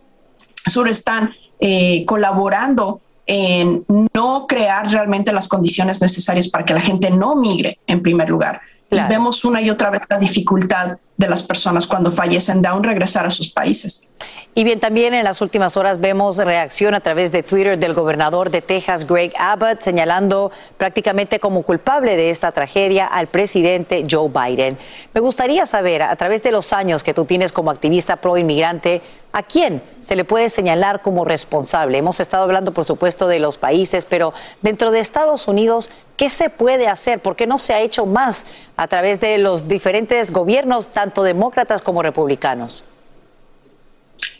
Sur 0.65 0.87
están 0.87 1.33
eh, 1.59 2.03
colaborando 2.05 3.01
en 3.25 3.85
no 4.13 4.45
crear 4.47 4.89
realmente 4.89 5.33
las 5.33 5.47
condiciones 5.47 6.01
necesarias 6.01 6.47
para 6.47 6.65
que 6.65 6.73
la 6.73 6.81
gente 6.81 7.09
no 7.09 7.35
migre 7.35 7.79
en 7.87 8.01
primer 8.01 8.29
lugar. 8.29 8.61
Y 8.91 8.99
vemos 9.09 9.43
una 9.43 9.61
y 9.61 9.69
otra 9.69 9.89
vez 9.89 10.01
la 10.09 10.17
dificultad 10.17 10.97
de 11.17 11.29
las 11.29 11.43
personas 11.43 11.87
cuando 11.87 12.11
fallecen 12.11 12.65
aún 12.65 12.83
regresar 12.83 13.25
a 13.25 13.29
sus 13.29 13.49
países. 13.49 14.09
Y 14.53 14.63
bien, 14.63 14.79
también 14.79 15.13
en 15.13 15.23
las 15.23 15.41
últimas 15.41 15.77
horas 15.77 15.99
vemos 15.99 16.37
reacción 16.37 16.93
a 16.93 16.99
través 16.99 17.31
de 17.31 17.43
Twitter 17.43 17.77
del 17.77 17.93
gobernador 17.93 18.49
de 18.49 18.61
Texas, 18.61 19.05
Greg 19.07 19.33
Abbott, 19.37 19.81
señalando 19.81 20.51
prácticamente 20.77 21.39
como 21.39 21.63
culpable 21.63 22.15
de 22.15 22.29
esta 22.29 22.51
tragedia 22.51 23.05
al 23.05 23.27
presidente 23.27 24.05
Joe 24.09 24.29
Biden. 24.29 24.77
Me 25.13 25.21
gustaría 25.21 25.65
saber, 25.65 26.01
a 26.03 26.15
través 26.15 26.43
de 26.43 26.51
los 26.51 26.73
años 26.73 27.03
que 27.03 27.13
tú 27.13 27.25
tienes 27.25 27.51
como 27.51 27.71
activista 27.71 28.17
pro 28.17 28.37
inmigrante, 28.37 29.01
¿a 29.33 29.43
quién 29.43 29.81
se 29.99 30.15
le 30.15 30.23
puede 30.23 30.49
señalar 30.49 31.01
como 31.01 31.25
responsable? 31.25 31.97
Hemos 31.97 32.21
estado 32.21 32.43
hablando, 32.43 32.73
por 32.73 32.85
supuesto, 32.85 33.27
de 33.27 33.39
los 33.39 33.57
países, 33.57 34.05
pero 34.05 34.33
dentro 34.61 34.91
de 34.91 34.99
Estados 34.99 35.49
Unidos, 35.49 35.91
¿qué 36.15 36.29
se 36.29 36.49
puede 36.49 36.87
hacer? 36.87 37.19
¿Por 37.19 37.35
qué 37.35 37.45
no 37.45 37.57
se 37.57 37.73
ha 37.73 37.81
hecho 37.81 38.05
más 38.05 38.45
a 38.77 38.87
través 38.87 39.19
de 39.19 39.37
los 39.37 39.67
diferentes 39.67 40.31
gobiernos, 40.31 40.87
tanto 41.05 41.23
demócratas 41.23 41.81
como 41.81 42.01
republicanos? 42.01 42.85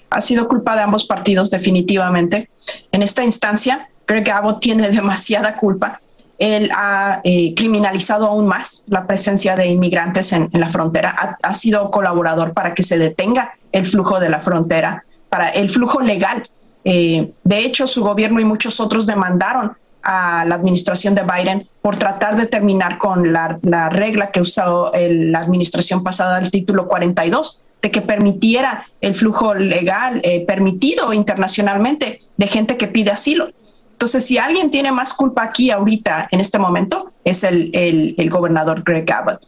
ha 0.10 0.22
sido 0.22 0.48
culpa 0.48 0.76
de 0.76 0.82
ambos 0.82 1.04
partidos 1.04 1.52
definitivamente. 1.52 2.50
En 2.92 3.04
esta 3.04 3.24
instancia, 3.24 3.90
Greg 4.08 4.30
Abbott 4.32 4.62
tiene 4.62 4.90
demasiada 4.92 5.58
culpa. 5.58 6.00
Él 6.38 6.70
ha 6.74 7.22
eh, 7.24 7.54
criminalizado 7.56 8.28
aún 8.28 8.48
más 8.48 8.86
la 8.88 9.08
presencia 9.08 9.56
de 9.56 9.68
inmigrantes 9.68 10.34
en, 10.34 10.50
la 10.54 10.70
frontera. 10.70 11.38
Ha, 11.42 11.54
sido 11.54 11.92
colaborador 11.92 12.54
para 12.54 12.74
que 12.74 12.84
se 12.84 12.98
detenga 12.98 13.58
el 13.72 13.86
flujo 13.86 14.20
de 14.20 14.30
la 14.30 14.40
frontera, 14.40 15.06
para 15.30 15.50
el 15.50 15.70
flujo 15.70 16.02
legal. 16.02 16.50
Eh, 16.84 17.32
de 17.44 17.60
hecho, 17.60 17.88
su 17.88 18.04
gobierno 18.04 18.40
y 18.40 18.46
muchos 18.46 18.80
otros 18.80 19.06
demandaron 19.06 19.78
a 20.06 20.46
la 20.46 20.56
administración 20.56 21.16
de 21.16 21.24
Biden 21.24 21.68
por 21.82 21.98
tratar 21.98 22.38
de 22.38 22.46
terminar 22.46 22.98
con 23.00 23.34
la, 23.34 23.58
regla 23.90 24.32
que 24.32 24.40
usó 24.40 24.92
la 24.94 25.40
administración 25.40 26.04
pasada 26.04 26.40
del 26.40 26.52
título 26.52 26.88
42, 26.88 27.64
de 27.82 27.92
que 27.92 28.02
permitiera 28.02 28.88
el 29.02 29.16
flujo 29.16 29.54
legal 29.56 30.22
eh, 30.24 30.46
permitido 30.46 31.12
internacionalmente 31.12 32.22
de 32.38 32.48
gente 32.48 32.78
que 32.78 32.88
pide 32.88 33.12
asilo. 33.12 33.50
Entonces, 33.92 34.26
si 34.26 34.38
alguien 34.38 34.72
tiene 34.72 34.92
más 34.92 35.14
culpa 35.14 35.44
aquí 35.44 35.72
ahorita, 35.72 36.28
en 36.32 36.40
este 36.40 36.60
momento, 36.60 37.12
es 37.24 37.44
el, 37.44 37.72
el, 37.74 38.30
gobernador 38.30 38.84
Greg 38.84 39.12
Abbott. 39.12 39.42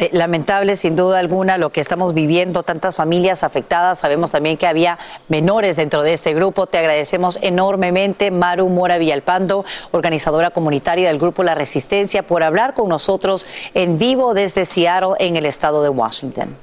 Eh, 0.00 0.08
lamentable, 0.12 0.76
sin 0.76 0.96
duda 0.96 1.18
alguna, 1.18 1.58
lo 1.58 1.72
que 1.72 1.82
estamos 1.82 2.14
viviendo, 2.14 2.62
tantas 2.62 2.94
familias 2.94 3.44
afectadas. 3.44 3.98
Sabemos 3.98 4.30
también 4.30 4.56
que 4.56 4.66
había 4.66 4.98
menores 5.28 5.76
dentro 5.76 6.02
de 6.02 6.14
este 6.14 6.32
grupo. 6.32 6.66
Te 6.66 6.78
agradecemos 6.78 7.38
enormemente, 7.42 8.30
Maru 8.30 8.70
Mora 8.70 8.96
Villalpando, 8.96 9.66
organizadora 9.90 10.52
comunitaria 10.52 11.08
del 11.08 11.18
grupo 11.18 11.42
La 11.42 11.54
Resistencia, 11.54 12.22
por 12.26 12.42
hablar 12.42 12.72
con 12.72 12.88
nosotros 12.88 13.44
en 13.74 13.98
vivo 13.98 14.32
desde 14.32 14.64
Seattle, 14.64 15.16
en 15.18 15.36
el 15.36 15.44
estado 15.44 15.82
de 15.82 15.90
Washington. 15.90 16.56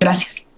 Gracias. 0.00 0.49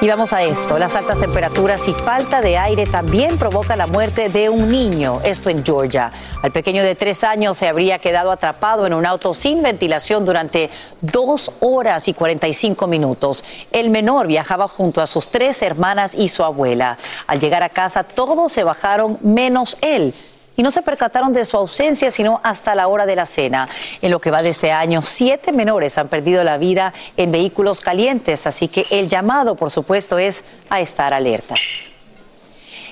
Y 0.00 0.06
vamos 0.06 0.32
a 0.32 0.44
esto, 0.44 0.78
las 0.78 0.94
altas 0.94 1.18
temperaturas 1.18 1.88
y 1.88 1.92
falta 1.92 2.40
de 2.40 2.56
aire 2.56 2.86
también 2.86 3.36
provoca 3.36 3.74
la 3.74 3.88
muerte 3.88 4.28
de 4.28 4.48
un 4.48 4.70
niño, 4.70 5.20
esto 5.24 5.50
en 5.50 5.64
Georgia. 5.64 6.12
Al 6.40 6.52
pequeño 6.52 6.84
de 6.84 6.94
tres 6.94 7.24
años 7.24 7.56
se 7.56 7.66
habría 7.66 7.98
quedado 7.98 8.30
atrapado 8.30 8.86
en 8.86 8.94
un 8.94 9.04
auto 9.04 9.34
sin 9.34 9.60
ventilación 9.60 10.24
durante 10.24 10.70
dos 11.00 11.50
horas 11.58 12.06
y 12.06 12.14
45 12.14 12.86
minutos. 12.86 13.42
El 13.72 13.90
menor 13.90 14.28
viajaba 14.28 14.68
junto 14.68 15.00
a 15.02 15.08
sus 15.08 15.30
tres 15.30 15.62
hermanas 15.62 16.14
y 16.14 16.28
su 16.28 16.44
abuela. 16.44 16.96
Al 17.26 17.40
llegar 17.40 17.64
a 17.64 17.68
casa 17.68 18.04
todos 18.04 18.52
se 18.52 18.62
bajaron 18.62 19.18
menos 19.22 19.76
él 19.80 20.14
y 20.58 20.62
no 20.64 20.72
se 20.72 20.82
percataron 20.82 21.32
de 21.32 21.44
su 21.44 21.56
ausencia 21.56 22.10
sino 22.10 22.40
hasta 22.42 22.74
la 22.74 22.88
hora 22.88 23.06
de 23.06 23.14
la 23.14 23.26
cena. 23.26 23.68
En 24.02 24.10
lo 24.10 24.20
que 24.20 24.32
va 24.32 24.42
de 24.42 24.48
este 24.48 24.72
año, 24.72 25.02
siete 25.02 25.52
menores 25.52 25.96
han 25.98 26.08
perdido 26.08 26.42
la 26.42 26.58
vida 26.58 26.92
en 27.16 27.30
vehículos 27.30 27.80
calientes, 27.80 28.44
así 28.44 28.66
que 28.66 28.84
el 28.90 29.08
llamado, 29.08 29.54
por 29.54 29.70
supuesto, 29.70 30.18
es 30.18 30.42
a 30.68 30.80
estar 30.80 31.14
alertas. 31.14 31.92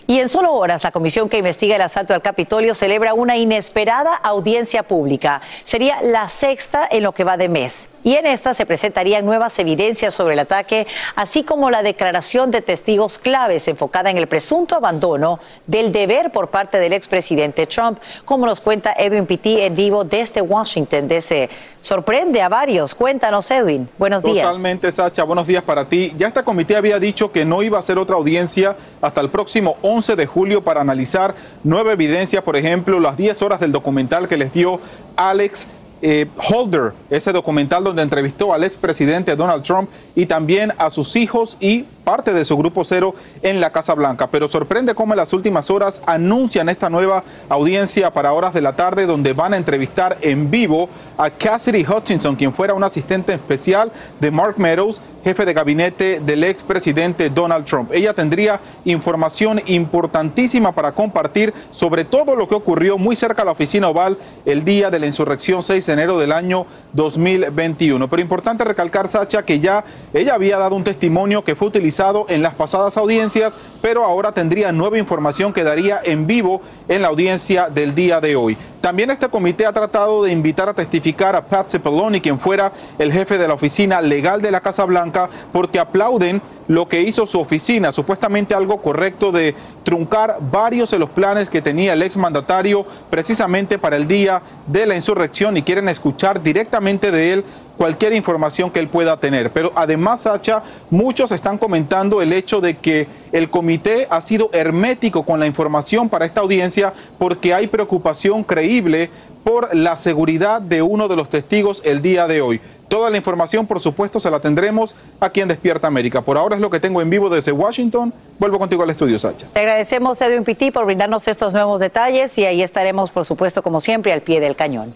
Y 0.06 0.20
en 0.20 0.28
solo 0.28 0.52
horas, 0.52 0.84
la 0.84 0.92
comisión 0.92 1.28
que 1.28 1.38
investiga 1.38 1.74
el 1.74 1.82
asalto 1.82 2.14
al 2.14 2.22
Capitolio 2.22 2.72
celebra 2.72 3.14
una 3.14 3.36
inesperada 3.36 4.14
audiencia 4.14 4.84
pública. 4.84 5.40
Sería 5.64 6.00
la 6.02 6.28
sexta 6.28 6.86
en 6.88 7.02
lo 7.02 7.10
que 7.10 7.24
va 7.24 7.36
de 7.36 7.48
mes. 7.48 7.88
Y 8.06 8.14
en 8.14 8.24
esta 8.24 8.54
se 8.54 8.66
presentarían 8.66 9.26
nuevas 9.26 9.58
evidencias 9.58 10.14
sobre 10.14 10.34
el 10.34 10.38
ataque, 10.38 10.86
así 11.16 11.42
como 11.42 11.70
la 11.70 11.82
declaración 11.82 12.52
de 12.52 12.62
testigos 12.62 13.18
claves 13.18 13.66
enfocada 13.66 14.10
en 14.10 14.16
el 14.16 14.28
presunto 14.28 14.76
abandono 14.76 15.40
del 15.66 15.90
deber 15.90 16.30
por 16.30 16.46
parte 16.46 16.78
del 16.78 16.92
expresidente 16.92 17.66
Trump, 17.66 17.98
como 18.24 18.46
nos 18.46 18.60
cuenta 18.60 18.94
Edwin 18.96 19.26
Pitti 19.26 19.60
en 19.60 19.74
vivo 19.74 20.04
desde 20.04 20.40
Washington 20.40 21.08
DC. 21.08 21.50
Sorprende 21.80 22.40
a 22.40 22.48
varios. 22.48 22.94
Cuéntanos, 22.94 23.50
Edwin. 23.50 23.88
Buenos 23.98 24.22
días. 24.22 24.46
Totalmente, 24.46 24.92
Sacha. 24.92 25.24
Buenos 25.24 25.48
días 25.48 25.64
para 25.64 25.88
ti. 25.88 26.14
Ya 26.16 26.28
esta 26.28 26.44
comité 26.44 26.76
había 26.76 27.00
dicho 27.00 27.32
que 27.32 27.44
no 27.44 27.64
iba 27.64 27.76
a 27.76 27.80
hacer 27.80 27.98
otra 27.98 28.14
audiencia 28.14 28.76
hasta 29.02 29.20
el 29.20 29.30
próximo 29.30 29.78
11 29.82 30.14
de 30.14 30.26
julio 30.26 30.62
para 30.62 30.80
analizar 30.80 31.34
nueva 31.64 31.90
evidencia, 31.90 32.44
por 32.44 32.54
ejemplo, 32.54 33.00
las 33.00 33.16
10 33.16 33.42
horas 33.42 33.58
del 33.58 33.72
documental 33.72 34.28
que 34.28 34.36
les 34.36 34.52
dio 34.52 34.78
Alex 35.16 35.66
eh, 36.02 36.26
Holder, 36.50 36.92
ese 37.10 37.32
documental 37.32 37.84
donde 37.84 38.02
entrevistó 38.02 38.52
al 38.52 38.64
expresidente 38.64 39.36
Donald 39.36 39.62
Trump 39.62 39.88
y 40.14 40.26
también 40.26 40.72
a 40.78 40.90
sus 40.90 41.16
hijos 41.16 41.56
y 41.60 41.84
parte 42.04 42.32
de 42.32 42.44
su 42.44 42.56
grupo 42.56 42.84
cero 42.84 43.14
en 43.42 43.60
la 43.60 43.70
Casa 43.70 43.94
Blanca. 43.94 44.28
Pero 44.28 44.46
sorprende 44.46 44.94
cómo 44.94 45.12
en 45.14 45.16
las 45.16 45.32
últimas 45.32 45.70
horas 45.70 46.00
anuncian 46.06 46.68
esta 46.68 46.88
nueva 46.88 47.24
audiencia 47.48 48.12
para 48.12 48.32
horas 48.32 48.54
de 48.54 48.60
la 48.60 48.76
tarde 48.76 49.06
donde 49.06 49.32
van 49.32 49.54
a 49.54 49.56
entrevistar 49.56 50.16
en 50.20 50.50
vivo 50.50 50.88
a 51.18 51.30
Cassidy 51.30 51.84
Hutchinson, 51.84 52.36
quien 52.36 52.52
fuera 52.52 52.74
un 52.74 52.84
asistente 52.84 53.34
especial 53.34 53.90
de 54.20 54.30
Mark 54.30 54.54
Meadows, 54.58 55.00
jefe 55.24 55.44
de 55.44 55.52
gabinete 55.52 56.20
del 56.20 56.44
expresidente 56.44 57.28
Donald 57.28 57.64
Trump. 57.64 57.90
Ella 57.92 58.14
tendría 58.14 58.60
información 58.84 59.60
importantísima 59.66 60.70
para 60.70 60.92
compartir 60.92 61.52
sobre 61.72 62.04
todo 62.04 62.36
lo 62.36 62.46
que 62.46 62.54
ocurrió 62.54 62.98
muy 62.98 63.16
cerca 63.16 63.42
a 63.42 63.44
la 63.44 63.50
oficina 63.50 63.88
oval 63.88 64.16
el 64.44 64.64
día 64.64 64.90
de 64.90 65.00
la 65.00 65.06
insurrección 65.06 65.64
6 65.64 65.85
enero 65.88 66.18
del 66.18 66.32
año 66.32 66.66
2021. 66.92 68.08
Pero 68.08 68.22
importante 68.22 68.64
recalcar, 68.64 69.08
Sacha, 69.08 69.44
que 69.44 69.60
ya 69.60 69.84
ella 70.12 70.34
había 70.34 70.58
dado 70.58 70.76
un 70.76 70.84
testimonio 70.84 71.44
que 71.44 71.56
fue 71.56 71.68
utilizado 71.68 72.26
en 72.28 72.42
las 72.42 72.54
pasadas 72.54 72.96
audiencias, 72.96 73.54
pero 73.82 74.04
ahora 74.04 74.32
tendría 74.32 74.72
nueva 74.72 74.98
información 74.98 75.52
que 75.52 75.64
daría 75.64 76.00
en 76.02 76.26
vivo 76.26 76.60
en 76.88 77.02
la 77.02 77.08
audiencia 77.08 77.68
del 77.68 77.94
día 77.94 78.20
de 78.20 78.36
hoy. 78.36 78.56
También 78.80 79.10
este 79.10 79.28
comité 79.28 79.66
ha 79.66 79.72
tratado 79.72 80.22
de 80.22 80.30
invitar 80.30 80.68
a 80.68 80.74
testificar 80.74 81.34
a 81.34 81.44
Pat 81.44 81.68
Cipollone, 81.68 82.20
quien 82.20 82.38
fuera 82.38 82.70
el 82.98 83.12
jefe 83.12 83.36
de 83.36 83.48
la 83.48 83.54
oficina 83.54 84.00
legal 84.00 84.40
de 84.40 84.50
la 84.50 84.60
Casa 84.60 84.84
Blanca, 84.84 85.28
porque 85.52 85.80
aplauden 85.80 86.40
lo 86.68 86.88
que 86.88 87.02
hizo 87.02 87.26
su 87.26 87.40
oficina, 87.40 87.92
supuestamente 87.92 88.54
algo 88.54 88.78
correcto 88.82 89.32
de 89.32 89.54
truncar 89.84 90.38
varios 90.50 90.90
de 90.90 90.98
los 90.98 91.10
planes 91.10 91.48
que 91.48 91.62
tenía 91.62 91.92
el 91.92 92.02
exmandatario 92.02 92.84
precisamente 93.08 93.78
para 93.78 93.96
el 93.96 94.08
día 94.08 94.42
de 94.66 94.86
la 94.86 94.96
insurrección 94.96 95.56
y 95.56 95.62
quieren 95.62 95.88
escuchar 95.88 96.42
directamente 96.42 97.10
de 97.10 97.32
él 97.32 97.44
cualquier 97.76 98.14
información 98.14 98.70
que 98.70 98.80
él 98.80 98.88
pueda 98.88 99.18
tener. 99.18 99.50
Pero 99.50 99.70
además, 99.74 100.22
Sacha, 100.22 100.62
muchos 100.90 101.30
están 101.30 101.58
comentando 101.58 102.22
el 102.22 102.32
hecho 102.32 102.60
de 102.60 102.76
que 102.76 103.06
el 103.32 103.50
comité 103.50 104.06
ha 104.10 104.20
sido 104.20 104.50
hermético 104.52 105.24
con 105.24 105.38
la 105.38 105.46
información 105.46 106.08
para 106.08 106.26
esta 106.26 106.40
audiencia 106.40 106.94
porque 107.18 107.54
hay 107.54 107.66
preocupación 107.66 108.42
creíble 108.44 109.10
por 109.46 109.72
la 109.76 109.96
seguridad 109.96 110.60
de 110.60 110.82
uno 110.82 111.06
de 111.06 111.14
los 111.14 111.30
testigos 111.30 111.80
el 111.84 112.02
día 112.02 112.26
de 112.26 112.40
hoy. 112.40 112.60
Toda 112.88 113.10
la 113.10 113.16
información, 113.16 113.64
por 113.64 113.78
supuesto, 113.78 114.18
se 114.18 114.28
la 114.28 114.40
tendremos 114.40 114.96
aquí 115.20 115.40
en 115.40 115.46
Despierta 115.46 115.86
América. 115.86 116.20
Por 116.20 116.36
ahora 116.36 116.56
es 116.56 116.60
lo 116.60 116.68
que 116.68 116.80
tengo 116.80 117.00
en 117.00 117.08
vivo 117.08 117.30
desde 117.30 117.52
Washington. 117.52 118.12
Vuelvo 118.40 118.58
contigo 118.58 118.82
al 118.82 118.90
estudio, 118.90 119.20
Sacha. 119.20 119.46
Te 119.52 119.60
agradecemos, 119.60 120.20
Edwin 120.20 120.42
Pitti, 120.42 120.72
por 120.72 120.84
brindarnos 120.84 121.28
estos 121.28 121.52
nuevos 121.52 121.78
detalles 121.78 122.36
y 122.38 122.44
ahí 122.44 122.60
estaremos, 122.60 123.10
por 123.10 123.24
supuesto, 123.24 123.62
como 123.62 123.78
siempre, 123.78 124.12
al 124.12 124.20
pie 124.20 124.40
del 124.40 124.56
cañón. 124.56 124.92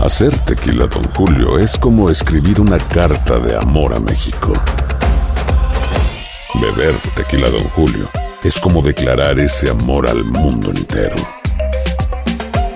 Hacer 0.00 0.36
tequila, 0.40 0.88
don 0.88 1.04
Julio, 1.12 1.60
es 1.60 1.78
como 1.78 2.10
escribir 2.10 2.60
una 2.60 2.78
carta 2.78 3.38
de 3.38 3.56
amor 3.56 3.94
a 3.94 4.00
México. 4.00 4.54
Beber 6.60 6.96
tequila, 7.14 7.48
don 7.48 7.62
Julio, 7.68 8.10
es 8.42 8.58
como 8.58 8.82
declarar 8.82 9.38
ese 9.38 9.70
amor 9.70 10.08
al 10.08 10.24
mundo 10.24 10.70
entero. 10.70 11.14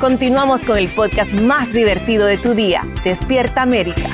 Continuamos 0.00 0.64
con 0.64 0.78
el 0.78 0.88
podcast 0.88 1.32
más 1.32 1.72
divertido 1.72 2.26
de 2.26 2.38
tu 2.38 2.54
día, 2.54 2.86
Despierta 3.02 3.62
América. 3.62 4.08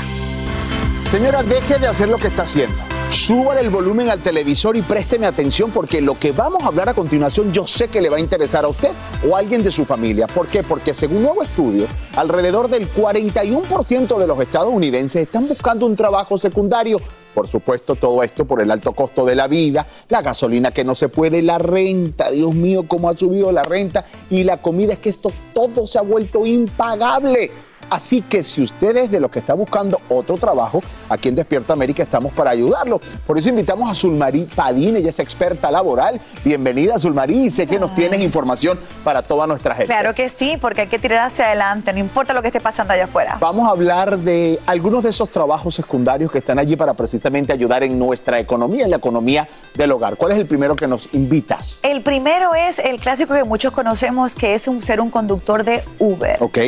Señora, 1.10 1.42
deje 1.42 1.78
de 1.78 1.86
hacer 1.86 2.08
lo 2.08 2.16
que 2.16 2.28
está 2.28 2.44
haciendo. 2.44 2.74
Súbale 3.10 3.60
el 3.60 3.68
volumen 3.68 4.08
al 4.08 4.20
televisor 4.20 4.78
y 4.78 4.82
présteme 4.82 5.26
atención 5.26 5.70
porque 5.70 6.00
lo 6.00 6.18
que 6.18 6.32
vamos 6.32 6.62
a 6.62 6.68
hablar 6.68 6.88
a 6.88 6.94
continuación 6.94 7.52
yo 7.52 7.66
sé 7.66 7.88
que 7.88 8.00
le 8.00 8.08
va 8.08 8.16
a 8.16 8.20
interesar 8.20 8.64
a 8.64 8.68
usted 8.68 8.92
o 9.28 9.36
a 9.36 9.40
alguien 9.40 9.62
de 9.62 9.70
su 9.70 9.84
familia. 9.84 10.26
¿Por 10.26 10.46
qué? 10.46 10.62
Porque 10.62 10.94
según 10.94 11.22
nuevo 11.22 11.42
estudio, 11.42 11.86
alrededor 12.16 12.68
del 12.68 12.90
41% 12.90 14.18
de 14.18 14.26
los 14.26 14.40
estadounidenses 14.40 15.22
están 15.22 15.46
buscando 15.46 15.84
un 15.84 15.96
trabajo 15.96 16.38
secundario. 16.38 16.98
Por 17.34 17.48
supuesto, 17.48 17.96
todo 17.96 18.22
esto 18.22 18.44
por 18.44 18.62
el 18.62 18.70
alto 18.70 18.92
costo 18.92 19.24
de 19.24 19.34
la 19.34 19.48
vida, 19.48 19.86
la 20.08 20.22
gasolina 20.22 20.70
que 20.70 20.84
no 20.84 20.94
se 20.94 21.08
puede, 21.08 21.42
la 21.42 21.58
renta, 21.58 22.30
Dios 22.30 22.54
mío, 22.54 22.84
cómo 22.86 23.08
ha 23.08 23.16
subido 23.16 23.50
la 23.50 23.64
renta 23.64 24.04
y 24.30 24.44
la 24.44 24.62
comida, 24.62 24.92
es 24.92 25.00
que 25.00 25.08
esto 25.08 25.32
todo 25.52 25.86
se 25.86 25.98
ha 25.98 26.02
vuelto 26.02 26.46
impagable. 26.46 27.50
Así 27.90 28.22
que 28.22 28.42
si 28.42 28.62
usted 28.62 28.96
es 28.96 29.10
de 29.10 29.20
los 29.20 29.30
que 29.30 29.38
está 29.38 29.54
buscando 29.54 30.00
otro 30.08 30.36
trabajo, 30.36 30.82
aquí 31.08 31.28
en 31.28 31.34
Despierta 31.34 31.72
América 31.72 32.02
estamos 32.02 32.32
para 32.32 32.50
ayudarlo. 32.50 33.00
Por 33.26 33.38
eso 33.38 33.48
invitamos 33.48 33.90
a 33.90 33.94
Zulmarí 33.94 34.44
Padín, 34.44 34.96
ella 34.96 35.10
es 35.10 35.18
experta 35.18 35.70
laboral. 35.70 36.20
Bienvenida, 36.44 36.98
Zulmarí, 36.98 37.46
y 37.46 37.50
sé 37.50 37.66
que 37.66 37.78
nos 37.78 37.94
tienes 37.94 38.20
información 38.20 38.78
para 39.02 39.22
toda 39.22 39.46
nuestra 39.46 39.74
gente. 39.74 39.86
Claro 39.86 40.14
que 40.14 40.28
sí, 40.28 40.56
porque 40.60 40.82
hay 40.82 40.86
que 40.88 40.98
tirar 40.98 41.26
hacia 41.26 41.46
adelante, 41.46 41.92
no 41.92 41.98
importa 41.98 42.34
lo 42.34 42.42
que 42.42 42.48
esté 42.48 42.60
pasando 42.60 42.92
allá 42.92 43.04
afuera. 43.04 43.36
Vamos 43.40 43.66
a 43.66 43.70
hablar 43.70 44.18
de 44.18 44.58
algunos 44.66 45.02
de 45.04 45.10
esos 45.10 45.30
trabajos 45.30 45.74
secundarios 45.74 46.30
que 46.30 46.38
están 46.38 46.58
allí 46.58 46.76
para 46.76 46.94
precisamente 46.94 47.52
ayudar 47.52 47.82
en 47.82 47.98
nuestra 47.98 48.38
economía, 48.38 48.84
en 48.84 48.90
la 48.90 48.96
economía 48.96 49.48
del 49.74 49.92
hogar. 49.92 50.16
¿Cuál 50.16 50.32
es 50.32 50.38
el 50.38 50.46
primero 50.46 50.76
que 50.76 50.86
nos 50.86 51.08
invitas? 51.12 51.80
El 51.82 52.02
primero 52.02 52.54
es 52.54 52.78
el 52.78 52.98
clásico 53.00 53.34
que 53.34 53.44
muchos 53.44 53.72
conocemos, 53.72 54.34
que 54.34 54.54
es 54.54 54.68
un, 54.68 54.82
ser 54.82 55.00
un 55.00 55.10
conductor 55.10 55.64
de 55.64 55.84
Uber. 55.98 56.36
¿Ok? 56.40 56.58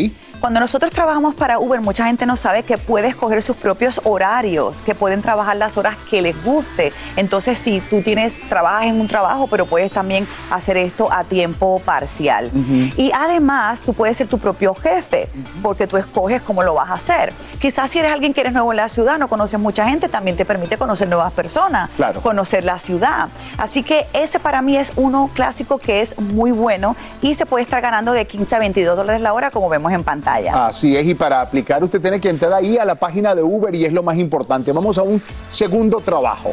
Cuando 0.40 0.60
nosotros 0.60 0.92
trabajamos 0.92 1.34
para 1.34 1.58
Uber, 1.58 1.80
mucha 1.80 2.06
gente 2.06 2.26
no 2.26 2.36
sabe 2.36 2.62
que 2.62 2.76
puede 2.78 3.08
escoger 3.08 3.42
sus 3.42 3.56
propios 3.56 4.00
horarios, 4.04 4.80
que 4.82 4.94
pueden 4.94 5.22
trabajar 5.22 5.56
las 5.56 5.76
horas 5.76 5.96
que 6.08 6.20
les 6.22 6.40
guste. 6.44 6.92
Entonces, 7.16 7.58
si 7.58 7.80
tú 7.80 8.02
tienes, 8.02 8.38
trabajas 8.48 8.84
en 8.86 9.00
un 9.00 9.08
trabajo, 9.08 9.46
pero 9.48 9.66
puedes 9.66 9.90
también 9.90 10.28
hacer 10.50 10.76
esto 10.76 11.10
a 11.10 11.24
tiempo 11.24 11.80
parcial. 11.84 12.50
Y 12.96 13.10
además, 13.14 13.80
tú 13.80 13.94
puedes 13.94 14.18
ser 14.18 14.28
tu 14.28 14.38
propio 14.38 14.74
jefe, 14.74 15.28
porque 15.62 15.86
tú 15.86 15.96
escoges 15.96 16.42
cómo 16.42 16.62
lo 16.62 16.74
vas 16.74 16.90
a 16.90 16.94
hacer. 16.94 17.32
Quizás 17.58 17.90
si 17.90 17.98
eres 17.98 18.12
alguien 18.12 18.34
que 18.34 18.42
eres 18.42 18.52
nuevo 18.52 18.72
en 18.72 18.76
la 18.76 18.88
ciudad, 18.88 19.18
no 19.18 19.28
conoces 19.28 19.58
mucha 19.58 19.88
gente, 19.88 20.08
también 20.08 20.36
te 20.36 20.44
permite 20.44 20.76
conocer 20.76 21.08
nuevas 21.08 21.32
personas, 21.32 21.90
Claro. 21.96 22.20
conocer 22.20 22.62
la 22.62 22.78
ciudad. 22.78 23.28
Así 23.58 23.82
que 23.82 24.06
ese 24.12 24.38
para 24.38 24.60
mí 24.62 24.76
es 24.76 24.92
uno 24.96 25.30
clásico 25.34 25.78
que 25.78 26.02
es 26.02 26.16
muy 26.20 26.52
bueno 26.52 26.94
y 27.22 27.34
se 27.34 27.46
puede 27.46 27.64
estar 27.64 27.80
ganando 27.80 28.12
de 28.12 28.26
15 28.26 28.54
a 28.54 28.58
22 28.58 28.96
dólares 28.96 29.22
la 29.22 29.32
hora, 29.32 29.50
como 29.50 29.68
vemos 29.70 29.92
en 29.92 30.04
pantalla. 30.04 30.25
Pantalla. 30.26 30.66
Así 30.66 30.96
es, 30.96 31.06
y 31.06 31.14
para 31.14 31.40
aplicar 31.40 31.82
usted 31.82 32.00
tiene 32.00 32.20
que 32.20 32.28
entrar 32.28 32.52
ahí 32.52 32.78
a 32.78 32.84
la 32.84 32.94
página 32.96 33.34
de 33.34 33.42
Uber 33.42 33.74
y 33.74 33.84
es 33.84 33.92
lo 33.92 34.02
más 34.02 34.18
importante. 34.18 34.72
Vamos 34.72 34.98
a 34.98 35.02
un 35.02 35.22
segundo 35.50 36.00
trabajo. 36.00 36.52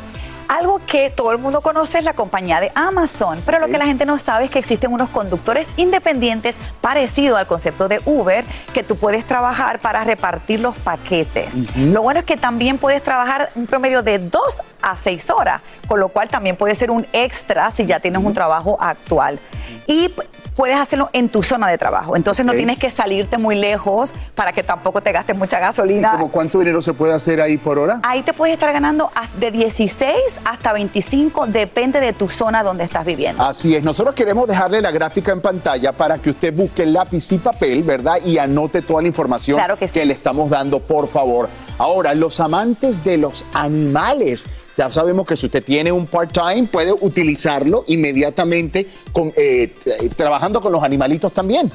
Algo 0.49 0.81
que 0.85 1.09
todo 1.09 1.31
el 1.31 1.39
mundo 1.39 1.61
conoce 1.61 1.97
es 1.97 2.03
la 2.03 2.13
compañía 2.13 2.59
de 2.59 2.71
Amazon, 2.75 3.41
pero 3.45 3.59
lo 3.59 3.67
que 3.67 3.77
la 3.77 3.85
gente 3.85 4.05
no 4.05 4.19
sabe 4.19 4.45
es 4.45 4.51
que 4.51 4.59
existen 4.59 4.91
unos 4.91 5.09
conductores 5.09 5.67
independientes 5.77 6.57
parecido 6.81 7.37
al 7.37 7.47
concepto 7.47 7.87
de 7.87 8.01
Uber 8.05 8.45
que 8.73 8.83
tú 8.83 8.97
puedes 8.97 9.25
trabajar 9.25 9.79
para 9.79 10.03
repartir 10.03 10.59
los 10.59 10.77
paquetes. 10.77 11.75
Lo 11.77 12.03
bueno 12.03 12.19
es 12.19 12.25
que 12.25 12.37
también 12.37 12.77
puedes 12.77 13.01
trabajar 13.01 13.51
un 13.55 13.65
promedio 13.65 14.03
de 14.03 14.19
dos 14.19 14.61
a 14.81 14.95
seis 14.95 15.29
horas, 15.29 15.61
con 15.87 15.99
lo 15.99 16.09
cual 16.09 16.29
también 16.29 16.57
puede 16.57 16.75
ser 16.75 16.91
un 16.91 17.07
extra 17.13 17.71
si 17.71 17.85
ya 17.85 17.99
tienes 17.99 18.21
un 18.23 18.33
trabajo 18.33 18.77
actual. 18.79 19.39
Y 19.87 20.13
puedes 20.55 20.77
hacerlo 20.77 21.09
en 21.13 21.29
tu 21.29 21.43
zona 21.43 21.67
de 21.69 21.77
trabajo. 21.77 22.15
Entonces 22.15 22.45
no 22.45 22.53
tienes 22.53 22.77
que 22.77 22.89
salirte 22.89 23.37
muy 23.37 23.55
lejos 23.55 24.13
para 24.35 24.53
que 24.53 24.63
tampoco 24.63 25.01
te 25.01 25.11
gastes 25.11 25.35
mucha 25.37 25.57
¿Y 25.57 25.61
gasolina. 25.61 26.11
como 26.13 26.29
cuánto 26.31 26.59
dinero 26.59 26.81
se 26.81 26.93
puede 26.93 27.13
hacer 27.13 27.41
ahí 27.41 27.57
por 27.57 27.79
hora? 27.79 27.99
Ahí 28.03 28.21
te 28.21 28.33
puedes 28.33 28.53
estar 28.53 28.71
ganando 28.73 29.11
de 29.39 29.51
16 29.51 30.13
hasta 30.45 30.73
25, 30.73 31.47
depende 31.47 31.99
de 31.99 32.13
tu 32.13 32.29
zona 32.29 32.63
donde 32.63 32.83
estás 32.83 33.05
viviendo. 33.05 33.43
Así 33.43 33.75
es, 33.75 33.83
nosotros 33.83 34.13
queremos 34.15 34.47
dejarle 34.47 34.81
la 34.81 34.91
gráfica 34.91 35.31
en 35.31 35.41
pantalla 35.41 35.91
para 35.91 36.17
que 36.17 36.29
usted 36.31 36.53
busque 36.53 36.85
lápiz 36.85 37.31
y 37.31 37.37
papel, 37.37 37.83
¿verdad? 37.83 38.17
Y 38.25 38.37
anote 38.37 38.81
toda 38.81 39.01
la 39.01 39.07
información 39.07 39.57
Claro 39.57 39.77
que 39.77 39.87
sí. 39.87 40.03
le 40.03 40.13
estamos 40.13 40.49
dando, 40.49 40.79
por 40.79 41.07
favor. 41.07 41.49
Ahora, 41.77 42.13
los 42.13 42.39
amantes 42.39 43.03
de 43.03 43.17
los 43.17 43.45
animales, 43.53 44.45
ya 44.75 44.91
sabemos 44.91 45.25
que 45.25 45.35
si 45.35 45.47
usted 45.47 45.63
tiene 45.63 45.91
un 45.91 46.05
part-time, 46.05 46.67
puede 46.71 46.93
utilizarlo 46.93 47.83
inmediatamente 47.87 48.87
con, 49.11 49.33
eh, 49.35 49.73
trabajando 50.15 50.61
con 50.61 50.71
los 50.71 50.83
animalitos 50.83 51.31
también. 51.31 51.71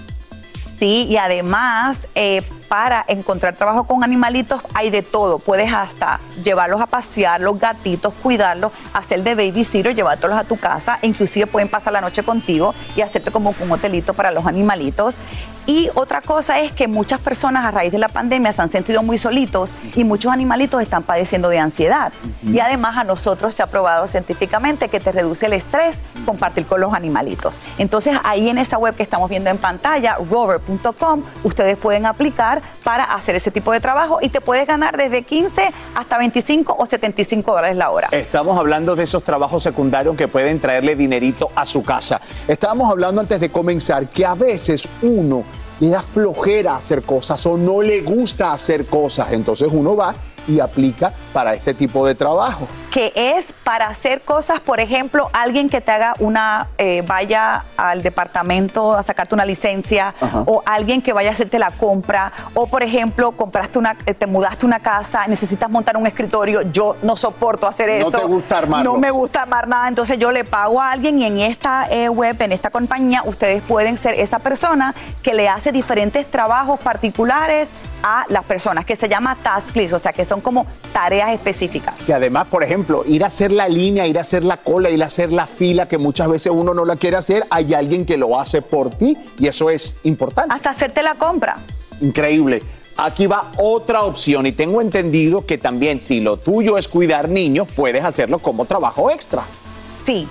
Sí, 0.79 1.07
y 1.09 1.17
además, 1.17 2.07
eh, 2.15 2.43
para 2.69 3.05
encontrar 3.09 3.57
trabajo 3.57 3.85
con 3.85 4.05
animalitos 4.05 4.61
hay 4.75 4.91
de 4.91 5.03
todo. 5.03 5.39
Puedes 5.39 5.73
hasta 5.73 6.21
llevarlos 6.43 6.81
a 6.81 6.87
pasear, 6.87 7.41
los 7.41 7.59
gatitos, 7.59 8.13
cuidarlos, 8.23 8.73
hacer 8.93 9.23
de 9.23 9.35
babysitter, 9.35 9.95
llevártelos 9.95 10.39
a 10.39 10.45
tu 10.45 10.57
casa. 10.57 10.99
Inclusive 11.03 11.47
pueden 11.47 11.69
pasar 11.69 11.93
la 11.93 12.01
noche 12.01 12.23
contigo 12.23 12.75
y 12.95 13.01
hacerte 13.01 13.31
como 13.31 13.55
un 13.59 13.73
hotelito 13.73 14.15
para 14.15 14.31
los 14.31 14.47
animalitos. 14.47 15.19
Y 15.67 15.91
otra 15.95 16.23
cosa 16.23 16.61
es 16.61 16.73
que 16.73 16.89
muchas 16.89 17.21
personas 17.21 17.67
a 17.67 17.71
raíz 17.71 17.93
de 17.93 17.99
la 17.99 18.09
pandemia 18.09 18.53
se 18.53 18.63
han 18.63 18.71
sentido 18.71 19.03
muy 19.03 19.19
solitos 19.19 19.75
y 19.95 20.05
muchos 20.05 20.33
animalitos 20.33 20.81
están 20.81 21.03
padeciendo 21.03 21.51
de 21.51 21.59
ansiedad. 21.59 22.11
Y 22.43 22.59
además 22.61 22.97
a 22.97 23.05
nosotros 23.05 23.55
se 23.55 23.63
ha 23.63 23.67
probado 23.67 24.07
científicamente 24.09 24.89
que 24.89 24.99
te 24.99 25.13
reduce 25.13 25.45
el 25.45 25.53
estrés 25.53 25.99
compartir 26.25 26.67
con 26.67 26.81
los 26.81 26.95
animalitos. 26.95 27.61
Entonces 27.77 28.19
ahí 28.25 28.49
en 28.49 28.57
esa 28.57 28.79
web 28.79 28.95
que 28.95 29.03
estamos 29.03 29.29
viendo 29.29 29.51
en 29.51 29.59
pantalla, 29.59 30.17
rover.com, 30.31 31.23
ustedes 31.45 31.77
pueden 31.77 32.07
aplicar 32.07 32.58
para 32.85 33.05
hacer 33.05 33.37
ese 33.37 33.51
tipo 33.51 33.73
de 33.73 33.81
trabajo 33.81 34.19
y 34.21 34.29
te 34.29 34.41
puedes 34.41 34.67
ganar 34.67 34.97
desde 34.97 35.23
15 35.23 35.71
hasta 35.95 36.19
25 36.19 36.77
o 36.79 36.87
75 36.87 37.53
dólares 37.53 37.77
la 37.77 37.91
hora. 37.91 38.09
Estamos 38.13 38.59
hablando 38.59 38.97
de 38.97 39.05
esos 39.05 39.23
trabajos 39.23 39.63
secundarios 39.63 40.17
que 40.17 40.29
pueden 40.29 40.61
traerle 40.61 40.97
dinerito 40.97 41.51
a 41.55 41.67
su 41.67 41.83
casa. 41.83 42.21
Estábamos 42.47 42.91
hablando 42.91 43.21
antes 43.21 43.41
de 43.41 43.51
comenzar 43.51 44.07
que 44.09 44.25
a 44.25 44.35
veces 44.35 44.89
uno 45.03 45.45
le 45.81 45.91
da 45.91 46.03
flojera 46.03 46.77
hacer 46.77 47.03
cosas 47.03 47.45
o 47.47 47.57
no 47.57 47.83
le 47.83 48.01
gusta 48.01 48.53
hacer 48.53 48.87
cosas. 48.87 49.33
Entonces 49.33 49.69
uno 49.71 49.97
va 49.97 50.15
y 50.47 50.61
aplica 50.61 51.13
para 51.33 51.55
este 51.55 51.75
tipo 51.75 52.07
de 52.07 52.15
trabajo. 52.15 52.67
Que 52.91 53.13
es 53.15 53.53
para 53.65 53.87
hacer 53.89 54.23
cosas, 54.23 54.61
por 54.61 54.81
ejemplo, 54.81 55.29
alguien 55.33 55.69
que 55.69 55.81
te 55.81 55.91
haga 55.93 56.15
una, 56.19 56.69
eh, 56.79 57.03
vaya 57.07 57.65
al 57.77 58.03
departamento 58.03 58.95
a 58.95 59.03
sacarte 59.03 59.35
una 59.35 59.45
licencia, 59.45 60.15
Ajá. 60.21 60.43
o 60.47 60.63
alguien 60.65 61.03
que 61.03 61.13
vaya 61.13 61.31
a 61.31 61.33
hacerte 61.33 61.59
la 61.59 61.71
compra, 61.71 62.33
o 62.55 62.67
por 62.67 62.83
ejemplo, 62.83 63.33
compraste 63.33 63.79
una, 63.79 63.97
eh, 64.07 64.15
te 64.15 64.27
mudaste 64.27 64.65
una 64.65 64.81
casa, 64.81 65.27
necesitas 65.27 65.69
montar 65.69 65.97
un 65.97 66.07
escritorio, 66.07 66.63
yo 66.73 66.97
no 67.03 67.17
soporto 67.17 67.67
hacer 67.67 67.89
No 68.01 68.09
eso. 68.09 68.19
te 68.19 68.25
gusta 68.25 68.59
armarlos. 68.59 68.95
No 68.95 68.99
me 68.99 69.11
gusta 69.11 69.43
armar 69.43 69.69
nada, 69.69 69.89
entonces 69.89 70.19
yo 70.19 70.31
le 70.33 70.45
pago 70.45 70.81
a 70.81 70.91
alguien 70.93 71.21
y 71.21 71.25
en 71.27 71.41
esta 71.41 71.87
eh, 71.91 72.09
web, 72.09 72.41
en 72.41 72.53
esta 72.53 72.71
compañía, 72.71 73.23
ustedes 73.25 73.63
pueden 73.63 73.99
ser 73.99 74.15
esa 74.15 74.39
persona 74.39 74.95
que 75.23 75.35
le 75.35 75.49
hace 75.49 75.73
diferentes 75.73 76.31
trabajos 76.31 76.81
particulares 76.81 77.71
a 78.03 78.25
las 78.29 78.45
personas, 78.45 78.85
que 78.85 78.95
se 78.95 79.09
llama 79.09 79.37
task 79.43 79.75
list, 79.75 79.93
o 79.93 79.99
sea, 79.99 80.13
que 80.13 80.25
son 80.25 80.41
como 80.41 80.67
tareas 80.93 81.31
específicas. 81.31 81.95
Que 82.07 82.15
además, 82.15 82.47
por 82.47 82.63
ejemplo, 82.63 82.78
ir 83.07 83.25
a 83.25 83.29
hacer 83.29 83.53
la 83.53 83.69
línea, 83.69 84.07
ir 84.07 84.19
a 84.19 84.23
hacer 84.23 84.45
la 84.45 84.59
cola, 84.59 84.91
ir 84.91 85.03
a 85.03 85.07
hacer 85.07 85.33
la 85.33 85.47
fila, 85.47 85.89
que 85.89 85.99
muchas 85.99 86.29
veces 86.29 86.53
uno 86.55 86.75
no 86.75 86.85
la 86.85 86.97
quiere 86.97 87.17
hacer, 87.17 87.47
hay 87.51 87.75
alguien 87.75 88.05
que 88.05 88.17
lo 88.17 88.39
hace 88.39 88.63
por 88.63 88.91
ti 88.91 89.17
y 89.39 89.47
eso 89.47 89.71
es 89.71 89.97
importante. 90.05 90.55
Hasta 90.55 90.71
hacerte 90.71 91.03
la 91.03 91.15
compra. 91.15 91.59
Increíble. 92.01 92.63
Aquí 92.97 93.27
va 93.27 93.53
otra 93.59 94.03
opción 94.03 94.47
y 94.47 94.53
tengo 94.53 94.81
entendido 94.81 95.47
que 95.47 95.57
también 95.57 96.01
si 96.01 96.21
lo 96.21 96.37
tuyo 96.37 96.77
es 96.79 96.89
cuidar 96.89 97.29
niños, 97.29 97.69
puedes 97.75 98.05
hacerlo 98.05 98.41
como 98.41 98.65
trabajo 98.65 99.11
extra. 99.11 99.45
Sí. 99.91 100.27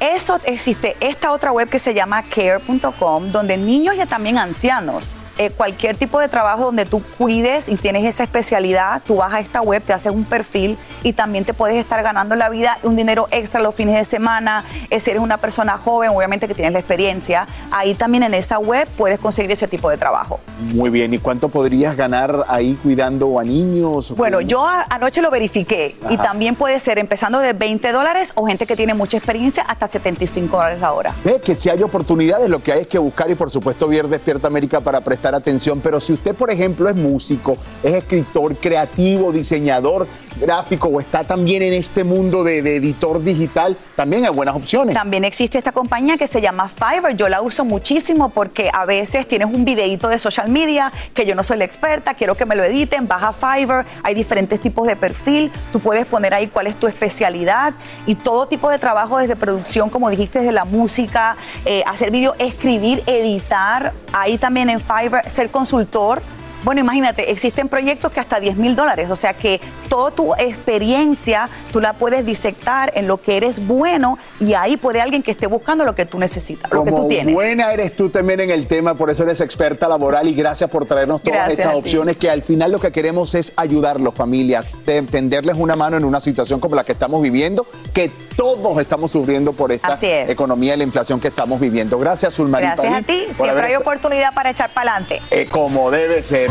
Eso 0.00 0.38
existe, 0.46 0.96
esta 1.00 1.30
otra 1.30 1.52
web 1.52 1.68
que 1.68 1.78
se 1.78 1.92
llama 1.92 2.22
care.com, 2.22 3.32
donde 3.32 3.58
niños 3.58 3.96
y 4.02 4.06
también 4.06 4.38
ancianos, 4.38 5.04
eh, 5.38 5.50
cualquier 5.50 5.96
tipo 5.96 6.20
de 6.20 6.28
trabajo 6.28 6.64
donde 6.64 6.84
tú 6.84 7.02
cuides 7.18 7.68
y 7.68 7.76
tienes 7.76 8.04
esa 8.04 8.24
especialidad, 8.24 9.02
tú 9.06 9.16
vas 9.16 9.32
a 9.32 9.40
esta 9.40 9.62
web, 9.62 9.82
te 9.82 9.92
haces 9.92 10.12
un 10.12 10.24
perfil 10.24 10.76
y 11.02 11.12
también 11.12 11.44
te 11.44 11.54
puedes 11.54 11.76
estar 11.76 12.02
ganando 12.02 12.36
la 12.36 12.48
vida, 12.48 12.78
un 12.82 12.96
dinero 12.96 13.28
extra 13.30 13.60
los 13.60 13.74
fines 13.74 13.96
de 13.96 14.04
semana, 14.04 14.64
eh, 14.90 15.00
si 15.00 15.10
eres 15.10 15.22
una 15.22 15.38
persona 15.38 15.78
joven, 15.78 16.10
obviamente 16.10 16.46
que 16.46 16.54
tienes 16.54 16.72
la 16.72 16.78
experiencia, 16.78 17.46
ahí 17.70 17.94
también 17.94 18.22
en 18.24 18.34
esa 18.34 18.58
web 18.58 18.86
puedes 18.96 19.18
conseguir 19.18 19.50
ese 19.50 19.68
tipo 19.68 19.88
de 19.88 19.96
trabajo. 19.96 20.40
Muy 20.74 20.90
bien, 20.90 21.14
¿y 21.14 21.18
cuánto 21.18 21.48
podrías 21.48 21.96
ganar 21.96 22.44
ahí 22.48 22.78
cuidando 22.82 23.38
a 23.38 23.44
niños? 23.44 24.14
Bueno, 24.16 24.40
yo 24.40 24.66
anoche 24.88 25.22
lo 25.22 25.30
verifiqué 25.30 25.96
y 26.10 26.16
también 26.18 26.54
puede 26.54 26.78
ser 26.80 26.98
empezando 26.98 27.38
de 27.38 27.54
20 27.54 27.92
dólares 27.92 28.32
o 28.34 28.46
gente 28.46 28.66
que 28.66 28.76
tiene 28.76 28.94
mucha 28.94 29.16
experiencia 29.16 29.62
hasta 29.62 29.86
75 29.86 30.56
dólares 30.56 30.80
la 30.80 30.92
hora. 30.92 31.14
Ve 31.24 31.40
que 31.42 31.54
si 31.54 31.70
hay 31.70 31.82
oportunidades, 31.82 32.48
lo 32.48 32.62
que 32.62 32.72
hay 32.72 32.80
es 32.80 32.86
que 32.86 32.98
buscar 32.98 33.30
y 33.30 33.34
por 33.34 33.50
supuesto 33.50 33.88
ver 33.88 34.08
Despierta 34.08 34.46
América 34.46 34.80
para 34.80 35.00
prestar 35.00 35.29
atención. 35.34 35.80
Pero 35.80 36.00
si 36.00 36.12
usted, 36.12 36.34
por 36.34 36.50
ejemplo, 36.50 36.88
es 36.88 36.96
músico, 36.96 37.56
es 37.82 37.94
escritor, 37.94 38.56
creativo, 38.56 39.32
diseñador 39.32 40.06
gráfico 40.40 40.88
o 40.88 41.00
está 41.00 41.24
también 41.24 41.62
en 41.62 41.74
este 41.74 42.04
mundo 42.04 42.44
de, 42.44 42.58
editor 42.58 43.22
digital, 43.22 43.76
también 43.96 44.24
hay 44.24 44.30
buenas 44.30 44.54
opciones. 44.54 44.94
También 44.94 45.24
existe 45.24 45.58
esta 45.58 45.72
compañía 45.72 46.16
que 46.16 46.26
se 46.26 46.40
llama 46.40 46.68
Fiverr. 46.68 47.16
Yo 47.16 47.28
la 47.28 47.42
uso 47.42 47.64
muchísimo 47.64 48.30
porque 48.30 48.70
a 48.72 48.86
veces 48.86 49.26
tienes 49.26 49.48
un 49.48 49.64
videito 49.64 50.08
de 50.08 50.18
social 50.18 50.48
media 50.48 50.92
que 51.14 51.26
yo 51.26 51.34
no 51.34 51.44
soy 51.44 51.58
la 51.58 51.64
experta, 51.64 52.14
quiero 52.14 52.36
que 52.36 52.46
me 52.46 52.56
lo 52.56 52.64
editen, 52.64 53.06
vas 53.06 53.22
a 53.22 53.32
Fiverr, 53.32 53.84
hay 54.02 54.14
diferentes 54.14 54.60
tipos 54.60 54.86
de 54.86 54.96
perfil, 54.96 55.50
tú 55.72 55.80
puedes 55.80 56.06
poner 56.06 56.34
ahí 56.34 56.46
cuál 56.46 56.66
es 56.66 56.78
tu 56.78 56.86
especialidad 56.86 57.74
y 58.06 58.14
todo 58.14 58.46
tipo 58.46 58.70
de 58.70 58.78
trabajo 58.78 59.18
desde 59.18 59.36
producción, 59.36 59.90
como 59.90 60.08
dijiste, 60.10 60.40
desde 60.40 60.52
la 60.52 60.64
música, 60.64 61.36
eh, 61.66 61.82
hacer 61.86 62.10
video, 62.10 62.34
escribir, 62.38 63.02
editar, 63.06 63.92
ahí 64.12 64.38
también 64.38 64.70
en 64.70 64.80
Fiverr, 64.80 65.09
ser 65.28 65.50
consultor. 65.50 66.22
Bueno, 66.62 66.82
imagínate, 66.82 67.30
existen 67.30 67.70
proyectos 67.70 68.12
que 68.12 68.20
hasta 68.20 68.38
10 68.38 68.56
mil 68.56 68.76
dólares, 68.76 69.08
o 69.10 69.16
sea 69.16 69.32
que 69.32 69.62
toda 69.88 70.10
tu 70.10 70.34
experiencia 70.34 71.48
tú 71.72 71.80
la 71.80 71.94
puedes 71.94 72.24
disectar 72.26 72.92
en 72.94 73.06
lo 73.08 73.16
que 73.16 73.38
eres 73.38 73.66
bueno 73.66 74.18
y 74.40 74.52
ahí 74.52 74.76
puede 74.76 75.00
alguien 75.00 75.22
que 75.22 75.30
esté 75.30 75.46
buscando 75.46 75.86
lo 75.86 75.94
que 75.94 76.04
tú 76.04 76.18
necesitas, 76.18 76.70
lo 76.70 76.84
que 76.84 76.92
tú 76.92 77.08
tienes. 77.08 77.34
buena 77.34 77.72
eres 77.72 77.96
tú 77.96 78.10
también 78.10 78.40
en 78.40 78.50
el 78.50 78.66
tema, 78.66 78.94
por 78.94 79.08
eso 79.08 79.22
eres 79.22 79.40
experta 79.40 79.88
laboral 79.88 80.28
y 80.28 80.34
gracias 80.34 80.68
por 80.68 80.84
traernos 80.84 81.22
todas 81.22 81.38
Gracias 81.38 81.60
estas 81.60 81.74
opciones 81.74 82.16
que 82.18 82.28
al 82.28 82.42
final 82.42 82.72
lo 82.72 82.78
que 82.78 82.92
queremos 82.92 83.34
es 83.34 83.54
ayudarlos, 83.56 84.14
familias, 84.14 84.78
te- 84.84 85.00
tenderles 85.02 85.56
una 85.58 85.74
mano 85.76 85.96
en 85.96 86.04
una 86.04 86.20
situación 86.20 86.60
como 86.60 86.74
la 86.76 86.84
que 86.84 86.92
estamos 86.92 87.22
viviendo, 87.22 87.66
que 87.94 88.10
todos 88.40 88.78
estamos 88.80 89.10
sufriendo 89.10 89.52
por 89.52 89.70
esta 89.70 89.98
es. 90.00 90.30
economía 90.30 90.72
y 90.72 90.78
la 90.78 90.84
inflación 90.84 91.20
que 91.20 91.28
estamos 91.28 91.60
viviendo. 91.60 91.98
Gracias, 91.98 92.36
Zulmarín 92.36 92.70
Gracias 92.70 92.94
a 92.94 93.02
ti, 93.02 93.18
siempre 93.24 93.50
haber 93.50 93.64
hay 93.66 93.76
oportunidad 93.76 94.32
para 94.32 94.48
echar 94.48 94.70
para 94.70 94.92
adelante. 94.92 95.20
eh, 95.30 95.46
como 95.50 95.90
debe 95.90 96.22
ser. 96.22 96.50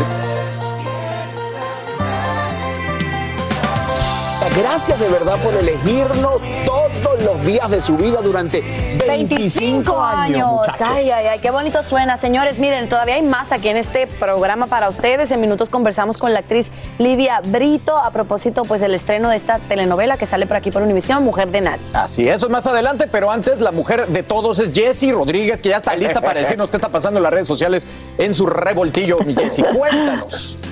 Gracias 4.56 4.98
de 4.98 5.08
verdad 5.08 5.36
por 5.42 5.54
elegirnos 5.54 6.42
todos 6.66 7.22
los 7.22 7.46
días 7.46 7.70
de 7.70 7.80
su 7.80 7.96
vida 7.96 8.20
durante 8.20 8.62
25, 9.06 10.00
años. 10.00 10.48
muchachos. 10.50 10.88
Ay, 10.88 11.10
ay, 11.10 11.26
ay, 11.28 11.38
qué 11.40 11.50
bonito 11.50 11.82
suena. 11.82 12.18
Señores, 12.18 12.58
miren, 12.58 12.88
todavía 12.88 13.14
hay 13.14 13.22
más 13.22 13.52
aquí 13.52 13.68
en 13.68 13.76
este 13.76 14.06
programa 14.06 14.66
para 14.66 14.88
ustedes. 14.88 15.30
En 15.30 15.40
minutos 15.40 15.70
conversamos 15.70 16.18
con 16.18 16.32
la 16.32 16.40
actriz 16.40 16.66
Livia 16.98 17.40
Brito 17.44 17.96
a 17.96 18.10
propósito 18.10 18.64
pues 18.64 18.80
del 18.80 18.94
estreno 18.94 19.28
de 19.28 19.36
esta 19.36 19.60
telenovela 19.60 20.16
que 20.16 20.26
sale 20.26 20.46
por 20.46 20.56
aquí 20.56 20.70
por 20.70 20.82
Univisión, 20.82 21.22
Mujer 21.22 21.48
de 21.50 21.60
Nadie. 21.60 21.82
Así 21.92 22.28
es, 22.28 22.36
eso 22.36 22.46
es 22.46 22.52
más 22.52 22.66
adelante, 22.66 23.06
pero 23.06 23.30
antes 23.30 23.60
la 23.60 23.70
mujer 23.70 24.08
de 24.08 24.22
todos 24.22 24.58
es 24.58 24.72
Jessie 24.72 25.12
Rodríguez, 25.12 25.62
que 25.62 25.68
ya 25.68 25.76
está 25.76 25.94
lista 25.94 26.20
para 26.20 26.40
decirnos 26.40 26.70
qué 26.70 26.76
está 26.76 26.88
pasando 26.88 27.18
en 27.18 27.22
las 27.22 27.32
redes 27.32 27.46
sociales 27.46 27.86
en 28.18 28.34
su 28.34 28.46
revoltillo, 28.46 29.18
mi 29.20 29.34
Jessie. 29.34 29.64
Cuéntanos. 29.64 30.64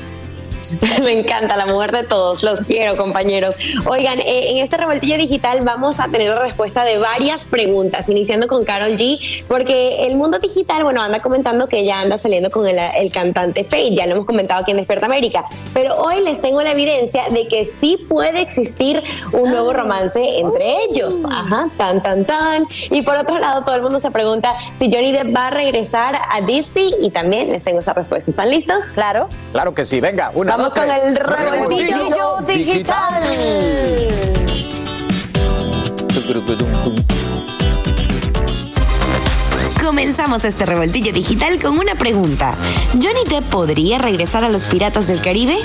Me 1.03 1.19
encanta, 1.19 1.57
la 1.57 1.67
mujer 1.67 1.93
de 1.93 2.05
todos, 2.05 2.43
los 2.43 2.61
quiero 2.61 2.97
compañeros. 2.97 3.57
Oigan, 3.87 4.21
eh, 4.21 4.51
en 4.51 4.59
este 4.59 4.77
revoltillo 4.77 5.17
digital 5.17 5.61
vamos 5.63 6.01
a 6.01 6.09
tener 6.09 6.29
la 6.29 6.41
respuesta 6.41 6.85
de 6.85 6.99
varias 6.99 7.45
preguntas, 7.45 8.09
iniciando 8.09 8.47
con 8.47 8.65
Carol 8.65 8.97
G, 8.97 9.45
porque 9.47 10.07
el 10.07 10.17
mundo 10.17 10.39
digital, 10.39 10.85
bueno, 10.85 11.03
anda 11.03 11.21
comentando 11.21 11.69
que 11.69 11.85
ya 11.85 12.01
anda 12.01 12.19
saliendo 12.19 12.51
con 12.51 12.67
el, 12.67 12.79
el 12.79 13.13
cantante 13.13 13.65
Fade, 13.65 13.95
ya 13.95 14.07
lo 14.07 14.13
hemos 14.13 14.27
comentado 14.27 14.63
aquí 14.63 14.71
en 14.73 14.79
Despierta 14.79 15.07
América, 15.07 15.45
pero 15.75 15.97
hoy 15.97 16.23
les 16.23 16.41
tengo 16.41 16.63
la 16.63 16.73
evidencia 16.73 17.29
de 17.31 17.49
que 17.49 17.67
sí 17.67 17.99
puede 18.09 18.41
existir 18.41 19.03
un 19.33 19.51
nuevo 19.51 19.73
romance 19.73 20.21
entre 20.39 20.77
ellos. 20.85 21.25
Ajá, 21.31 21.69
tan, 21.77 22.03
tan, 22.03 22.25
tan. 22.25 22.67
Y 22.91 23.03
por 23.03 23.17
otro 23.17 23.39
lado, 23.39 23.63
todo 23.65 23.75
el 23.75 23.83
mundo 23.83 24.01
se 24.01 24.11
pregunta 24.11 24.55
si 24.75 24.91
Johnny 24.91 25.13
Depp 25.13 25.35
va 25.35 25.49
a 25.49 25.51
regresar 25.51 26.19
a 26.31 26.41
Disney 26.43 26.95
y 27.01 27.11
también 27.11 27.51
les 27.51 27.65
tengo 27.65 27.81
esa 27.81 27.93
respuesta. 27.93 28.31
¿Están 28.31 28.51
listos? 28.51 28.93
Claro. 28.93 29.29
Claro 29.53 29.75
que 29.75 29.85
sí. 29.85 30.01
Venga, 30.01 30.31
una, 30.35 30.57
Vamos 30.59 30.75
con 30.75 30.91
el 30.91 31.15
revoltillo 31.15 32.41
digital. 32.45 33.23
Comenzamos 39.89 40.45
este 40.45 40.67
revoltillo 40.67 41.15
digital 41.15 41.59
con 41.63 41.79
una 41.79 41.95
pregunta. 41.95 42.53
¿Johnny 42.93 43.25
Depp 43.27 43.45
podría 43.45 43.97
regresar 43.97 44.45
a 44.45 44.51
los 44.51 44.67
Piratas 44.67 45.07
del 45.07 45.23
Caribe? 45.23 45.57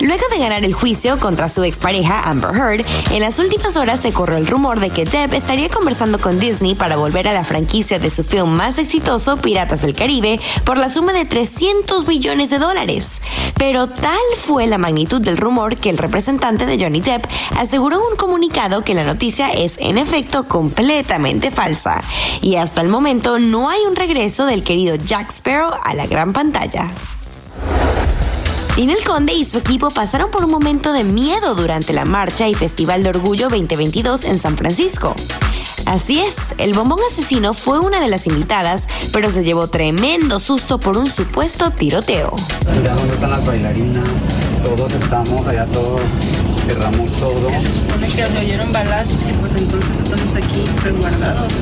Luego 0.00 0.22
de 0.30 0.38
ganar 0.38 0.64
el 0.64 0.72
juicio 0.72 1.18
contra 1.18 1.50
su 1.50 1.64
expareja 1.64 2.22
Amber 2.22 2.56
Heard, 2.56 2.86
en 3.10 3.20
las 3.20 3.38
últimas 3.38 3.76
horas 3.76 4.00
se 4.00 4.12
corrió 4.12 4.38
el 4.38 4.46
rumor 4.46 4.80
de 4.80 4.88
que 4.88 5.04
Depp 5.04 5.34
estaría 5.34 5.68
conversando 5.68 6.18
con 6.18 6.40
Disney 6.40 6.76
para 6.76 6.96
volver 6.96 7.28
a 7.28 7.34
la 7.34 7.44
franquicia 7.44 7.98
de 7.98 8.08
su 8.08 8.24
film 8.24 8.48
más 8.48 8.78
exitoso, 8.78 9.36
Piratas 9.36 9.82
del 9.82 9.92
Caribe, 9.92 10.40
por 10.64 10.78
la 10.78 10.88
suma 10.88 11.12
de 11.12 11.26
300 11.26 12.06
millones 12.06 12.48
de 12.48 12.58
dólares. 12.58 13.20
Pero 13.58 13.88
tal 13.88 14.16
fue 14.36 14.66
la 14.66 14.78
magnitud 14.78 15.20
del 15.20 15.36
rumor 15.36 15.76
que 15.76 15.90
el 15.90 15.98
representante 15.98 16.64
de 16.64 16.78
Johnny 16.78 17.00
Depp 17.00 17.26
aseguró 17.56 17.96
en 17.96 18.12
un 18.12 18.16
comunicado 18.16 18.82
que 18.82 18.94
la 18.94 19.04
noticia 19.04 19.50
es 19.50 19.76
en 19.78 19.98
efecto 19.98 20.48
completamente 20.48 21.50
falsa. 21.50 22.02
Y 22.40 22.56
hasta 22.56 22.80
el 22.80 22.88
momento 22.88 23.38
no 23.38 23.57
hay 23.66 23.80
un 23.88 23.96
regreso 23.96 24.44
del 24.44 24.62
querido 24.62 24.96
Jack 24.96 25.30
Sparrow 25.30 25.72
a 25.82 25.94
la 25.94 26.06
gran 26.06 26.34
pantalla. 26.34 26.90
Ninel 28.76 29.02
Conde 29.04 29.32
y 29.32 29.44
su 29.44 29.58
equipo 29.58 29.88
pasaron 29.88 30.30
por 30.30 30.44
un 30.44 30.50
momento 30.50 30.92
de 30.92 31.02
miedo 31.02 31.54
durante 31.54 31.92
la 31.92 32.04
marcha 32.04 32.46
y 32.46 32.54
Festival 32.54 33.02
de 33.02 33.08
Orgullo 33.08 33.48
2022 33.48 34.24
en 34.24 34.38
San 34.38 34.56
Francisco. 34.56 35.16
Así 35.86 36.20
es, 36.20 36.36
el 36.58 36.74
bombón 36.74 37.00
asesino 37.10 37.54
fue 37.54 37.80
una 37.80 38.00
de 38.00 38.08
las 38.08 38.26
invitadas, 38.26 38.86
pero 39.12 39.30
se 39.30 39.42
llevó 39.42 39.66
tremendo 39.68 40.38
susto 40.38 40.78
por 40.78 40.96
un 40.96 41.10
supuesto 41.10 41.70
tiroteo. 41.70 42.36
Ya 42.84 42.94
dónde 42.94 43.14
están 43.14 43.30
las 43.30 43.44
bailarinas, 43.44 44.08
todos 44.62 44.92
estamos 44.92 45.46
allá, 45.46 45.64
todos 45.72 46.00
cerramos 46.68 47.10
todo. 47.16 47.50
Se 47.50 47.66
supone 47.66 48.06
que 48.06 48.26
se 48.26 48.38
oyeron 48.38 48.72
balazos 48.72 49.18
y 49.28 49.32
pues 49.32 49.54
entonces 49.56 49.90
estamos 50.04 50.34
aquí 50.36 50.64
resguardados. 50.84 51.52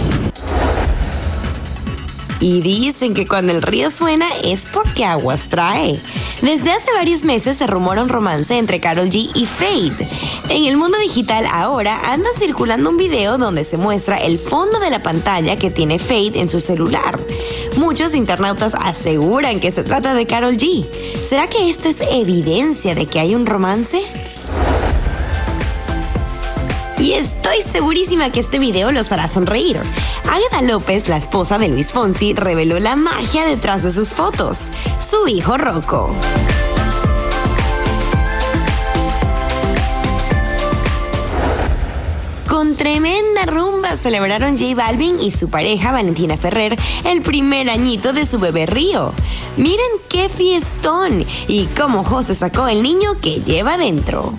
Y 2.40 2.60
dicen 2.60 3.14
que 3.14 3.26
cuando 3.26 3.52
el 3.52 3.62
río 3.62 3.90
suena 3.90 4.28
es 4.44 4.66
porque 4.66 5.04
aguas 5.04 5.48
trae. 5.48 6.00
Desde 6.42 6.72
hace 6.72 6.92
varios 6.92 7.24
meses 7.24 7.56
se 7.56 7.66
rumora 7.66 8.02
un 8.02 8.08
romance 8.08 8.56
entre 8.56 8.78
Carol 8.78 9.08
G 9.08 9.30
y 9.34 9.46
Fade. 9.46 10.06
En 10.50 10.64
el 10.64 10.76
mundo 10.76 10.98
digital 10.98 11.46
ahora 11.50 12.12
anda 12.12 12.28
circulando 12.36 12.90
un 12.90 12.98
video 12.98 13.38
donde 13.38 13.64
se 13.64 13.78
muestra 13.78 14.18
el 14.18 14.38
fondo 14.38 14.78
de 14.78 14.90
la 14.90 15.02
pantalla 15.02 15.56
que 15.56 15.70
tiene 15.70 15.98
Fade 15.98 16.38
en 16.38 16.48
su 16.48 16.60
celular. 16.60 17.18
Muchos 17.78 18.14
internautas 18.14 18.74
aseguran 18.74 19.60
que 19.60 19.70
se 19.70 19.82
trata 19.82 20.14
de 20.14 20.26
Carol 20.26 20.56
G. 20.56 20.84
¿Será 21.24 21.46
que 21.46 21.70
esto 21.70 21.88
es 21.88 21.96
evidencia 22.10 22.94
de 22.94 23.06
que 23.06 23.18
hay 23.18 23.34
un 23.34 23.46
romance? 23.46 24.02
Y 27.06 27.12
estoy 27.12 27.60
segurísima 27.60 28.32
que 28.32 28.40
este 28.40 28.58
video 28.58 28.90
los 28.90 29.12
hará 29.12 29.28
sonreír. 29.28 29.78
Agatha 30.28 30.60
López, 30.60 31.08
la 31.08 31.18
esposa 31.18 31.56
de 31.56 31.68
Luis 31.68 31.92
Fonsi, 31.92 32.34
reveló 32.34 32.80
la 32.80 32.96
magia 32.96 33.44
detrás 33.44 33.84
de 33.84 33.92
sus 33.92 34.08
fotos. 34.08 34.72
Su 34.98 35.28
hijo 35.28 35.56
Rocco. 35.56 36.12
Con 42.48 42.74
tremenda 42.74 43.46
rumba 43.46 43.96
celebraron 43.96 44.58
J 44.58 44.74
Balvin 44.74 45.20
y 45.20 45.30
su 45.30 45.48
pareja 45.48 45.92
Valentina 45.92 46.36
Ferrer 46.36 46.74
el 47.04 47.22
primer 47.22 47.70
añito 47.70 48.14
de 48.14 48.26
su 48.26 48.40
bebé 48.40 48.66
Río. 48.66 49.12
Miren 49.56 49.92
qué 50.08 50.28
fiestón 50.28 51.24
y 51.46 51.66
cómo 51.66 52.02
José 52.02 52.34
sacó 52.34 52.66
el 52.66 52.82
niño 52.82 53.12
que 53.22 53.42
lleva 53.42 53.78
dentro. 53.78 54.34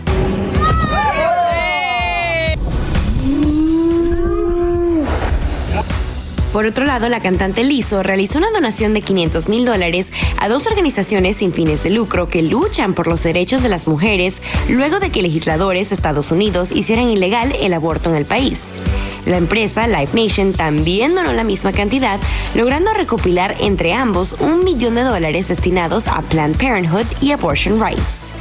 Por 6.58 6.66
otro 6.66 6.86
lado, 6.86 7.08
la 7.08 7.20
cantante 7.20 7.64
Lizzo 7.64 8.02
realizó 8.02 8.40
una 8.40 8.50
donación 8.50 8.96
de 8.96 9.04
500 9.04 9.48
mil 9.48 9.64
dólares 9.64 10.12
a 10.40 10.50
dos 10.50 10.66
organizaciones 10.66 11.38
sin 11.38 11.54
fines 11.54 11.84
de 11.84 11.92
lucro 11.92 12.30
que 12.30 12.42
luchan 12.42 12.96
por 12.96 13.06
los 13.06 13.22
derechos 13.22 13.62
de 13.62 13.70
las 13.70 13.86
mujeres 13.88 14.42
luego 14.68 15.00
de 15.00 15.12
que 15.12 15.22
legisladores 15.22 15.90
de 15.90 15.96
Estados 15.96 16.32
Unidos 16.32 16.72
hicieran 16.72 17.12
ilegal 17.12 17.56
el 17.62 17.76
aborto 17.76 18.10
en 18.10 18.16
el 18.16 18.26
país. 18.26 18.80
La 19.28 19.38
empresa 19.38 19.86
Life 19.88 20.20
Nation 20.20 20.52
también 20.52 21.14
donó 21.14 21.32
la 21.32 21.44
misma 21.44 21.74
cantidad, 21.74 22.20
logrando 22.56 22.92
recopilar 22.92 23.56
entre 23.60 23.94
ambos 23.94 24.36
un 24.40 24.64
millón 24.64 24.96
de 24.96 25.04
dólares 25.04 25.50
destinados 25.50 26.08
a 26.08 26.24
Planned 26.24 26.58
Parenthood 26.58 27.06
y 27.22 27.34
Abortion 27.34 27.80
Rights. 27.80 28.34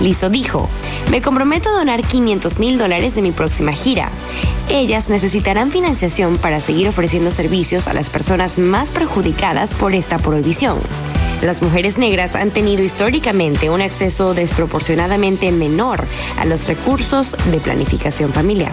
Lizzo 0.00 0.28
dijo, 0.28 0.68
me 1.10 1.22
comprometo 1.22 1.68
a 1.70 1.78
donar 1.78 2.02
500 2.02 2.58
mil 2.58 2.78
dólares 2.78 3.14
de 3.14 3.22
mi 3.22 3.32
próxima 3.32 3.72
gira. 3.72 4.10
Ellas 4.68 5.08
necesitarán 5.08 5.70
financiación 5.70 6.36
para 6.36 6.60
seguir 6.60 6.88
ofreciendo 6.88 7.30
servicios 7.30 7.86
a 7.86 7.94
las 7.94 8.10
personas 8.10 8.58
más 8.58 8.90
perjudicadas 8.90 9.74
por 9.74 9.94
esta 9.94 10.18
prohibición. 10.18 10.78
Las 11.42 11.60
mujeres 11.60 11.98
negras 11.98 12.34
han 12.34 12.50
tenido 12.50 12.82
históricamente 12.82 13.68
un 13.68 13.82
acceso 13.82 14.32
desproporcionadamente 14.32 15.52
menor 15.52 16.04
a 16.38 16.46
los 16.46 16.66
recursos 16.66 17.34
de 17.50 17.58
planificación 17.58 18.32
familiar. 18.32 18.72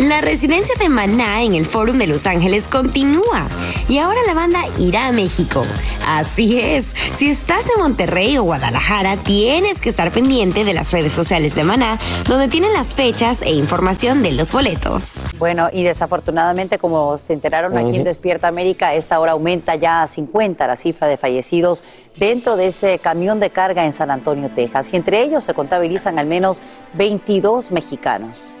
La 0.00 0.22
residencia 0.22 0.74
de 0.76 0.88
Maná 0.88 1.42
en 1.42 1.52
el 1.52 1.66
Fórum 1.66 1.98
de 1.98 2.06
Los 2.06 2.24
Ángeles 2.24 2.66
continúa 2.66 3.48
y 3.86 3.98
ahora 3.98 4.20
la 4.26 4.32
banda 4.32 4.62
irá 4.78 5.08
a 5.08 5.12
México. 5.12 5.66
Así 6.06 6.58
es, 6.58 6.96
si 7.16 7.28
estás 7.28 7.66
en 7.68 7.82
Monterrey 7.82 8.38
o 8.38 8.44
Guadalajara, 8.44 9.18
tienes 9.18 9.78
que 9.82 9.90
estar 9.90 10.10
pendiente 10.10 10.64
de 10.64 10.72
las 10.72 10.90
redes 10.90 11.12
sociales 11.12 11.54
de 11.54 11.64
Maná, 11.64 11.98
donde 12.26 12.48
tienen 12.48 12.72
las 12.72 12.94
fechas 12.94 13.42
e 13.42 13.50
información 13.50 14.22
de 14.22 14.32
los 14.32 14.52
boletos. 14.52 15.16
Bueno, 15.38 15.68
y 15.70 15.82
desafortunadamente, 15.82 16.78
como 16.78 17.18
se 17.18 17.34
enteraron 17.34 17.76
aquí 17.76 17.98
en. 17.98 18.04
Despierta 18.04 18.48
América, 18.48 18.94
esta 18.94 19.20
hora 19.20 19.32
aumenta 19.32 19.74
ya 19.74 20.02
a 20.02 20.06
50 20.06 20.66
la 20.66 20.76
cifra 20.76 21.08
de 21.08 21.18
fallecidos 21.18 21.84
dentro 22.16 22.56
de 22.56 22.68
ese 22.68 23.00
camión 23.00 23.38
de 23.38 23.50
carga 23.50 23.84
en 23.84 23.92
San 23.92 24.10
Antonio, 24.10 24.50
Texas. 24.54 24.88
Y 24.94 24.96
entre 24.96 25.22
ellos 25.22 25.44
se 25.44 25.52
contabilizan 25.52 26.18
al 26.18 26.26
menos 26.26 26.62
22 26.94 27.70
mexicanos. 27.70 28.56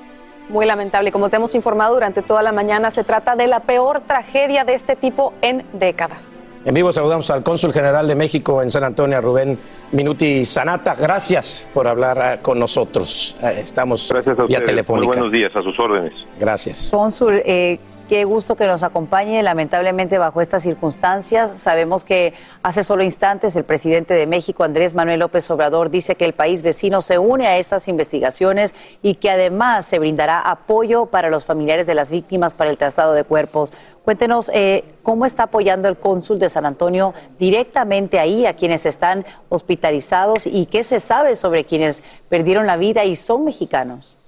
Muy 0.50 0.66
lamentable. 0.66 1.12
Como 1.12 1.30
te 1.30 1.36
hemos 1.36 1.54
informado 1.54 1.94
durante 1.94 2.22
toda 2.22 2.42
la 2.42 2.50
mañana, 2.50 2.90
se 2.90 3.04
trata 3.04 3.36
de 3.36 3.46
la 3.46 3.60
peor 3.60 4.00
tragedia 4.00 4.64
de 4.64 4.74
este 4.74 4.96
tipo 4.96 5.32
en 5.42 5.64
décadas. 5.72 6.42
En 6.62 6.74
vivo 6.74 6.92
saludamos 6.92 7.30
al 7.30 7.42
cónsul 7.42 7.72
general 7.72 8.06
de 8.06 8.14
México 8.14 8.60
en 8.60 8.70
San 8.70 8.84
Antonio, 8.84 9.16
a 9.16 9.20
Rubén 9.20 9.58
Minuti 9.92 10.44
Sanata. 10.44 10.94
Gracias 10.94 11.66
por 11.72 11.88
hablar 11.88 12.18
eh, 12.20 12.42
con 12.42 12.58
nosotros. 12.58 13.36
Eh, 13.42 13.60
Estamos 13.62 14.10
Gracias 14.10 14.38
a 14.38 14.44
vía 14.44 14.62
telefónica. 14.62 15.06
Muy 15.06 15.16
buenos 15.16 15.32
días, 15.32 15.54
a 15.54 15.62
sus 15.62 15.78
órdenes. 15.78 16.12
Gracias. 16.38 16.90
Cónsul, 16.92 17.40
eh, 17.46 17.78
qué 18.10 18.24
gusto 18.24 18.56
que 18.56 18.66
nos 18.66 18.82
acompañe. 18.82 19.40
Lamentablemente, 19.40 20.18
bajo 20.18 20.40
estas 20.40 20.64
circunstancias, 20.64 21.56
sabemos 21.56 22.02
que 22.02 22.34
hace 22.64 22.82
solo 22.82 23.04
instantes 23.04 23.54
el 23.54 23.62
presidente 23.62 24.14
de 24.14 24.26
México, 24.26 24.64
Andrés 24.64 24.94
Manuel 24.94 25.20
López 25.20 25.48
Obrador, 25.48 25.90
dice 25.90 26.16
que 26.16 26.24
el 26.24 26.32
país 26.32 26.62
vecino 26.62 27.02
se 27.02 27.18
une 27.18 27.46
a 27.46 27.58
estas 27.58 27.86
investigaciones 27.86 28.74
y 29.00 29.14
que 29.14 29.30
además 29.30 29.86
se 29.86 30.00
brindará 30.00 30.40
apoyo 30.40 31.06
para 31.06 31.30
los 31.30 31.44
familiares 31.44 31.86
de 31.86 31.94
las 31.94 32.10
víctimas 32.10 32.52
para 32.52 32.70
el 32.70 32.78
traslado 32.78 33.12
de 33.12 33.22
cuerpos. 33.22 33.72
Cuéntenos 34.04 34.50
eh, 34.52 34.82
cómo 35.04 35.24
está 35.24 35.44
apoyando 35.44 35.86
el 35.86 35.96
cónsul 35.96 36.40
de 36.40 36.48
San 36.48 36.66
Antonio 36.66 37.14
directamente 37.38 38.18
ahí 38.18 38.44
a 38.44 38.56
quienes 38.56 38.86
están 38.86 39.24
hospitalizados 39.50 40.48
y 40.48 40.66
qué 40.66 40.82
se 40.82 40.98
sabe 40.98 41.36
sobre 41.36 41.62
quienes 41.62 42.02
perdieron 42.28 42.66
la 42.66 42.76
vida 42.76 43.04
y 43.04 43.14
son 43.14 43.44
mexicanos. 43.44 44.19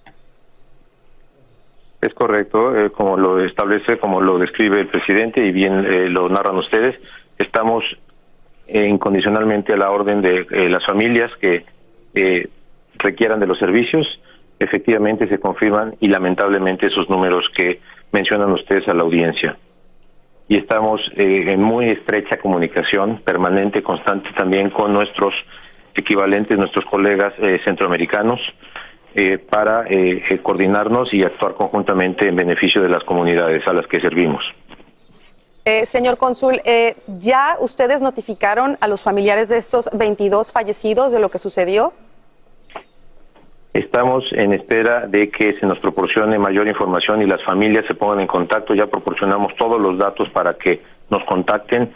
Es 2.03 2.13
correcto, 2.13 2.77
eh, 2.77 2.91
como 2.91 3.17
lo 3.17 3.43
establece, 3.43 3.97
como 3.97 4.21
lo 4.21 4.39
describe 4.39 4.81
el 4.81 4.89
presidente 4.89 5.43
y 5.43 5.53
bien 5.53 5.87
eh, 5.87 6.11
lo 6.11 6.29
narran 6.29 6.57
ustedes, 6.57 7.01
estamos 7.39 7.85
incondicionalmente 8.69 9.73
a 9.73 9.77
la 9.77 9.91
orden 9.91 10.23
de 10.23 10.47
eh, 10.51 10.69
las 10.69 10.85
familias 10.85 11.31
que 11.41 11.65
eh, 12.15 12.49
requieran 12.99 13.41
de 13.41 13.47
los 13.47 13.59
servicios. 13.59 14.21
Efectivamente 14.59 15.29
se 15.29 15.39
confirman 15.39 15.95
y 16.01 16.09
lamentablemente 16.09 16.87
esos 16.87 17.09
números 17.11 17.49
que 17.55 17.81
mencionan 18.13 18.53
ustedes 18.53 18.87
a 18.89 18.95
la 18.95 19.03
audiencia. 19.03 19.57
y 20.49 20.57
estamos 20.59 21.01
eh, 21.17 21.45
en 21.49 21.63
muy 21.63 21.89
estrecha 21.89 22.37
comunicación 22.37 23.21
permanente, 23.25 23.83
constante 23.83 24.31
también 24.37 24.71
con 24.71 24.93
nuestros 24.93 25.35
equivalentes, 25.95 26.59
nuestros 26.59 26.85
colegas 26.87 27.33
centroamericanos, 27.65 28.41
eh, 29.15 29.39
para 29.39 29.85
eh, 29.89 30.41
coordinarnos 30.43 31.13
y 31.13 31.23
actuar 31.23 31.55
conjuntamente 31.55 32.29
en 32.29 32.37
beneficio 32.37 32.83
de 32.83 32.89
las 32.89 33.05
comunidades 33.05 33.67
a 33.67 33.73
las 33.73 33.87
que 33.87 34.01
servimos. 34.01 34.45
Eh, 35.65 35.87
señor 35.87 36.19
cónsul, 36.19 36.61
eh, 36.65 36.97
¿ya 37.07 37.57
ustedes 37.61 38.03
notificaron 38.03 38.77
a 38.81 38.89
los 38.89 39.03
familiares 39.03 39.49
de 39.49 39.59
estos 39.59 39.89
22 39.93 40.51
fallecidos 40.51 41.13
de 41.13 41.21
lo 41.21 41.31
que 41.31 41.39
sucedió? 41.39 41.93
Estamos 43.73 44.25
en 44.33 44.53
espera 44.53 45.07
de 45.07 45.31
que 45.31 45.59
se 45.59 45.65
nos 45.65 45.79
proporcione 45.79 46.37
mayor 46.39 46.67
información 46.67 47.23
y 47.23 47.27
las 47.27 47.43
familias 47.45 47.87
se 47.87 47.95
pongan 47.95 48.21
en 48.21 48.27
contacto. 48.27 48.75
Ya 48.75 48.87
proporcionamos 48.87 49.55
todos 49.57 49.81
los 49.81 49.97
datos 49.97 50.29
para 50.31 50.55
que 50.55 50.83
nos 51.09 51.25
contacten 51.25 51.95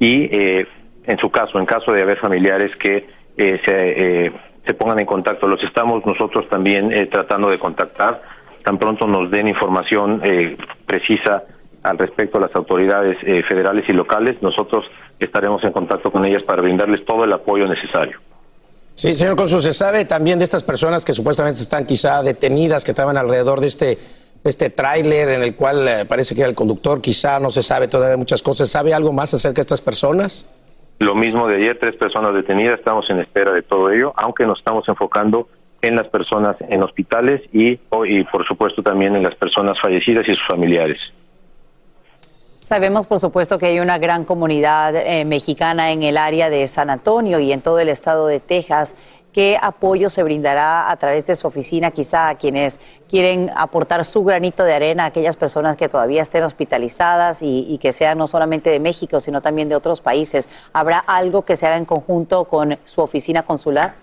y, 0.00 0.24
eh, 0.36 0.66
en 1.04 1.18
su 1.18 1.30
caso, 1.30 1.58
en 1.58 1.66
caso 1.66 1.92
de 1.92 2.02
haber 2.02 2.18
familiares 2.18 2.74
que 2.76 3.06
eh, 3.36 3.60
se, 3.64 4.26
eh, 4.26 4.32
se 4.64 4.74
pongan 4.74 4.98
en 5.00 5.06
contacto, 5.06 5.46
los 5.46 5.62
estamos 5.62 6.04
nosotros 6.06 6.48
también 6.48 6.92
eh, 6.92 7.06
tratando 7.06 7.50
de 7.50 7.58
contactar. 7.58 8.22
Tan 8.64 8.78
pronto 8.78 9.06
nos 9.06 9.30
den 9.30 9.48
información 9.48 10.20
eh, 10.22 10.56
precisa 10.86 11.44
al 11.82 11.98
respecto 11.98 12.38
a 12.38 12.42
las 12.42 12.54
autoridades 12.54 13.16
eh, 13.22 13.42
federales 13.42 13.88
y 13.88 13.92
locales, 13.92 14.40
nosotros 14.40 14.84
estaremos 15.18 15.62
en 15.64 15.72
contacto 15.72 16.12
con 16.12 16.24
ellas 16.24 16.42
para 16.42 16.62
brindarles 16.62 17.04
todo 17.04 17.24
el 17.24 17.32
apoyo 17.32 17.66
necesario. 17.66 18.18
Sí, 18.94 19.14
señor 19.14 19.36
Consul, 19.36 19.62
¿se 19.62 19.72
sabe 19.72 20.04
también 20.04 20.38
de 20.38 20.44
estas 20.44 20.62
personas 20.62 21.04
que 21.04 21.12
supuestamente 21.12 21.60
están 21.60 21.86
quizá 21.86 22.22
detenidas, 22.22 22.84
que 22.84 22.90
estaban 22.90 23.16
alrededor 23.16 23.60
de 23.60 23.66
este, 23.66 23.98
este 24.44 24.70
tráiler 24.70 25.30
en 25.30 25.42
el 25.42 25.56
cual 25.56 25.88
eh, 25.88 26.04
parece 26.04 26.34
que 26.34 26.42
era 26.42 26.50
el 26.50 26.54
conductor? 26.54 27.00
Quizá 27.00 27.40
no 27.40 27.50
se 27.50 27.62
sabe 27.62 27.88
todavía 27.88 28.16
muchas 28.16 28.42
cosas. 28.42 28.68
¿Sabe 28.68 28.94
algo 28.94 29.12
más 29.12 29.32
acerca 29.34 29.56
de 29.56 29.62
estas 29.62 29.80
personas? 29.80 30.44
Lo 31.02 31.16
mismo 31.16 31.48
de 31.48 31.56
ayer, 31.56 31.78
tres 31.80 31.96
personas 31.96 32.32
detenidas, 32.32 32.78
estamos 32.78 33.10
en 33.10 33.18
espera 33.18 33.50
de 33.50 33.62
todo 33.62 33.90
ello, 33.90 34.12
aunque 34.14 34.46
nos 34.46 34.60
estamos 34.60 34.86
enfocando 34.86 35.48
en 35.80 35.96
las 35.96 36.06
personas 36.06 36.54
en 36.60 36.80
hospitales 36.80 37.42
y, 37.52 37.80
y 38.04 38.22
por 38.22 38.46
supuesto 38.46 38.84
también 38.84 39.16
en 39.16 39.24
las 39.24 39.34
personas 39.34 39.80
fallecidas 39.80 40.28
y 40.28 40.34
sus 40.36 40.46
familiares. 40.46 41.00
Sabemos, 42.60 43.08
por 43.08 43.18
supuesto, 43.18 43.58
que 43.58 43.66
hay 43.66 43.80
una 43.80 43.98
gran 43.98 44.24
comunidad 44.24 44.94
eh, 44.94 45.24
mexicana 45.24 45.90
en 45.90 46.04
el 46.04 46.16
área 46.16 46.50
de 46.50 46.68
San 46.68 46.88
Antonio 46.88 47.40
y 47.40 47.50
en 47.52 47.62
todo 47.62 47.80
el 47.80 47.88
estado 47.88 48.28
de 48.28 48.38
Texas. 48.38 48.94
¿Qué 49.32 49.58
apoyo 49.60 50.10
se 50.10 50.22
brindará 50.22 50.90
a 50.90 50.96
través 50.96 51.26
de 51.26 51.34
su 51.34 51.46
oficina, 51.46 51.90
quizá 51.90 52.28
a 52.28 52.34
quienes 52.36 52.78
quieren 53.08 53.50
aportar 53.56 54.04
su 54.04 54.24
granito 54.24 54.62
de 54.64 54.74
arena 54.74 55.04
a 55.04 55.06
aquellas 55.06 55.36
personas 55.36 55.76
que 55.76 55.88
todavía 55.88 56.20
estén 56.22 56.44
hospitalizadas 56.44 57.40
y, 57.42 57.78
que 57.80 57.92
sean 57.92 58.18
no 58.18 58.26
solamente 58.26 58.68
de 58.68 58.78
México, 58.78 59.20
sino 59.20 59.40
también 59.40 59.68
de 59.68 59.74
otros 59.74 60.00
países? 60.00 60.48
¿Habrá 60.72 60.98
algo 60.98 61.42
que 61.42 61.56
se 61.56 61.66
haga 61.66 61.78
en 61.78 61.86
conjunto 61.86 62.44
con 62.44 62.76
su 62.84 63.00
oficina 63.00 63.42
consular? 63.42 63.94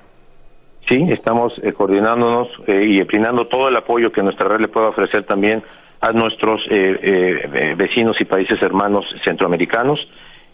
Sí, 0.87 1.05
estamos 1.09 1.53
eh, 1.61 1.73
coordinándonos 1.73 2.47
eh, 2.65 2.83
y 2.83 3.01
brindando 3.03 3.47
todo 3.47 3.67
el 3.67 3.75
apoyo 3.75 4.11
que 4.11 4.23
nuestra 4.23 4.47
red 4.49 4.59
le 4.59 4.67
pueda 4.67 4.87
ofrecer 4.87 5.23
también 5.23 5.63
a 6.01 6.11
nuestros 6.11 6.61
eh, 6.69 6.99
eh, 7.01 7.75
vecinos 7.77 8.19
y 8.21 8.25
países 8.25 8.61
hermanos 8.61 9.05
centroamericanos 9.23 10.07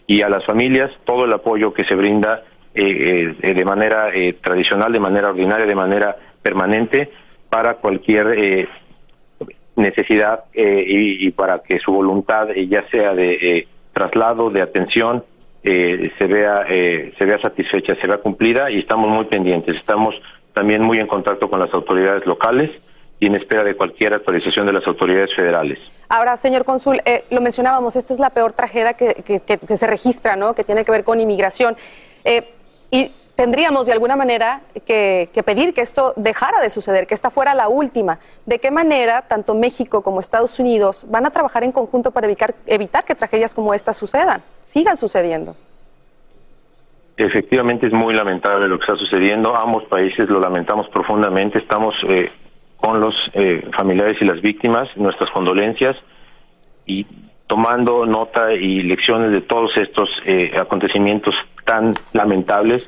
y 0.06 0.22
a 0.22 0.28
las 0.28 0.44
familias, 0.44 0.90
todo 1.04 1.24
el 1.24 1.32
apoyo 1.32 1.72
que 1.72 1.84
se 1.84 1.94
brinda 1.94 2.44
de 2.82 3.64
manera 3.64 4.10
eh, 4.14 4.34
tradicional, 4.34 4.92
de 4.92 5.00
manera 5.00 5.30
ordinaria, 5.30 5.66
de 5.66 5.74
manera 5.74 6.16
permanente 6.42 7.10
para 7.50 7.74
cualquier 7.74 8.26
eh, 8.36 8.68
necesidad 9.76 10.44
eh, 10.54 10.84
y, 10.86 11.26
y 11.26 11.30
para 11.30 11.60
que 11.60 11.78
su 11.78 11.92
voluntad, 11.92 12.50
eh, 12.50 12.66
ya 12.66 12.84
sea 12.88 13.14
de 13.14 13.32
eh, 13.34 13.68
traslado, 13.92 14.50
de 14.50 14.62
atención, 14.62 15.24
eh, 15.62 16.10
se 16.18 16.26
vea 16.26 16.64
eh, 16.68 17.12
se 17.18 17.24
vea 17.24 17.38
satisfecha, 17.40 17.94
se 17.96 18.06
vea 18.06 18.18
cumplida 18.18 18.70
y 18.70 18.78
estamos 18.78 19.08
muy 19.10 19.24
pendientes. 19.26 19.76
Estamos 19.76 20.14
también 20.54 20.82
muy 20.82 20.98
en 20.98 21.06
contacto 21.06 21.50
con 21.50 21.60
las 21.60 21.72
autoridades 21.74 22.24
locales 22.26 22.70
y 23.18 23.26
en 23.26 23.34
espera 23.34 23.64
de 23.64 23.74
cualquier 23.74 24.14
actualización 24.14 24.66
de 24.66 24.72
las 24.74 24.86
autoridades 24.86 25.34
federales. 25.34 25.78
Ahora, 26.08 26.36
señor 26.36 26.64
cónsul, 26.64 27.00
eh, 27.04 27.24
lo 27.30 27.40
mencionábamos, 27.40 27.96
esta 27.96 28.14
es 28.14 28.20
la 28.20 28.30
peor 28.30 28.52
tragedia 28.52 28.94
que, 28.94 29.14
que- 29.26 29.40
que- 29.40 29.58
que 29.58 29.76
se 29.76 29.86
registra, 29.86 30.36
¿no? 30.36 30.54
Que 30.54 30.64
tiene 30.64 30.84
que 30.84 30.92
ver 30.92 31.02
con 31.02 31.20
inmigración. 31.20 31.76
Y 32.90 33.12
tendríamos 33.34 33.86
de 33.86 33.92
alguna 33.92 34.16
manera 34.16 34.62
que, 34.86 35.28
que 35.32 35.42
pedir 35.42 35.74
que 35.74 35.82
esto 35.82 36.14
dejara 36.16 36.60
de 36.60 36.70
suceder, 36.70 37.06
que 37.06 37.14
esta 37.14 37.30
fuera 37.30 37.54
la 37.54 37.68
última. 37.68 38.18
¿De 38.46 38.58
qué 38.58 38.70
manera 38.70 39.22
tanto 39.22 39.54
México 39.54 40.02
como 40.02 40.20
Estados 40.20 40.58
Unidos 40.58 41.04
van 41.08 41.26
a 41.26 41.30
trabajar 41.30 41.62
en 41.62 41.72
conjunto 41.72 42.10
para 42.10 42.26
evitar, 42.26 42.54
evitar 42.66 43.04
que 43.04 43.14
tragedias 43.14 43.54
como 43.54 43.74
esta 43.74 43.92
sucedan, 43.92 44.42
sigan 44.62 44.96
sucediendo? 44.96 45.54
Efectivamente 47.16 47.86
es 47.86 47.92
muy 47.92 48.14
lamentable 48.14 48.68
lo 48.68 48.78
que 48.78 48.84
está 48.84 48.96
sucediendo. 48.96 49.56
Ambos 49.56 49.84
países 49.84 50.28
lo 50.28 50.38
lamentamos 50.38 50.88
profundamente. 50.88 51.58
Estamos 51.58 51.94
eh, 52.08 52.30
con 52.76 53.00
los 53.00 53.14
eh, 53.32 53.68
familiares 53.74 54.18
y 54.20 54.24
las 54.24 54.40
víctimas, 54.42 54.88
nuestras 54.96 55.30
condolencias 55.30 55.96
y 56.84 57.06
tomando 57.46 58.06
nota 58.06 58.52
y 58.52 58.82
lecciones 58.82 59.30
de 59.30 59.40
todos 59.40 59.76
estos 59.76 60.10
eh, 60.26 60.52
acontecimientos 60.58 61.34
tan 61.64 61.94
lamentables 62.12 62.82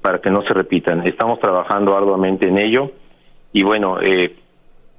para 0.00 0.20
que 0.20 0.30
no 0.30 0.42
se 0.42 0.52
repitan. 0.52 1.06
Estamos 1.06 1.40
trabajando 1.40 1.96
arduamente 1.96 2.48
en 2.48 2.58
ello 2.58 2.92
y 3.52 3.62
bueno, 3.62 4.00
eh, 4.00 4.34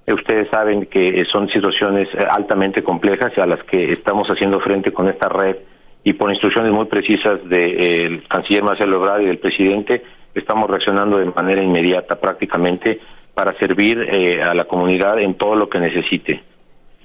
ustedes 0.08 0.50
saben 0.50 0.86
que 0.88 1.24
son 1.26 1.50
situaciones 1.50 2.10
eh, 2.14 2.26
altamente 2.30 2.84
complejas 2.84 3.38
a 3.38 3.46
las 3.46 3.64
que 3.64 3.94
estamos 3.94 4.28
haciendo 4.30 4.60
frente 4.60 4.92
con 4.92 5.08
esta 5.08 5.30
red 5.30 5.58
y 6.04 6.14
por 6.14 6.30
instrucciones 6.30 6.72
muy 6.72 6.86
precisas 6.86 7.48
del 7.48 8.28
canciller 8.28 8.64
Marcelo 8.64 8.98
Ebrard 8.98 9.22
y 9.22 9.26
del 9.26 9.40
presidente, 9.40 10.04
estamos 10.36 10.70
reaccionando 10.70 11.18
de 11.18 11.26
manera 11.26 11.64
inmediata 11.64 12.20
prácticamente 12.20 13.00
para 13.34 13.58
servir 13.58 14.00
eh, 14.12 14.42
a 14.44 14.54
la 14.54 14.66
comunidad 14.66 15.20
en 15.20 15.36
todo 15.36 15.56
lo 15.56 15.70
que 15.70 15.80
necesite. 15.80 16.44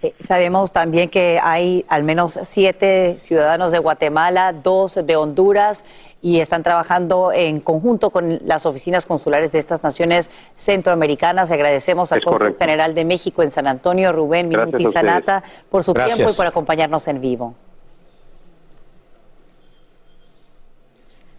Eh, 0.03 0.15
Sabemos 0.21 0.71
también 0.73 1.09
que 1.09 1.41
hay 1.43 1.85
al 1.89 2.05
menos 2.05 2.39
siete 2.43 3.17
ciudadanos 3.21 3.73
de 3.73 3.79
Guatemala, 3.79 4.53
dos 4.53 4.95
de 4.95 5.17
Honduras 5.17 5.85
y 6.23 6.41
están 6.41 6.63
trabajando 6.63 7.33
en 7.33 7.61
conjunto 7.61 8.11
con 8.11 8.41
las 8.45 8.67
oficinas 8.67 9.07
consulares 9.07 9.53
de 9.53 9.59
estas 9.59 9.83
naciones 9.83 10.31
centroamericanas. 10.57 11.51
Agradecemos 11.51 12.13
al 12.13 12.23
cónsul 12.23 12.57
general 12.57 12.95
de 12.95 13.05
México 13.05 13.43
en 13.43 13.51
San 13.51 13.67
Antonio, 13.67 14.13
Rubén 14.13 14.49
Gracias 14.51 14.67
Minuti 14.67 14.85
a 14.85 14.89
ustedes. 14.89 15.07
Sanata, 15.07 15.45
por 15.69 15.85
su 15.85 15.93
Gracias. 15.93 16.17
tiempo 16.17 16.33
y 16.33 16.37
por 16.37 16.47
acompañarnos 16.47 17.07
en 17.09 17.21
vivo. 17.21 17.55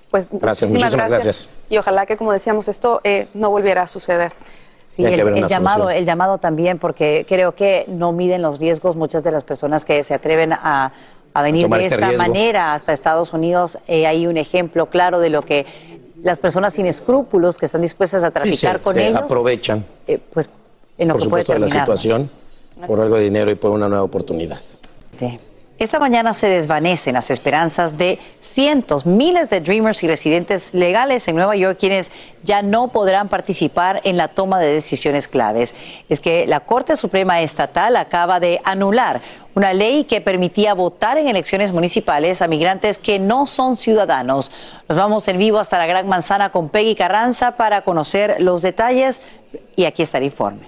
Pues 0.10 0.26
Gracias, 0.32 0.70
muchísimas 0.72 1.08
gracias. 1.08 1.50
Y 1.70 1.78
ojalá 1.78 2.06
que, 2.06 2.18
como 2.18 2.34
decíamos, 2.34 2.68
esto 2.68 3.00
eh, 3.04 3.28
no 3.34 3.52
volviera 3.52 3.84
a 3.84 3.88
suceder. 3.88 4.32
Sí, 5.08 5.14
el, 5.14 5.20
el 5.38 5.48
llamado, 5.48 5.90
el 5.90 6.06
llamado 6.06 6.38
también, 6.38 6.78
porque 6.80 7.26
creo 7.28 7.54
que 7.56 7.86
no 7.88 8.12
miden 8.12 8.42
los 8.42 8.60
riesgos 8.60 8.96
muchas 8.96 9.24
de 9.24 9.32
las 9.32 9.44
personas 9.44 9.86
que 9.86 10.04
se 10.04 10.14
atreven 10.14 10.54
a, 10.54 10.92
a 11.34 11.42
venir 11.42 11.68
de 11.70 11.80
este 11.82 11.96
esta 11.96 12.08
riesgo. 12.08 12.28
manera 12.28 12.74
hasta 12.74 12.92
Estados 12.94 13.34
Unidos. 13.34 13.78
Eh, 13.88 14.08
hay 14.08 14.28
un 14.28 14.38
ejemplo 14.38 14.88
claro 14.88 15.20
de 15.20 15.30
lo 15.30 15.42
que 15.42 15.66
las 16.22 16.38
personas 16.40 16.74
sin 16.74 16.86
escrúpulos 16.86 17.58
que 17.58 17.66
están 17.66 17.82
dispuestas 17.82 18.24
a 18.24 18.28
Sí, 18.28 18.34
traficar 18.34 18.78
se- 18.80 18.84
con 18.84 18.96
se 18.96 19.08
ellos, 19.08 19.22
aprovechan, 19.22 19.86
eh, 20.08 20.20
pues 20.34 20.50
en 20.98 21.08
lo 21.08 21.14
por 21.14 21.24
que 21.24 21.30
puede 21.30 21.44
supuesto, 21.44 21.54
de 21.54 21.60
la 21.60 21.68
situación 21.70 22.30
por 22.88 23.00
algo 23.02 23.16
de 23.16 23.24
dinero 23.24 23.50
y 23.52 23.56
por 23.56 23.72
una 23.72 23.88
nueva 23.88 24.04
oportunidad. 24.04 24.58
Esta 25.80 25.98
mañana 25.98 26.34
se 26.34 26.50
desvanecen 26.50 27.14
las 27.14 27.32
esperanzas 27.32 27.98
de 27.98 28.20
cientos, 28.42 29.06
miles 29.06 29.50
de 29.50 29.62
Dreamers 29.62 30.04
y 30.04 30.10
residentes 30.10 30.74
legales 30.74 31.26
en 31.30 31.38
Nueva 31.38 31.56
York 31.56 31.78
quienes 31.80 32.12
ya 32.44 32.62
no 32.62 32.90
podrán 32.90 33.30
participar 33.30 34.02
en 34.04 34.18
la 34.18 34.28
toma 34.28 34.60
de 34.60 34.74
decisiones 34.74 35.30
claves. 35.30 35.74
Es 36.10 36.20
que 36.20 36.46
la 36.48 36.60
Corte 36.60 36.98
Suprema 36.98 37.40
Estatal 37.40 37.96
acaba 37.96 38.42
de 38.42 38.60
anular 38.66 39.22
una 39.56 39.72
ley 39.72 40.04
que 40.04 40.20
permitía 40.20 40.74
votar 40.74 41.18
en 41.18 41.30
elecciones 41.30 41.72
municipales 41.72 42.42
a 42.42 42.50
migrantes 42.50 42.98
que 42.98 43.18
no 43.18 43.48
son 43.48 43.78
ciudadanos. 43.78 44.52
Nos 44.90 44.98
vamos 44.98 45.30
en 45.30 45.38
vivo 45.38 45.60
hasta 45.60 45.78
la 45.78 45.86
Gran 45.86 46.10
Manzana 46.10 46.50
con 46.50 46.68
Peggy 46.68 46.94
Carranza 46.94 47.56
para 47.56 47.84
conocer 47.84 48.42
los 48.42 48.62
detalles 48.62 49.22
y 49.78 49.86
aquí 49.86 50.02
está 50.04 50.18
el 50.18 50.26
informe. 50.26 50.68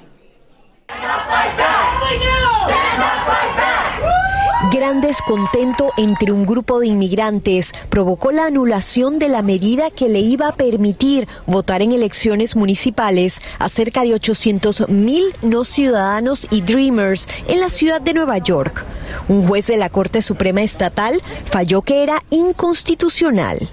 Gran 4.72 5.02
descontento 5.02 5.92
entre 5.98 6.32
un 6.32 6.46
grupo 6.46 6.80
de 6.80 6.88
inmigrantes 6.88 7.74
provocó 7.90 8.32
la 8.32 8.46
anulación 8.46 9.20
de 9.20 9.28
la 9.28 9.42
medida 9.42 9.92
que 9.92 10.08
le 10.08 10.22
iba 10.22 10.48
a 10.48 10.56
permitir 10.56 11.28
votar 11.46 11.82
en 11.82 11.92
elecciones 11.92 12.56
municipales 12.56 13.42
a 13.60 13.68
cerca 13.68 14.04
de 14.04 14.14
800 14.14 14.88
mil 14.88 15.26
no 15.42 15.66
ciudadanos 15.66 16.48
y 16.52 16.62
dreamers 16.62 17.28
en 17.50 17.60
la 17.60 17.70
ciudad 17.70 18.00
de 18.00 18.14
Nueva 18.14 18.38
York. 18.38 18.86
Un 19.28 19.46
juez 19.46 19.68
de 19.68 19.76
la 19.76 19.90
Corte 19.90 20.22
Suprema 20.22 20.62
Estatal 20.62 21.22
falló 21.44 21.82
que 21.82 22.02
era 22.02 22.24
inconstitucional. 22.30 23.70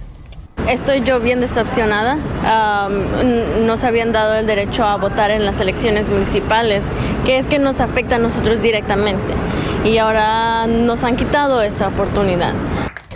Estoy 0.69 1.03
yo 1.03 1.21
bien 1.21 1.41
decepcionada. 1.41 2.17
Um, 2.17 3.67
nos 3.67 3.85
habían 3.85 4.13
dado 4.13 4.35
el 4.35 4.47
derecho 4.47 4.85
a 4.85 4.97
votar 4.97 5.31
en 5.31 5.45
las 5.45 5.61
elecciones 5.61 6.09
municipales, 6.09 6.87
que 7.25 7.39
es 7.39 7.47
que 7.47 7.59
nos 7.59 7.81
afecta 7.81 8.17
a 8.17 8.19
nosotros 8.19 8.63
directamente. 8.63 9.35
Y 9.85 9.99
ahora 9.99 10.67
nos 10.67 11.05
han 11.05 11.17
quitado 11.17 11.63
esa 11.63 11.89
oportunidad. 11.89 12.55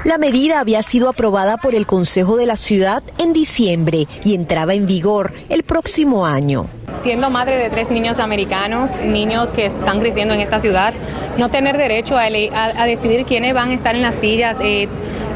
La 0.05 0.19
medida 0.19 0.59
había 0.59 0.83
sido 0.83 1.09
aprobada 1.09 1.59
por 1.59 1.77
el 1.77 1.87
Consejo 1.87 2.37
de 2.37 2.47
la 2.47 2.57
Ciudad 2.57 3.05
en 3.19 3.33
diciembre 3.33 4.09
y 4.25 4.35
entraba 4.35 4.75
en 4.75 4.87
vigor 4.87 5.33
el 5.49 5.63
próximo 5.63 6.27
año. 6.27 6.67
Siendo 7.03 7.31
madre 7.31 7.57
de 7.57 7.71
tres 7.71 7.89
niños 7.89 8.19
americanos, 8.19 8.91
niños 9.05 9.53
que 9.53 9.65
están 9.65 10.01
creciendo 10.01 10.35
en 10.35 10.41
esta 10.41 10.59
ciudad, 10.59 10.93
no 11.37 11.51
tener 11.51 11.79
derecho 11.79 12.17
a, 12.17 12.23
a, 12.23 12.83
a 12.83 12.87
decidir 12.87 13.25
quiénes 13.27 13.55
van 13.55 13.71
a 13.71 13.75
estar 13.75 13.95
en 13.95 14.03
las 14.03 14.17
sillas, 14.17 14.57
eh, 14.61 14.89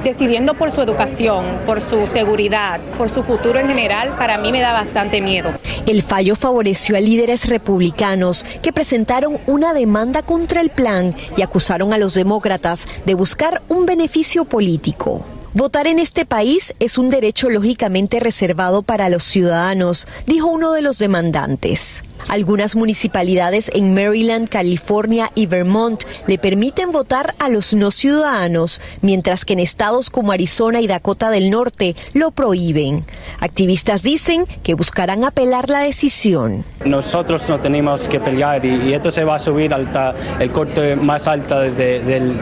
decidiendo 0.07 0.54
por 0.54 0.70
su 0.70 0.80
educación, 0.80 1.59
por 1.66 1.80
su 1.80 2.07
seguridad, 2.07 2.80
por 2.96 3.11
su 3.11 3.24
futuro 3.24 3.59
en 3.59 3.66
general, 3.66 4.16
para 4.16 4.38
mí 4.38 4.52
me 4.52 4.61
da 4.61 4.72
bastante 4.72 5.20
miedo. 5.20 5.50
El 5.84 6.02
fallo 6.02 6.36
favoreció 6.36 6.96
a 6.96 7.00
líderes 7.00 7.48
republicanos 7.48 8.46
que 8.62 8.72
presentaron 8.72 9.38
una 9.48 9.74
demanda 9.74 10.22
contra 10.22 10.61
el 10.61 10.70
plan 10.70 11.12
y 11.36 11.42
acusaron 11.42 11.92
a 11.92 11.98
los 11.98 12.14
demócratas 12.14 12.86
de 13.04 13.14
buscar 13.14 13.62
un 13.68 13.84
beneficio 13.84 14.44
político. 14.44 15.24
Votar 15.57 15.86
en 15.86 15.98
este 15.98 16.26
país 16.26 16.74
es 16.80 16.98
un 16.98 17.09
derecho 17.09 17.48
lógicamente 17.48 18.20
reservado 18.20 18.82
para 18.82 19.09
los 19.09 19.24
ciudadanos, 19.24 20.07
dijo 20.26 20.48
uno 20.48 20.72
de 20.72 20.82
los 20.82 20.98
demandantes. 20.98 22.04
Algunas 22.28 22.76
municipalidades 22.76 23.70
en 23.72 23.94
Maryland, 23.94 24.50
California 24.50 25.30
y 25.34 25.46
Vermont 25.46 26.04
le 26.26 26.36
permiten 26.36 26.92
votar 26.92 27.34
a 27.38 27.48
los 27.48 27.72
no 27.72 27.90
ciudadanos, 27.90 28.82
mientras 29.00 29.46
que 29.46 29.54
en 29.54 29.61
estados 29.61 30.11
como 30.11 30.30
Arizona 30.30 30.82
y 30.82 30.88
Dakota 30.88 31.30
del 31.30 31.48
Norte 31.48 31.96
lo 32.12 32.32
prohíben. 32.32 33.07
Activistas 33.40 34.02
dicen 34.02 34.44
que 34.62 34.74
buscarán 34.74 35.24
apelar 35.24 35.70
la 35.70 35.78
decisión. 35.78 36.66
Nosotros 36.84 37.48
no 37.48 37.61
tenemos 37.61 38.09
que 38.09 38.20
pelear 38.20 38.62
y, 38.62 38.92
esto 38.92 39.11
se 39.11 39.24
va 39.24 39.36
a 39.36 39.38
subir 39.38 39.72
hasta 39.72 40.14
el 40.38 40.52
corte 40.52 40.96
más 40.96 41.26
alto 41.26 41.61
del, 41.61 42.36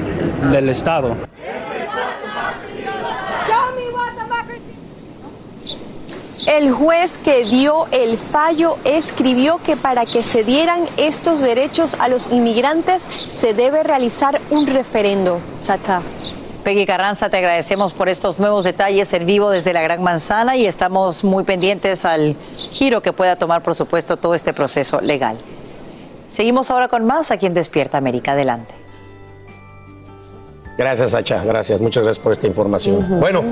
del 0.51 0.69
estado. 0.69 1.15
El 6.47 6.73
juez 6.73 7.17
que 7.17 7.47
dio 7.47 7.87
el 7.91 8.19
fallo 8.19 8.77
escribió 8.85 9.59
que 9.63 9.77
para 9.77 10.05
que 10.05 10.23
se 10.23 10.45
dieran 10.45 10.85
estos 10.99 11.41
derechos 11.41 11.97
a 11.99 12.09
los 12.09 12.31
inmigrantes 12.31 13.07
se 13.29 13.55
debe 13.55 13.83
realizar 13.83 14.43
un 14.51 14.67
referendo. 14.67 15.41
Sacha. 15.57 16.03
Peggy 16.63 16.85
Carranza, 16.85 17.31
te 17.31 17.39
agradecemos 17.39 17.93
por 17.95 18.09
estos 18.09 18.39
nuevos 18.39 18.65
detalles 18.65 19.13
en 19.15 19.27
vivo 19.27 19.51
desde 19.51 19.73
la 19.73 19.83
Gran 19.83 20.03
Manzana 20.03 20.57
y 20.57 20.67
estamos 20.67 21.25
muy 21.25 21.45
pendientes 21.45 22.05
al 22.05 22.37
giro 22.71 23.01
que 23.01 23.13
pueda 23.13 23.37
tomar, 23.37 23.63
por 23.63 23.75
supuesto, 23.75 24.17
todo 24.17 24.35
este 24.35 24.53
proceso 24.53 25.01
legal. 25.01 25.37
Seguimos 26.27 26.71
ahora 26.71 26.89
con 26.89 27.05
más 27.05 27.31
aquí 27.31 27.47
en 27.47 27.55
Despierta 27.55 27.99
América. 27.99 28.33
Adelante. 28.33 28.75
Gracias, 30.77 31.13
Sacha. 31.13 31.43
Gracias. 31.45 31.81
Muchas 31.81 32.03
gracias 32.03 32.23
por 32.23 32.33
esta 32.33 32.47
información. 32.47 33.21
Bueno. 33.21 33.45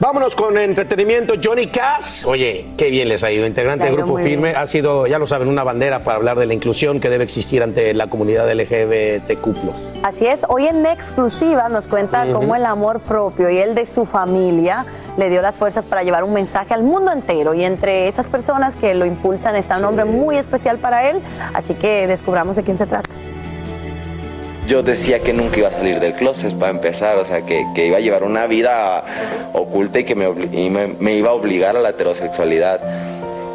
Vámonos 0.00 0.36
con 0.36 0.56
entretenimiento. 0.56 1.34
Johnny 1.42 1.66
Cass. 1.66 2.24
Oye, 2.24 2.68
qué 2.76 2.88
bien 2.88 3.08
les 3.08 3.24
ha 3.24 3.32
ido. 3.32 3.44
Integrante 3.44 3.86
del 3.86 3.96
Grupo 3.96 4.16
Firme. 4.16 4.52
Ha 4.52 4.64
sido, 4.68 5.08
ya 5.08 5.18
lo 5.18 5.26
saben, 5.26 5.48
una 5.48 5.64
bandera 5.64 6.04
para 6.04 6.18
hablar 6.18 6.38
de 6.38 6.46
la 6.46 6.54
inclusión 6.54 7.00
que 7.00 7.10
debe 7.10 7.24
existir 7.24 7.64
ante 7.64 7.92
la 7.94 8.06
comunidad 8.06 8.48
LGBTQ. 8.48 10.04
Así 10.04 10.26
es. 10.26 10.46
Hoy 10.48 10.68
en 10.68 10.86
exclusiva 10.86 11.68
nos 11.68 11.88
cuenta 11.88 12.32
cómo 12.32 12.54
el 12.54 12.64
amor 12.64 13.00
propio 13.00 13.50
y 13.50 13.58
el 13.58 13.74
de 13.74 13.86
su 13.86 14.06
familia 14.06 14.86
le 15.16 15.30
dio 15.30 15.42
las 15.42 15.56
fuerzas 15.56 15.84
para 15.84 16.04
llevar 16.04 16.22
un 16.22 16.32
mensaje 16.32 16.74
al 16.74 16.84
mundo 16.84 17.10
entero. 17.10 17.52
Y 17.52 17.64
entre 17.64 18.06
esas 18.06 18.28
personas 18.28 18.76
que 18.76 18.94
lo 18.94 19.04
impulsan 19.04 19.56
está 19.56 19.78
un 19.78 19.84
hombre 19.84 20.04
muy 20.04 20.36
especial 20.36 20.78
para 20.78 21.10
él. 21.10 21.20
Así 21.54 21.74
que 21.74 22.06
descubramos 22.06 22.54
de 22.54 22.62
quién 22.62 22.78
se 22.78 22.86
trata 22.86 23.10
yo 24.68 24.82
decía 24.82 25.20
que 25.20 25.32
nunca 25.32 25.58
iba 25.58 25.68
a 25.68 25.72
salir 25.72 25.98
del 25.98 26.12
closet 26.12 26.54
para 26.54 26.70
empezar, 26.70 27.16
o 27.16 27.24
sea, 27.24 27.40
que, 27.40 27.64
iba 27.76 27.96
a 27.96 28.00
llevar 28.00 28.22
una 28.22 28.46
vida 28.46 29.02
oculta 29.54 30.00
y 30.00 30.04
que 30.04 30.14
me, 30.14 31.14
iba 31.14 31.30
a 31.30 31.32
obligar 31.32 31.76
a 31.76 31.80
la 31.80 31.90
heterosexualidad. 31.90 32.78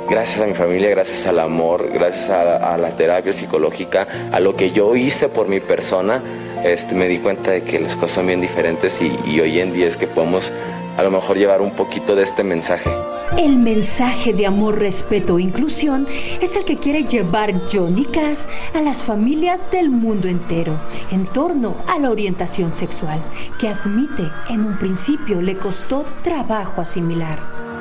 Gracias 0.09 0.41
a 0.41 0.47
mi 0.47 0.55
familia, 0.55 0.89
gracias 0.89 1.28
al 1.28 1.39
amor, 1.39 1.89
gracias 1.93 2.32
a, 2.32 2.78
la 2.78 2.89
terapia 2.97 3.32
psicológica, 3.32 4.07
a 4.32 4.39
lo 4.39 4.55
que 4.55 4.72
yo 4.72 4.95
hice 4.95 5.30
por 5.30 5.47
mi 5.47 5.59
persona, 5.59 6.22
este, 6.64 6.95
me 6.95 7.07
di 7.07 7.20
cuenta 7.20 7.51
de 7.51 7.61
que 7.61 7.80
las 7.80 7.95
cosas 7.95 8.11
son 8.11 8.28
bien 8.28 8.41
diferentes 8.41 8.99
y 9.01 9.39
hoy 9.39 9.59
en 9.59 9.72
día 9.72 9.88
es 9.88 9.97
que 9.97 10.07
podemos 10.07 10.51
a 10.97 11.03
lo 11.03 11.11
mejor 11.11 11.38
llevar 11.38 11.61
un 11.61 11.72
poquito 11.72 12.16
de 12.16 12.24
este 12.24 12.43
mensaje. 12.43 12.89
El 13.38 13.57
mensaje 13.57 14.31
de 14.31 14.45
amor, 14.45 14.77
respeto 14.77 15.39
e 15.39 15.41
inclusión 15.41 16.05
es 16.39 16.55
el 16.55 16.65
que 16.65 16.77
quiere 16.77 17.03
llevar 17.03 17.63
Johnny 17.71 18.05
Cass 18.05 18.47
a 18.75 18.81
las 18.81 19.01
familias 19.01 19.71
del 19.71 19.89
mundo 19.89 20.27
entero 20.27 20.79
en 21.11 21.25
torno 21.25 21.75
a 21.88 21.97
la 21.97 22.11
orientación 22.11 22.75
sexual, 22.75 23.23
que 23.57 23.69
admite 23.69 24.29
en 24.49 24.63
un 24.65 24.77
principio 24.77 25.41
le 25.41 25.55
costó 25.55 26.05
trabajo 26.23 26.79
asimilar. 26.81 27.39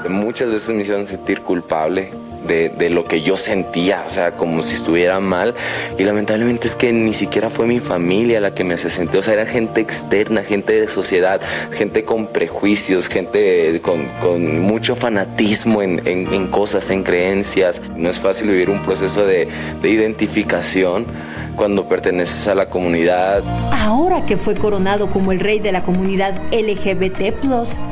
Muchas 0.09 0.51
veces 0.51 0.75
me 0.75 0.81
hicieron 0.81 1.07
sentir 1.07 1.43
culpable 1.43 2.13
de, 2.47 2.91
lo 2.91 3.05
que 3.05 3.23
yo 3.23 3.37
sentía, 3.37 4.05
o 4.07 4.11
sea, 4.11 4.33
como 4.33 4.63
si 4.63 4.75
estuviera 4.75 5.21
mal. 5.21 5.55
Y 5.99 6.05
lamentablemente 6.05 6.69
es 6.69 6.75
que 6.75 6.93
ni 6.93 7.13
siquiera 7.13 7.51
fue 7.51 7.67
mi 7.67 7.81
familia 7.81 8.41
la 8.41 8.55
que 8.55 8.65
me 8.65 8.75
hace 8.75 8.91
sentir, 8.91 9.21
o 9.21 9.23
sea, 9.23 9.35
era 9.35 9.47
gente 9.47 9.81
externa, 9.81 10.43
gente 10.43 10.79
de 10.81 10.89
sociedad, 10.89 11.41
gente 11.73 12.05
con 12.05 12.27
prejuicios, 12.27 13.09
gente 13.09 13.81
con, 13.81 14.61
mucho 14.61 14.97
fanatismo 14.97 15.83
en, 15.83 16.47
cosas, 16.49 16.91
en 16.91 17.03
creencias. 17.03 17.81
No 17.97 18.11
es 18.11 18.19
fácil 18.19 18.49
vivir 18.49 18.71
un 18.71 18.83
proceso 18.83 19.25
de, 19.27 19.49
de 19.81 19.89
identificación 19.89 21.07
cuando 21.57 21.89
perteneces 21.89 22.49
a 22.49 22.55
la 22.55 22.67
comunidad. 22.67 23.43
Ahora 23.73 24.25
que 24.27 24.37
fue 24.37 24.55
coronado 24.55 25.11
como 25.11 25.33
el 25.33 25.41
rey 25.41 25.59
de 25.59 25.73
la 25.73 25.83
comunidad 25.83 26.41
LGBT 26.53 27.43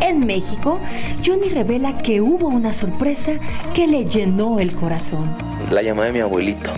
en 0.00 0.26
México, 0.26 0.80
Johnny 1.24 1.48
revela 1.48 1.94
que 1.94 2.20
hubo 2.20 2.48
una 2.48 2.72
sorpresa 2.72 3.32
que 3.74 3.86
le 3.86 4.04
llenó 4.04 4.58
el 4.60 4.74
corazón. 4.74 5.36
La 5.70 5.82
llamada 5.82 6.08
de 6.08 6.12
mi 6.14 6.20
abuelito. 6.20 6.70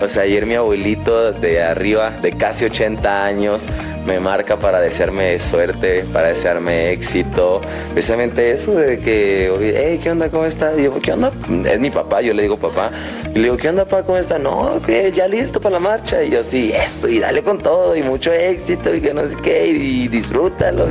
O 0.00 0.08
sea, 0.08 0.24
ayer 0.24 0.46
mi 0.46 0.54
abuelito 0.54 1.32
de 1.32 1.62
arriba, 1.62 2.10
de 2.10 2.32
casi 2.32 2.64
80 2.64 3.24
años, 3.24 3.68
me 4.06 4.20
marca 4.20 4.58
para 4.58 4.80
desearme 4.80 5.38
suerte, 5.38 6.04
para 6.12 6.28
desearme 6.28 6.92
éxito. 6.92 7.60
Precisamente 7.92 8.52
eso 8.52 8.74
de 8.74 8.98
que, 8.98 9.50
hey, 9.76 9.98
¿qué 10.02 10.10
onda? 10.10 10.28
¿Cómo 10.28 10.44
está? 10.44 10.72
Y 10.78 10.84
yo, 10.84 11.00
¿qué 11.00 11.12
onda? 11.12 11.32
Es 11.64 11.80
mi 11.80 11.90
papá, 11.90 12.20
yo 12.20 12.32
le 12.32 12.42
digo 12.42 12.56
papá. 12.56 12.90
Y 13.34 13.38
le 13.38 13.44
digo, 13.44 13.56
¿qué 13.56 13.68
onda, 13.68 13.84
papá? 13.84 14.04
¿Cómo 14.04 14.18
está? 14.18 14.38
No, 14.38 14.80
que 14.84 15.10
ya 15.10 15.26
listo 15.26 15.60
para 15.60 15.74
la 15.74 15.80
marcha. 15.80 16.22
Y 16.22 16.30
yo, 16.30 16.44
sí, 16.44 16.72
eso, 16.72 17.08
y 17.08 17.18
dale 17.18 17.42
con 17.42 17.58
todo, 17.58 17.96
y 17.96 18.02
mucho 18.02 18.32
éxito, 18.32 18.94
y 18.94 19.00
que 19.00 19.12
no 19.12 19.26
sé 19.26 19.36
qué, 19.42 19.66
y 19.66 20.08
disfrútalo. 20.08 20.86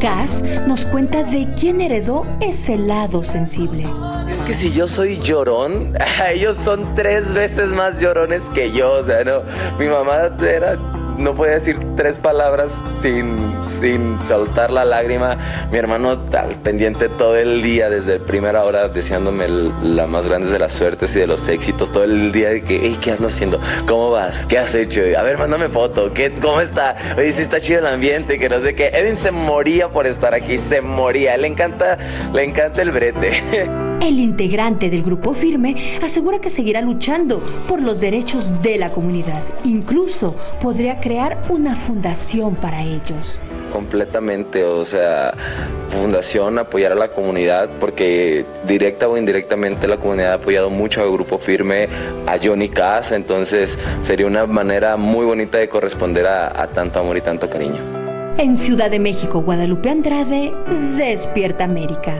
Cass 0.00 0.42
nos 0.66 0.84
cuenta 0.84 1.22
de 1.22 1.48
quién 1.58 1.80
heredó 1.80 2.26
ese 2.40 2.76
lado 2.76 3.22
sensible. 3.24 3.86
Es 4.30 4.38
que 4.38 4.52
si 4.52 4.72
yo 4.72 4.88
soy 4.88 5.18
llorón, 5.18 5.96
ellos 6.30 6.56
son 6.56 6.94
tres 6.94 7.32
veces 7.32 7.72
más 7.72 8.00
llorones 8.00 8.44
que 8.48 8.72
yo. 8.72 8.92
O 8.92 9.02
sea, 9.02 9.24
no, 9.24 9.42
mi 9.78 9.86
mamá 9.86 10.30
era 10.40 10.76
no 11.18 11.34
podía 11.34 11.54
decir 11.54 11.76
tres 11.96 12.16
palabras 12.16 12.80
sin, 13.00 13.36
sin 13.66 14.18
soltar 14.20 14.70
la 14.70 14.84
lágrima. 14.84 15.36
Mi 15.70 15.78
hermano 15.78 16.10
al 16.10 16.54
pendiente 16.62 17.08
todo 17.08 17.36
el 17.36 17.62
día, 17.62 17.90
desde 17.90 18.20
primera 18.20 18.64
hora, 18.64 18.88
deseándome 18.88 19.48
la 19.82 20.06
más 20.06 20.26
grande 20.26 20.50
de 20.50 20.58
las 20.58 20.72
suertes 20.72 21.14
y 21.16 21.18
de 21.18 21.26
los 21.26 21.48
éxitos, 21.48 21.90
todo 21.90 22.04
el 22.04 22.32
día 22.32 22.50
de 22.50 22.62
que, 22.62 22.80
hey, 22.82 22.98
¿qué 23.00 23.12
andas 23.12 23.34
haciendo? 23.34 23.60
¿Cómo 23.86 24.10
vas? 24.10 24.46
¿Qué 24.46 24.58
has 24.58 24.74
hecho? 24.74 25.02
A 25.18 25.22
ver, 25.22 25.38
mándame 25.38 25.68
foto. 25.68 26.12
¿Qué, 26.14 26.32
¿Cómo 26.40 26.60
está? 26.60 26.96
Oye, 27.16 27.32
sí 27.32 27.42
está 27.42 27.60
chido 27.60 27.80
el 27.80 27.86
ambiente, 27.86 28.38
que 28.38 28.48
no 28.48 28.60
sé 28.60 28.74
qué. 28.74 28.86
Edwin 28.94 29.16
se 29.16 29.32
moría 29.32 29.88
por 29.88 30.06
estar 30.06 30.34
aquí, 30.34 30.56
se 30.56 30.80
moría. 30.80 31.36
Le 31.36 31.48
encanta, 31.48 31.98
le 32.32 32.44
encanta 32.44 32.82
el 32.82 32.92
brete. 32.92 33.68
El 34.00 34.20
integrante 34.20 34.90
del 34.90 35.02
grupo 35.02 35.34
firme 35.34 35.98
asegura 36.02 36.40
que 36.40 36.50
seguirá 36.50 36.80
luchando 36.80 37.42
por 37.66 37.82
los 37.82 38.00
derechos 38.00 38.62
de 38.62 38.78
la 38.78 38.90
comunidad. 38.90 39.42
Incluso 39.64 40.36
podría 40.62 41.00
crear 41.00 41.42
una 41.48 41.74
fundación 41.74 42.54
para 42.54 42.84
ellos. 42.84 43.40
Completamente, 43.72 44.64
o 44.64 44.84
sea, 44.84 45.34
fundación, 45.88 46.58
apoyar 46.58 46.92
a 46.92 46.94
la 46.94 47.08
comunidad, 47.08 47.68
porque 47.80 48.44
directa 48.66 49.08
o 49.08 49.18
indirectamente 49.18 49.88
la 49.88 49.98
comunidad 49.98 50.32
ha 50.32 50.34
apoyado 50.34 50.70
mucho 50.70 51.02
al 51.02 51.10
grupo 51.10 51.36
firme, 51.36 51.88
a 52.26 52.36
Johnny 52.42 52.68
Cass, 52.68 53.12
entonces 53.12 53.78
sería 54.00 54.26
una 54.26 54.46
manera 54.46 54.96
muy 54.96 55.26
bonita 55.26 55.58
de 55.58 55.68
corresponder 55.68 56.26
a, 56.26 56.62
a 56.62 56.68
tanto 56.68 57.00
amor 57.00 57.16
y 57.16 57.20
tanto 57.20 57.50
cariño. 57.50 57.80
En 58.38 58.56
Ciudad 58.56 58.90
de 58.90 59.00
México, 59.00 59.42
Guadalupe 59.42 59.90
Andrade, 59.90 60.52
Despierta 60.96 61.64
América 61.64 62.14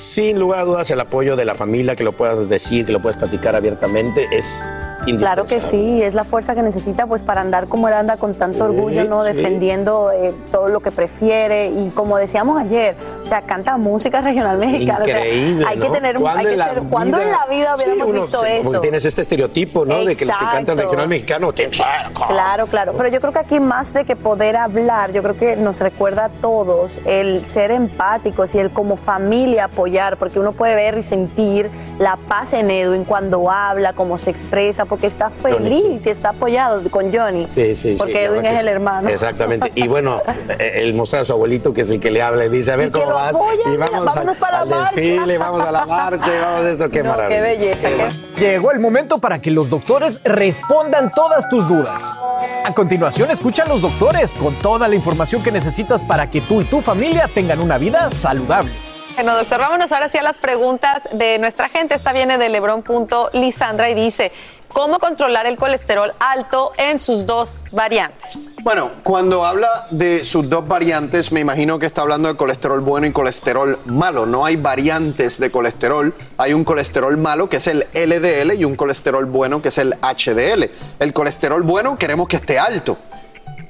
sin 0.00 0.38
lugar 0.38 0.60
a 0.60 0.64
dudas, 0.64 0.90
el 0.90 1.00
apoyo 1.00 1.36
de 1.36 1.44
la 1.44 1.54
familia, 1.54 1.94
que 1.94 2.04
lo 2.04 2.12
puedas 2.12 2.48
decir, 2.48 2.86
que 2.86 2.92
lo 2.92 3.00
puedas 3.00 3.16
platicar 3.16 3.54
abiertamente, 3.54 4.26
es 4.32 4.64
Claro 5.04 5.44
que 5.44 5.60
sí, 5.60 6.02
es 6.02 6.14
la 6.14 6.24
fuerza 6.24 6.54
que 6.54 6.62
necesita 6.62 7.06
pues 7.06 7.22
para 7.22 7.40
andar 7.40 7.68
como 7.68 7.88
él 7.88 7.94
anda 7.94 8.16
con 8.16 8.34
tanto 8.34 8.64
orgullo, 8.64 9.04
¿no? 9.04 9.24
sí. 9.24 9.32
Defendiendo 9.32 10.10
eh, 10.12 10.34
todo 10.50 10.68
lo 10.68 10.80
que 10.80 10.90
prefiere 10.90 11.70
y 11.70 11.90
como 11.90 12.16
decíamos 12.18 12.60
ayer, 12.60 12.96
o 13.22 13.26
sea, 13.26 13.42
canta 13.42 13.76
música 13.76 14.20
regional 14.22 14.58
mexicana. 14.58 15.00
o 15.02 15.04
sea, 15.04 15.18
Increíble, 15.18 15.66
hay 15.66 15.78
que 15.78 15.88
tener, 15.88 16.16
hay 16.16 16.22
¿Cuándo 16.22 16.42
que 16.42 16.52
en 16.52 16.58
la 16.58 16.64
ser, 16.64 16.82
¿cuándo 16.84 17.20
en 17.20 17.30
la 17.30 17.46
vida 17.46 17.76
Sí, 17.76 17.84
hubiéramos 17.86 18.08
uno 18.10 18.20
visto 18.22 18.44
eso? 18.44 18.62
Porque 18.64 18.78
tienes 18.80 19.04
este 19.04 19.22
estereotipo, 19.22 19.84
¿no? 19.84 20.04
De 20.04 20.16
que 20.16 20.26
los 20.26 20.36
que 20.36 20.44
cantan 20.44 20.78
regional 20.78 21.08
mexicano 21.08 21.52
tienen 21.52 21.72
Claro, 21.72 22.66
claro. 22.66 22.94
Pero 22.96 23.08
yo 23.08 23.20
creo 23.20 23.32
que 23.32 23.38
aquí 23.38 23.60
más 23.60 23.92
de 23.92 24.04
que 24.04 24.16
poder 24.16 24.56
hablar, 24.56 25.12
yo 25.12 25.22
creo 25.22 25.36
que 25.36 25.56
nos 25.56 25.80
recuerda 25.80 26.26
a 26.26 26.28
todos 26.28 27.00
el 27.04 27.46
ser 27.46 27.70
empáticos 27.70 28.54
y 28.54 28.58
el 28.58 28.70
como 28.70 28.96
familia 28.96 29.64
apoyar, 29.64 30.16
porque 30.16 30.38
uno 30.38 30.52
puede 30.52 30.74
ver 30.74 30.98
y 30.98 31.02
sentir 31.02 31.70
la 31.98 32.16
paz 32.16 32.52
en 32.52 32.70
Edwin 32.70 33.04
cuando 33.04 33.50
habla, 33.50 33.92
cómo 33.92 34.18
se 34.18 34.30
expresa, 34.30 34.84
porque 34.90 35.06
está 35.06 35.30
feliz 35.30 36.04
y 36.04 36.10
está 36.10 36.30
apoyado 36.30 36.82
con 36.90 37.10
Johnny. 37.12 37.46
Sí, 37.46 37.74
sí, 37.74 37.92
sí. 37.92 37.96
Porque 37.96 38.24
Edwin 38.24 38.44
es 38.44 38.52
que- 38.52 38.58
el 38.58 38.68
hermano. 38.68 39.08
Exactamente. 39.08 39.70
Y 39.76 39.86
bueno, 39.88 40.20
eh, 40.58 40.72
el 40.82 40.92
mostrar 40.92 41.22
a 41.22 41.24
su 41.24 41.32
abuelito, 41.32 41.72
que 41.72 41.82
es 41.82 41.90
el 41.90 42.00
que 42.00 42.10
le 42.10 42.20
habla 42.20 42.44
y 42.44 42.48
dice, 42.50 42.72
a 42.72 42.76
ver 42.76 42.88
Y 42.88 42.90
cómo 42.90 43.16
apoya, 43.16 43.60
y 43.72 43.76
vamos 43.76 44.04
vámonos 44.04 44.34
al, 44.34 44.36
para 44.40 44.64
la 44.64 44.76
marcha. 44.76 44.94
desfile, 45.00 45.38
vamos 45.38 45.62
a 45.62 45.70
la 45.72 45.86
marcha, 45.86 46.36
y 46.36 46.40
vamos 46.40 46.64
a 46.64 46.70
esto. 46.70 46.90
Qué 46.90 47.02
No, 47.04 47.12
qué 47.12 47.16
maravilla. 47.16 47.40
belleza, 47.40 47.78
Qué 47.88 48.10
qué- 48.34 48.40
Llegó 48.40 48.72
el 48.72 48.80
momento 48.80 49.18
para 49.18 49.38
que 49.40 49.50
los 49.52 49.70
doctores 49.70 50.20
respondan 50.24 51.10
todas 51.12 51.48
tus 51.48 51.66
dudas. 51.68 52.18
A 52.64 52.74
continuación, 52.74 53.30
escucha 53.30 53.62
a 53.62 53.66
los 53.66 53.82
doctores 53.82 54.34
con 54.34 54.54
toda 54.56 54.88
la 54.88 54.96
información 54.96 55.42
que 55.42 55.52
necesitas 55.52 56.02
para 56.02 56.30
que 56.30 56.40
tú 56.40 56.60
y 56.62 56.64
tu 56.64 56.80
familia 56.80 57.30
tengan 57.32 57.60
una 57.60 57.78
vida 57.78 58.10
saludable. 58.10 58.72
Bueno, 59.14 59.36
doctor, 59.36 59.60
vámonos 59.60 59.92
ahora 59.92 60.08
sí 60.08 60.16
a 60.18 60.22
las 60.22 60.38
preguntas 60.38 61.08
de 61.12 61.38
nuestra 61.38 61.68
gente. 61.68 61.94
Esta 61.94 62.12
viene 62.12 62.38
de 62.38 62.48
Lebron.lisandra 62.48 63.90
y 63.90 63.94
dice, 63.94 64.32
¿cómo 64.72 64.98
controlar 64.98 65.46
el 65.46 65.56
colesterol 65.56 66.12
alto 66.18 66.72
en 66.76 66.98
sus 66.98 67.26
dos 67.26 67.58
variantes? 67.72 68.50
Bueno, 68.62 68.90
cuando 69.02 69.44
habla 69.44 69.86
de 69.90 70.24
sus 70.24 70.48
dos 70.48 70.66
variantes, 70.66 71.32
me 71.32 71.40
imagino 71.40 71.78
que 71.78 71.86
está 71.86 72.02
hablando 72.02 72.28
de 72.28 72.36
colesterol 72.36 72.80
bueno 72.80 73.06
y 73.06 73.12
colesterol 73.12 73.78
malo. 73.86 74.26
No 74.26 74.44
hay 74.44 74.56
variantes 74.56 75.38
de 75.38 75.50
colesterol. 75.50 76.14
Hay 76.36 76.52
un 76.52 76.64
colesterol 76.64 77.16
malo 77.16 77.48
que 77.48 77.56
es 77.56 77.66
el 77.66 77.86
LDL 77.94 78.54
y 78.54 78.64
un 78.64 78.76
colesterol 78.76 79.26
bueno 79.26 79.62
que 79.62 79.68
es 79.68 79.78
el 79.78 79.94
HDL. 79.94 80.70
El 80.98 81.12
colesterol 81.12 81.62
bueno 81.62 81.96
queremos 81.96 82.28
que 82.28 82.36
esté 82.36 82.58
alto. 82.58 82.98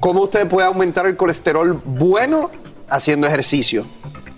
¿Cómo 0.00 0.22
usted 0.22 0.48
puede 0.48 0.66
aumentar 0.66 1.06
el 1.06 1.16
colesterol 1.16 1.80
bueno? 1.84 2.50
Haciendo 2.88 3.26
ejercicio. 3.26 3.86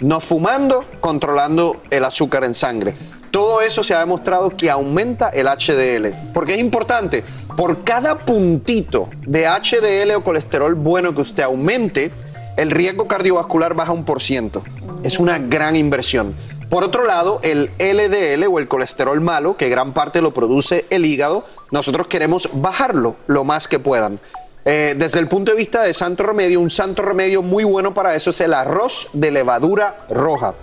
No 0.00 0.20
fumando, 0.20 0.84
controlando 1.00 1.80
el 1.90 2.04
azúcar 2.04 2.44
en 2.44 2.54
sangre. 2.54 2.94
Todo 3.32 3.62
eso 3.62 3.82
se 3.82 3.94
ha 3.94 4.00
demostrado 4.00 4.50
que 4.50 4.70
aumenta 4.70 5.30
el 5.30 5.46
HDL. 5.46 6.32
Porque 6.34 6.52
es 6.52 6.58
importante, 6.58 7.24
por 7.56 7.82
cada 7.82 8.18
puntito 8.18 9.08
de 9.26 9.46
HDL 9.46 10.14
o 10.14 10.22
colesterol 10.22 10.74
bueno 10.74 11.14
que 11.14 11.22
usted 11.22 11.42
aumente, 11.42 12.10
el 12.58 12.70
riesgo 12.70 13.08
cardiovascular 13.08 13.72
baja 13.72 13.92
un 13.92 14.04
por 14.04 14.20
ciento. 14.20 14.62
Es 15.02 15.18
una 15.18 15.38
gran 15.38 15.76
inversión. 15.76 16.34
Por 16.68 16.84
otro 16.84 17.06
lado, 17.06 17.40
el 17.42 17.70
LDL 17.78 18.44
o 18.48 18.58
el 18.58 18.68
colesterol 18.68 19.18
malo, 19.22 19.56
que 19.56 19.70
gran 19.70 19.94
parte 19.94 20.20
lo 20.20 20.34
produce 20.34 20.84
el 20.90 21.06
hígado, 21.06 21.44
nosotros 21.70 22.08
queremos 22.08 22.50
bajarlo 22.52 23.16
lo 23.28 23.44
más 23.44 23.66
que 23.66 23.78
puedan. 23.78 24.20
Eh, 24.66 24.94
desde 24.96 25.20
el 25.20 25.26
punto 25.26 25.52
de 25.52 25.56
vista 25.56 25.82
de 25.82 25.94
santo 25.94 26.22
remedio, 26.22 26.60
un 26.60 26.70
santo 26.70 27.00
remedio 27.00 27.42
muy 27.42 27.64
bueno 27.64 27.94
para 27.94 28.14
eso 28.14 28.28
es 28.28 28.40
el 28.42 28.52
arroz 28.52 29.08
de 29.14 29.30
levadura 29.30 30.04
roja. 30.10 30.54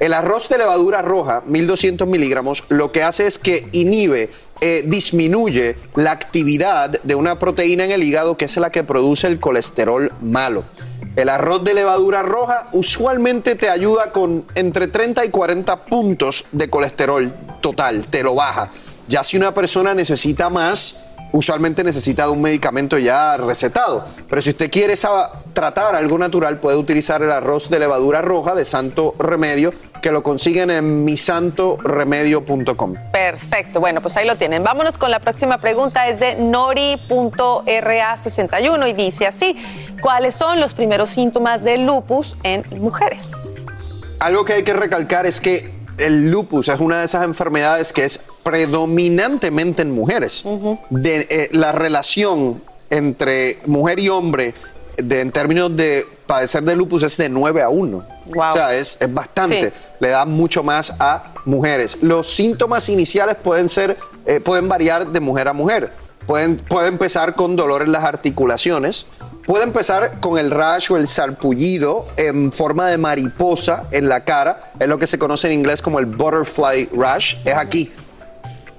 El 0.00 0.14
arroz 0.14 0.48
de 0.48 0.56
levadura 0.56 1.02
roja, 1.02 1.42
1200 1.44 2.08
miligramos, 2.08 2.64
lo 2.70 2.90
que 2.90 3.02
hace 3.02 3.26
es 3.26 3.38
que 3.38 3.68
inhibe, 3.72 4.30
eh, 4.62 4.82
disminuye 4.86 5.76
la 5.94 6.12
actividad 6.12 7.02
de 7.02 7.14
una 7.14 7.38
proteína 7.38 7.84
en 7.84 7.90
el 7.90 8.02
hígado 8.02 8.38
que 8.38 8.46
es 8.46 8.56
la 8.56 8.70
que 8.70 8.82
produce 8.82 9.26
el 9.26 9.38
colesterol 9.38 10.10
malo. 10.22 10.64
El 11.16 11.28
arroz 11.28 11.64
de 11.64 11.74
levadura 11.74 12.22
roja 12.22 12.68
usualmente 12.72 13.56
te 13.56 13.68
ayuda 13.68 14.10
con 14.10 14.46
entre 14.54 14.88
30 14.88 15.22
y 15.26 15.28
40 15.28 15.84
puntos 15.84 16.46
de 16.50 16.70
colesterol 16.70 17.34
total, 17.60 18.06
te 18.06 18.22
lo 18.22 18.34
baja. 18.34 18.70
Ya 19.06 19.22
si 19.22 19.36
una 19.36 19.52
persona 19.52 19.92
necesita 19.92 20.48
más, 20.48 20.96
usualmente 21.32 21.84
necesita 21.84 22.24
de 22.24 22.30
un 22.30 22.42
medicamento 22.42 22.98
ya 22.98 23.36
recetado. 23.36 24.04
Pero 24.28 24.42
si 24.42 24.50
usted 24.50 24.70
quiere 24.70 24.94
tratar 25.52 25.94
algo 25.94 26.18
natural, 26.18 26.58
puede 26.58 26.76
utilizar 26.76 27.22
el 27.22 27.32
arroz 27.32 27.70
de 27.70 27.78
levadura 27.78 28.22
roja 28.22 28.54
de 28.54 28.64
Santo 28.64 29.14
Remedio, 29.18 29.72
que 30.00 30.10
lo 30.10 30.22
consiguen 30.22 30.70
en 30.70 31.04
misantoremedio.com. 31.04 32.94
Perfecto, 33.12 33.80
bueno, 33.80 34.00
pues 34.00 34.16
ahí 34.16 34.26
lo 34.26 34.36
tienen. 34.36 34.62
Vámonos 34.62 34.96
con 34.98 35.10
la 35.10 35.18
próxima 35.20 35.58
pregunta, 35.58 36.08
es 36.08 36.20
de 36.20 36.36
Nori.ra61 36.36 38.90
y 38.90 38.92
dice 38.92 39.26
así, 39.26 39.56
¿cuáles 40.00 40.34
son 40.34 40.60
los 40.60 40.74
primeros 40.74 41.10
síntomas 41.10 41.62
del 41.62 41.86
lupus 41.86 42.36
en 42.42 42.64
mujeres? 42.80 43.50
Algo 44.18 44.44
que 44.44 44.54
hay 44.54 44.62
que 44.62 44.74
recalcar 44.74 45.26
es 45.26 45.40
que 45.40 45.70
el 45.98 46.30
lupus 46.30 46.68
es 46.68 46.80
una 46.80 46.98
de 46.98 47.04
esas 47.04 47.24
enfermedades 47.24 47.92
que 47.92 48.04
es 48.04 48.24
predominantemente 48.42 49.82
en 49.82 49.92
mujeres. 49.92 50.44
De, 50.88 51.26
eh, 51.30 51.48
la 51.52 51.72
relación 51.72 52.62
entre 52.88 53.58
mujer 53.66 54.00
y 54.00 54.08
hombre 54.08 54.54
de, 54.96 55.20
en 55.20 55.30
términos 55.30 55.76
de 55.76 56.06
padecer 56.30 56.62
de 56.62 56.76
lupus 56.76 57.02
es 57.02 57.16
de 57.16 57.28
9 57.28 57.60
a 57.60 57.68
1. 57.68 58.04
Wow. 58.26 58.50
O 58.50 58.52
sea, 58.52 58.72
es, 58.72 58.96
es 59.00 59.12
bastante. 59.12 59.72
Sí. 59.72 59.76
Le 59.98 60.10
da 60.10 60.24
mucho 60.24 60.62
más 60.62 60.94
a 61.00 61.24
mujeres. 61.44 61.98
Los 62.02 62.32
síntomas 62.32 62.88
iniciales 62.88 63.34
pueden 63.34 63.68
ser, 63.68 63.96
eh, 64.26 64.38
pueden 64.38 64.68
variar 64.68 65.08
de 65.08 65.18
mujer 65.18 65.48
a 65.48 65.52
mujer. 65.52 65.92
Pueden, 66.28 66.58
puede 66.58 66.86
empezar 66.86 67.34
con 67.34 67.56
dolor 67.56 67.82
en 67.82 67.90
las 67.90 68.04
articulaciones. 68.04 69.06
Puede 69.44 69.64
empezar 69.64 70.20
con 70.20 70.38
el 70.38 70.52
rash 70.52 70.92
o 70.92 70.96
el 70.96 71.08
sarpullido 71.08 72.06
en 72.16 72.52
forma 72.52 72.88
de 72.88 72.96
mariposa 72.96 73.88
en 73.90 74.08
la 74.08 74.22
cara. 74.22 74.70
Es 74.78 74.86
lo 74.86 75.00
que 75.00 75.08
se 75.08 75.18
conoce 75.18 75.48
en 75.48 75.54
inglés 75.54 75.82
como 75.82 75.98
el 75.98 76.06
butterfly 76.06 76.90
rash. 76.96 77.38
Es 77.44 77.54
aquí. 77.54 77.90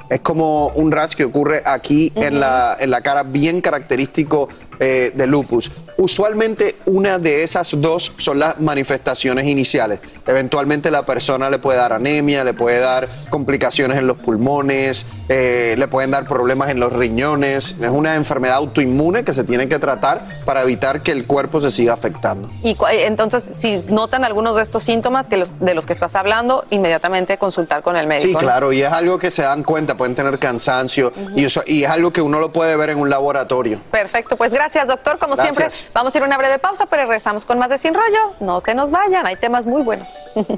Es 0.09 0.21
como 0.21 0.67
un 0.69 0.91
rash 0.91 1.15
que 1.15 1.25
ocurre 1.25 1.63
aquí 1.65 2.13
en, 2.15 2.39
la, 2.39 2.77
en 2.79 2.91
la 2.91 3.01
cara, 3.01 3.23
bien 3.23 3.59
característico 3.59 4.47
eh, 4.79 5.11
de 5.13 5.27
lupus. 5.27 5.71
Usualmente 6.05 6.77
una 6.87 7.19
de 7.19 7.43
esas 7.43 7.79
dos 7.79 8.11
son 8.17 8.39
las 8.39 8.59
manifestaciones 8.59 9.45
iniciales. 9.45 9.99
Eventualmente 10.25 10.89
la 10.89 11.03
persona 11.05 11.47
le 11.51 11.59
puede 11.59 11.77
dar 11.77 11.93
anemia, 11.93 12.43
le 12.43 12.55
puede 12.55 12.79
dar 12.79 13.07
complicaciones 13.29 13.99
en 13.99 14.07
los 14.07 14.17
pulmones, 14.17 15.05
eh, 15.29 15.75
le 15.77 15.87
pueden 15.87 16.09
dar 16.09 16.25
problemas 16.25 16.69
en 16.71 16.79
los 16.79 16.91
riñones. 16.91 17.75
Es 17.79 17.89
una 17.91 18.15
enfermedad 18.15 18.55
autoinmune 18.55 19.23
que 19.23 19.35
se 19.35 19.43
tiene 19.43 19.69
que 19.69 19.77
tratar 19.77 20.23
para 20.43 20.63
evitar 20.63 21.03
que 21.03 21.11
el 21.11 21.27
cuerpo 21.27 21.61
se 21.61 21.69
siga 21.69 21.93
afectando. 21.93 22.49
Y 22.63 22.71
eh, 22.71 23.05
entonces, 23.05 23.43
si 23.43 23.83
notan 23.87 24.23
algunos 24.25 24.55
de 24.55 24.63
estos 24.63 24.83
síntomas 24.83 25.27
que 25.27 25.37
los- 25.37 25.51
de 25.59 25.75
los 25.75 25.85
que 25.85 25.93
estás 25.93 26.15
hablando, 26.15 26.65
inmediatamente 26.71 27.37
consultar 27.37 27.83
con 27.83 27.95
el 27.95 28.07
médico. 28.07 28.27
Sí, 28.27 28.33
¿no? 28.33 28.39
claro, 28.39 28.73
y 28.73 28.81
es 28.81 28.91
algo 28.91 29.19
que 29.19 29.29
se 29.29 29.43
dan 29.43 29.61
cuenta, 29.61 29.95
pueden 29.97 30.15
tener 30.15 30.39
cansancio 30.39 31.13
y, 31.35 31.45
eso, 31.45 31.61
y 31.67 31.83
es 31.83 31.91
algo 31.91 32.11
que 32.11 32.23
uno 32.23 32.39
lo 32.39 32.51
puede 32.51 32.75
ver 32.75 32.89
en 32.89 32.97
un 32.97 33.11
laboratorio. 33.11 33.79
Perfecto, 33.91 34.35
pues 34.35 34.51
gracias 34.51 34.87
doctor. 34.87 35.19
Como 35.19 35.35
Gracias. 35.35 35.55
siempre, 35.73 35.90
vamos 35.93 36.13
a 36.13 36.17
ir 36.17 36.23
a 36.23 36.27
una 36.27 36.37
breve 36.37 36.59
pausa, 36.59 36.85
pero 36.85 37.03
regresamos 37.03 37.45
con 37.45 37.59
más 37.59 37.69
de 37.69 37.77
Sin 37.77 37.93
Rollo. 37.93 38.35
No 38.39 38.61
se 38.61 38.73
nos 38.73 38.91
vayan, 38.91 39.25
hay 39.25 39.35
temas 39.35 39.65
muy 39.65 39.81
buenos. 39.83 40.07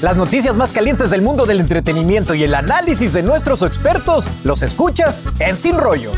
Las 0.00 0.16
noticias 0.16 0.54
más 0.54 0.72
calientes 0.72 1.10
del 1.10 1.22
mundo 1.22 1.46
del 1.46 1.60
entretenimiento 1.60 2.34
y 2.34 2.44
el 2.44 2.54
análisis 2.54 3.14
de 3.14 3.22
nuestros 3.22 3.62
expertos 3.62 4.28
los 4.42 4.60
escuchas 4.62 5.22
en 5.38 5.56
Sin 5.56 5.78
Rollo. 5.78 6.12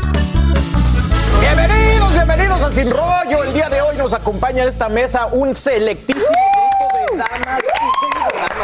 Bienvenidos, 1.39 2.11
bienvenidos 2.11 2.63
a 2.63 2.71
Sin 2.71 2.91
Rollo. 2.91 3.43
El 3.43 3.53
día 3.53 3.69
de 3.69 3.81
hoy 3.81 3.95
nos 3.95 4.11
acompaña 4.11 4.63
en 4.63 4.67
esta 4.67 4.89
mesa 4.89 5.27
un 5.27 5.55
selectísimo 5.55 6.25
grupo 6.27 7.11
de 7.11 7.17
damas. 7.17 7.61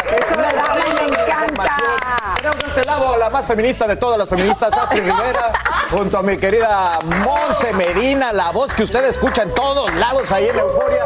Eso 0.07 0.35
de 0.35 0.55
damas 0.57 0.93
me 0.93 1.07
encanta. 1.07 2.32
Tenemos 2.43 2.61
de 2.61 2.81
este 2.81 2.83
lado 2.83 3.13
a 3.13 3.17
la 3.17 3.29
más 3.29 3.47
feminista 3.47 3.87
de 3.87 3.95
todas 3.95 4.17
las 4.19 4.27
feministas, 4.27 4.75
Astrid 4.77 5.03
Rivera, 5.03 5.53
junto 5.89 6.17
a 6.17 6.21
mi 6.21 6.37
querida 6.37 6.99
Monse 7.23 7.71
Medina, 7.71 8.33
la 8.33 8.51
voz 8.51 8.73
que 8.73 8.83
usted 8.83 9.01
escucha 9.05 9.43
en 9.43 9.55
todos 9.55 9.95
lados 9.95 10.29
ahí 10.29 10.49
en 10.49 10.59
Euforia. 10.59 11.05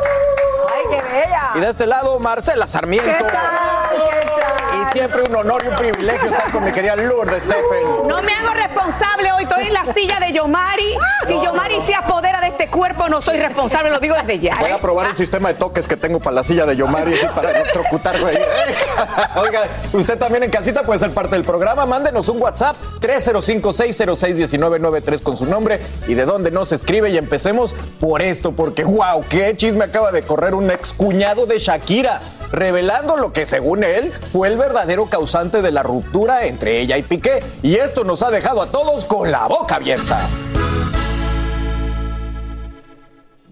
¡Ay, 0.76 0.84
qué 0.90 1.04
bella! 1.04 1.52
Y 1.54 1.60
de 1.60 1.70
este 1.70 1.86
lado, 1.86 2.18
Marcela 2.18 2.66
Sarmiento. 2.66 3.08
¿Qué 3.08 3.24
tal? 3.24 3.32
¿Qué 3.32 4.28
tal? 4.28 4.37
Y 4.74 4.86
siempre 4.91 5.22
un 5.24 5.36
honor 5.36 5.63
y 5.65 5.70
un 5.70 5.76
privilegio 5.76 6.32
estar 6.32 6.51
con 6.51 6.63
mi 6.63 6.72
querida 6.72 6.95
Lourdes 6.95 7.43
Stephen. 7.43 8.07
No 8.07 8.22
me 8.22 8.32
hago 8.34 8.53
responsable 8.53 9.32
hoy, 9.32 9.43
estoy 9.43 9.68
en 9.68 9.74
la 9.74 9.86
silla 9.93 10.20
de 10.20 10.32
Yomari. 10.32 10.95
Si 11.28 11.34
Yomari 11.34 11.82
se 11.82 11.93
apodera 11.95 12.41
de 12.41 12.47
este 12.47 12.68
cuerpo, 12.68 13.07
no 13.09 13.22
soy 13.22 13.38
responsable, 13.38 13.91
lo 13.91 13.99
digo 13.99 14.15
desde 14.15 14.39
ya. 14.39 14.55
Voy 14.59 14.72
¿eh? 14.72 14.74
a 14.74 14.80
probar 14.80 15.09
un 15.09 15.15
sistema 15.15 15.49
de 15.49 15.53
toques 15.55 15.88
que 15.88 15.97
tengo 15.97 16.20
para 16.20 16.36
la 16.36 16.43
silla 16.43 16.65
de 16.65 16.76
Yomari 16.76 17.15
para 17.36 17.51
electrocutarlo 17.51 18.28
ahí. 18.28 18.38
Oiga, 19.36 19.68
usted 19.93 20.18
también 20.18 20.43
en 20.43 20.51
casita 20.51 20.84
puede 20.84 20.99
ser 20.99 21.13
parte 21.13 21.36
del 21.36 21.45
programa. 21.45 21.86
Mándenos 21.86 22.28
un 22.30 22.41
WhatsApp 22.41 22.76
305-606-1993 23.01 25.22
con 25.22 25.38
su 25.38 25.45
nombre 25.45 25.80
y 26.07 26.15
de 26.15 26.26
dónde 26.26 26.49
nos 26.51 26.72
escribe. 26.72 27.09
Y 27.09 27.18
empecemos 27.18 27.76
por 27.99 28.22
esto, 28.22 28.51
porque 28.51 28.84
wow, 28.84 29.24
qué 29.30 29.55
chisme 29.55 29.86
acaba 29.86 30.11
de 30.11 30.24
correr 30.24 30.53
un 30.53 30.70
excuñado 30.72 31.45
de 31.45 31.59
Shakira. 31.59 32.22
Revelando 32.52 33.18
lo 33.18 33.34
que 33.34 33.45
según 33.45 33.84
él 33.84 34.12
fue 34.32 34.48
el 34.48 34.58
verdadero 34.58 35.08
causante 35.08 35.62
de 35.62 35.72
la 35.72 35.84
ruptura 35.84 36.45
entre 36.45 36.80
ella 36.80 36.98
y 36.98 37.04
Piqué. 37.04 37.43
Y 37.64 37.76
esto 37.76 38.04
nos 38.04 38.24
ha 38.24 38.32
dejado 38.32 38.62
a 38.62 38.68
todos 38.68 39.06
con 39.06 39.32
la 39.32 39.48
boca 39.48 39.76
abierta. 39.76 40.28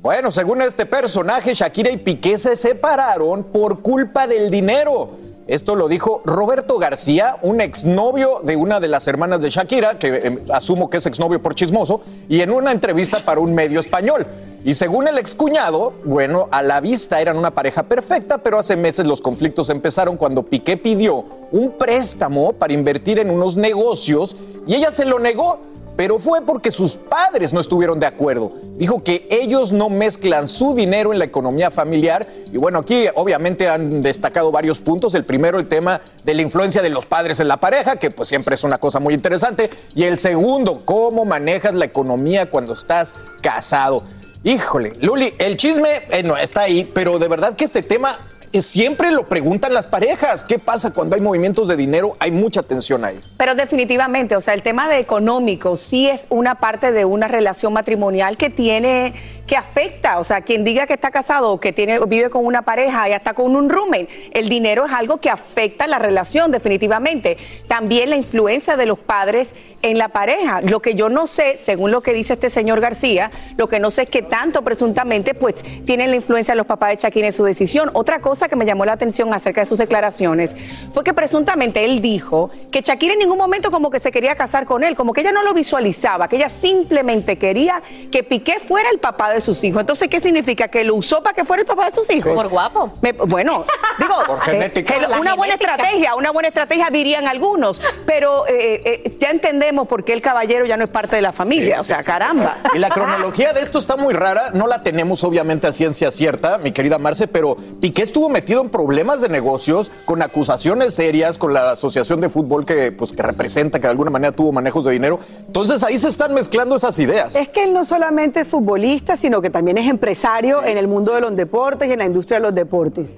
Bueno, 0.01 0.29
según 0.29 0.61
este 0.61 0.85
personaje, 0.85 1.55
Shakira 1.55 1.89
y 1.89 1.97
Piqué 1.97 2.37
se 2.37 2.55
separaron 2.55 3.43
por 3.45 3.81
culpa 3.81 4.27
del 4.27 4.51
dinero. 4.51 5.24
Esto 5.47 5.75
lo 5.75 5.87
dijo 5.87 6.21
Roberto 6.25 6.79
García, 6.79 7.37
un 7.43 7.61
exnovio 7.61 8.39
de 8.41 8.55
una 8.55 8.79
de 8.79 8.87
las 8.87 9.07
hermanas 9.07 9.41
de 9.41 9.51
Shakira, 9.51 9.99
que 9.99 10.07
eh, 10.15 10.39
asumo 10.51 10.89
que 10.89 10.97
es 10.97 11.05
exnovio 11.05 11.39
por 11.39 11.53
chismoso, 11.53 12.01
y 12.27 12.41
en 12.41 12.51
una 12.51 12.71
entrevista 12.71 13.19
para 13.19 13.39
un 13.39 13.53
medio 13.53 13.79
español. 13.79 14.25
Y 14.63 14.73
según 14.73 15.07
el 15.07 15.19
excuñado, 15.19 15.93
bueno, 16.03 16.47
a 16.49 16.63
la 16.63 16.81
vista 16.81 17.21
eran 17.21 17.37
una 17.37 17.51
pareja 17.51 17.83
perfecta, 17.83 18.39
pero 18.39 18.57
hace 18.57 18.75
meses 18.75 19.05
los 19.05 19.21
conflictos 19.21 19.69
empezaron 19.69 20.17
cuando 20.17 20.41
Piqué 20.41 20.77
pidió 20.77 21.23
un 21.51 21.73
préstamo 21.77 22.53
para 22.53 22.73
invertir 22.73 23.19
en 23.19 23.29
unos 23.29 23.55
negocios 23.55 24.35
y 24.65 24.73
ella 24.73 24.91
se 24.91 25.05
lo 25.05 25.19
negó 25.19 25.59
pero 25.95 26.19
fue 26.19 26.41
porque 26.41 26.71
sus 26.71 26.95
padres 26.95 27.53
no 27.53 27.59
estuvieron 27.59 27.99
de 27.99 28.05
acuerdo. 28.05 28.51
Dijo 28.77 29.03
que 29.03 29.27
ellos 29.31 29.71
no 29.71 29.89
mezclan 29.89 30.47
su 30.47 30.75
dinero 30.75 31.13
en 31.13 31.19
la 31.19 31.25
economía 31.25 31.71
familiar. 31.71 32.27
Y 32.51 32.57
bueno, 32.57 32.79
aquí 32.79 33.05
obviamente 33.15 33.69
han 33.69 34.01
destacado 34.01 34.51
varios 34.51 34.81
puntos. 34.81 35.15
El 35.15 35.25
primero, 35.25 35.57
el 35.57 35.67
tema 35.67 36.01
de 36.23 36.33
la 36.33 36.41
influencia 36.41 36.81
de 36.81 36.89
los 36.89 37.05
padres 37.05 37.39
en 37.39 37.47
la 37.47 37.57
pareja, 37.57 37.95
que 37.95 38.11
pues 38.11 38.27
siempre 38.27 38.55
es 38.55 38.63
una 38.63 38.77
cosa 38.77 38.99
muy 38.99 39.13
interesante. 39.13 39.69
Y 39.93 40.03
el 40.03 40.17
segundo, 40.17 40.83
cómo 40.85 41.23
manejas 41.23 41.73
la 41.73 41.85
economía 41.85 42.49
cuando 42.49 42.73
estás 42.73 43.13
casado. 43.41 44.03
Híjole, 44.43 44.95
Luli, 45.01 45.33
el 45.39 45.57
chisme 45.57 45.89
eh, 46.11 46.21
no, 46.21 46.37
está 46.37 46.61
ahí, 46.61 46.89
pero 46.93 47.17
de 47.17 47.27
verdad 47.27 47.55
que 47.55 47.63
este 47.65 47.81
tema 47.81 48.19
siempre 48.53 49.11
lo 49.11 49.27
preguntan 49.27 49.73
las 49.73 49.87
parejas. 49.87 50.43
¿Qué 50.43 50.59
pasa 50.59 50.93
cuando 50.93 51.15
hay 51.15 51.21
movimientos 51.21 51.67
de 51.67 51.75
dinero? 51.75 52.15
Hay 52.19 52.31
mucha 52.31 52.63
tensión 52.63 53.03
ahí. 53.03 53.19
Pero 53.37 53.55
definitivamente, 53.55 54.35
o 54.35 54.41
sea, 54.41 54.53
el 54.53 54.63
tema 54.63 54.87
de 54.89 54.99
económico 54.99 55.75
sí 55.77 56.07
es 56.07 56.27
una 56.29 56.55
parte 56.55 56.91
de 56.91 57.05
una 57.05 57.27
relación 57.27 57.73
matrimonial 57.73 58.37
que 58.37 58.49
tiene, 58.49 59.13
que 59.47 59.55
afecta, 59.55 60.19
o 60.19 60.23
sea, 60.23 60.41
quien 60.41 60.63
diga 60.63 60.87
que 60.87 60.93
está 60.93 61.11
casado 61.11 61.51
o 61.51 61.59
que 61.59 61.71
vive 62.07 62.29
con 62.29 62.45
una 62.45 62.63
pareja 62.63 63.09
y 63.09 63.13
está 63.13 63.33
con 63.33 63.55
un 63.55 63.69
roommate, 63.69 64.31
el 64.33 64.49
dinero 64.49 64.85
es 64.85 64.91
algo 64.91 65.17
que 65.17 65.29
afecta 65.29 65.87
la 65.87 65.99
relación 65.99 66.51
definitivamente. 66.51 67.37
También 67.67 68.09
la 68.09 68.15
influencia 68.15 68.77
de 68.77 68.85
los 68.85 68.97
padres 68.97 69.53
en 69.85 69.97
la 69.99 70.09
pareja. 70.09 70.61
Lo 70.61 70.81
que 70.81 70.95
yo 70.95 71.09
no 71.09 71.27
sé, 71.27 71.57
según 71.63 71.91
lo 71.91 72.01
que 72.01 72.11
dice 72.13 72.33
este 72.33 72.49
señor 72.49 72.79
García, 72.81 73.31
lo 73.57 73.67
que 73.69 73.79
no 73.79 73.91
sé 73.91 74.03
es 74.03 74.09
que 74.09 74.21
tanto 74.23 74.63
presuntamente 74.63 75.33
pues 75.33 75.55
tienen 75.85 76.09
la 76.09 76.15
influencia 76.15 76.53
de 76.53 76.57
los 76.57 76.65
papás 76.65 76.89
de 76.89 76.95
Shakira 76.97 77.27
en 77.27 77.33
su 77.33 77.43
decisión. 77.43 77.91
Otra 77.93 78.19
cosa 78.19 78.49
que 78.49 78.55
me 78.55 78.65
llamó 78.65 78.83
la 78.85 78.93
atención 78.93 79.33
acerca 79.33 79.61
de 79.61 79.67
sus 79.67 79.77
declaraciones 79.77 80.55
fue 80.93 81.03
que 81.03 81.13
presuntamente 81.13 81.85
él 81.85 82.01
dijo 82.01 82.49
que 82.71 82.81
Shakira 82.81 83.13
en 83.13 83.19
ningún 83.19 83.37
momento 83.37 83.69
como 83.71 83.89
que 83.91 83.99
se 83.99 84.11
quería 84.11 84.35
casar 84.35 84.65
con 84.65 84.83
él, 84.83 84.95
como 84.95 85.13
que 85.13 85.21
ella 85.21 85.31
no 85.31 85.43
lo 85.43 85.53
visualizaba, 85.53 86.27
que 86.27 86.37
ella 86.37 86.49
simplemente 86.49 87.37
quería 87.37 87.83
que 88.11 88.23
Piqué 88.23 88.59
fuera 88.59 88.89
el 88.89 88.97
papá 88.99 89.31
de 89.31 89.41
sus 89.41 89.63
hijos. 89.63 89.81
Entonces, 89.81 90.07
¿qué 90.09 90.19
significa? 90.19 90.67
¿Que 90.67 90.83
lo 90.83 90.95
usó 90.95 91.21
para 91.21 91.35
que 91.35 91.45
fuera 91.45 91.61
el 91.61 91.67
papá 91.67 91.85
de 91.85 91.91
sus 91.91 92.09
hijos? 92.09 92.33
Por 92.33 92.47
guapo. 92.49 92.91
Me- 93.01 93.11
bueno, 93.11 93.65
digo, 93.99 94.15
Por 94.25 94.39
genética. 94.41 94.93
que 94.95 95.01
lo- 95.01 95.09
La 95.09 95.19
una 95.19 95.35
buena 95.35 95.53
genética. 95.53 95.75
estrategia, 95.75 96.15
una 96.15 96.31
buena 96.31 96.47
estrategia 96.47 96.87
dirían 96.91 97.27
algunos, 97.27 97.81
pero 98.05 98.47
eh, 98.47 98.81
eh, 99.05 99.17
ya 99.19 99.29
entendemos 99.29 99.74
por 99.83 100.05
qué 100.05 100.13
el 100.13 100.21
caballero 100.21 100.65
ya 100.65 100.77
no 100.77 100.85
es 100.85 100.89
parte 100.89 101.17
de 101.17 101.21
la 101.21 101.33
familia, 101.33 101.81
o 101.81 101.83
sea, 101.83 102.01
caramba. 102.01 102.59
Y 102.73 102.79
la 102.79 102.89
cronología 102.89 103.51
de 103.51 103.59
esto 103.59 103.79
está 103.79 103.97
muy 103.97 104.13
rara, 104.13 104.51
no 104.53 104.67
la 104.67 104.81
tenemos 104.81 105.25
obviamente 105.25 105.67
a 105.67 105.73
ciencia 105.73 106.09
cierta, 106.11 106.57
mi 106.57 106.71
querida 106.71 106.97
Marce, 106.97 107.27
pero 107.27 107.57
Piqué 107.81 108.03
estuvo 108.03 108.29
metido 108.29 108.61
en 108.61 108.69
problemas 108.69 109.19
de 109.19 109.27
negocios 109.27 109.91
con 110.05 110.21
acusaciones 110.21 110.95
serias 110.95 111.37
con 111.37 111.53
la 111.53 111.71
asociación 111.71 112.21
de 112.21 112.29
fútbol 112.29 112.65
que 112.65 112.93
pues 112.93 113.11
que 113.11 113.21
representa 113.21 113.79
que 113.79 113.87
de 113.87 113.91
alguna 113.91 114.11
manera 114.11 114.33
tuvo 114.33 114.53
manejos 114.53 114.85
de 114.85 114.91
dinero. 114.93 115.19
Entonces 115.45 115.83
ahí 115.83 115.97
se 115.97 116.07
están 116.07 116.33
mezclando 116.33 116.75
esas 116.75 116.97
ideas. 116.99 117.35
Es 117.35 117.49
que 117.49 117.63
él 117.63 117.73
no 117.73 117.83
solamente 117.83 118.41
es 118.41 118.47
futbolista, 118.47 119.17
sino 119.17 119.41
que 119.41 119.49
también 119.49 119.77
es 119.77 119.89
empresario 119.89 120.63
en 120.63 120.77
el 120.77 120.87
mundo 120.87 121.13
de 121.13 121.21
los 121.21 121.35
deportes 121.35 121.89
y 121.89 121.93
en 121.93 121.99
la 121.99 122.05
industria 122.05 122.37
de 122.37 122.43
los 122.43 122.55
deportes. 122.55 123.15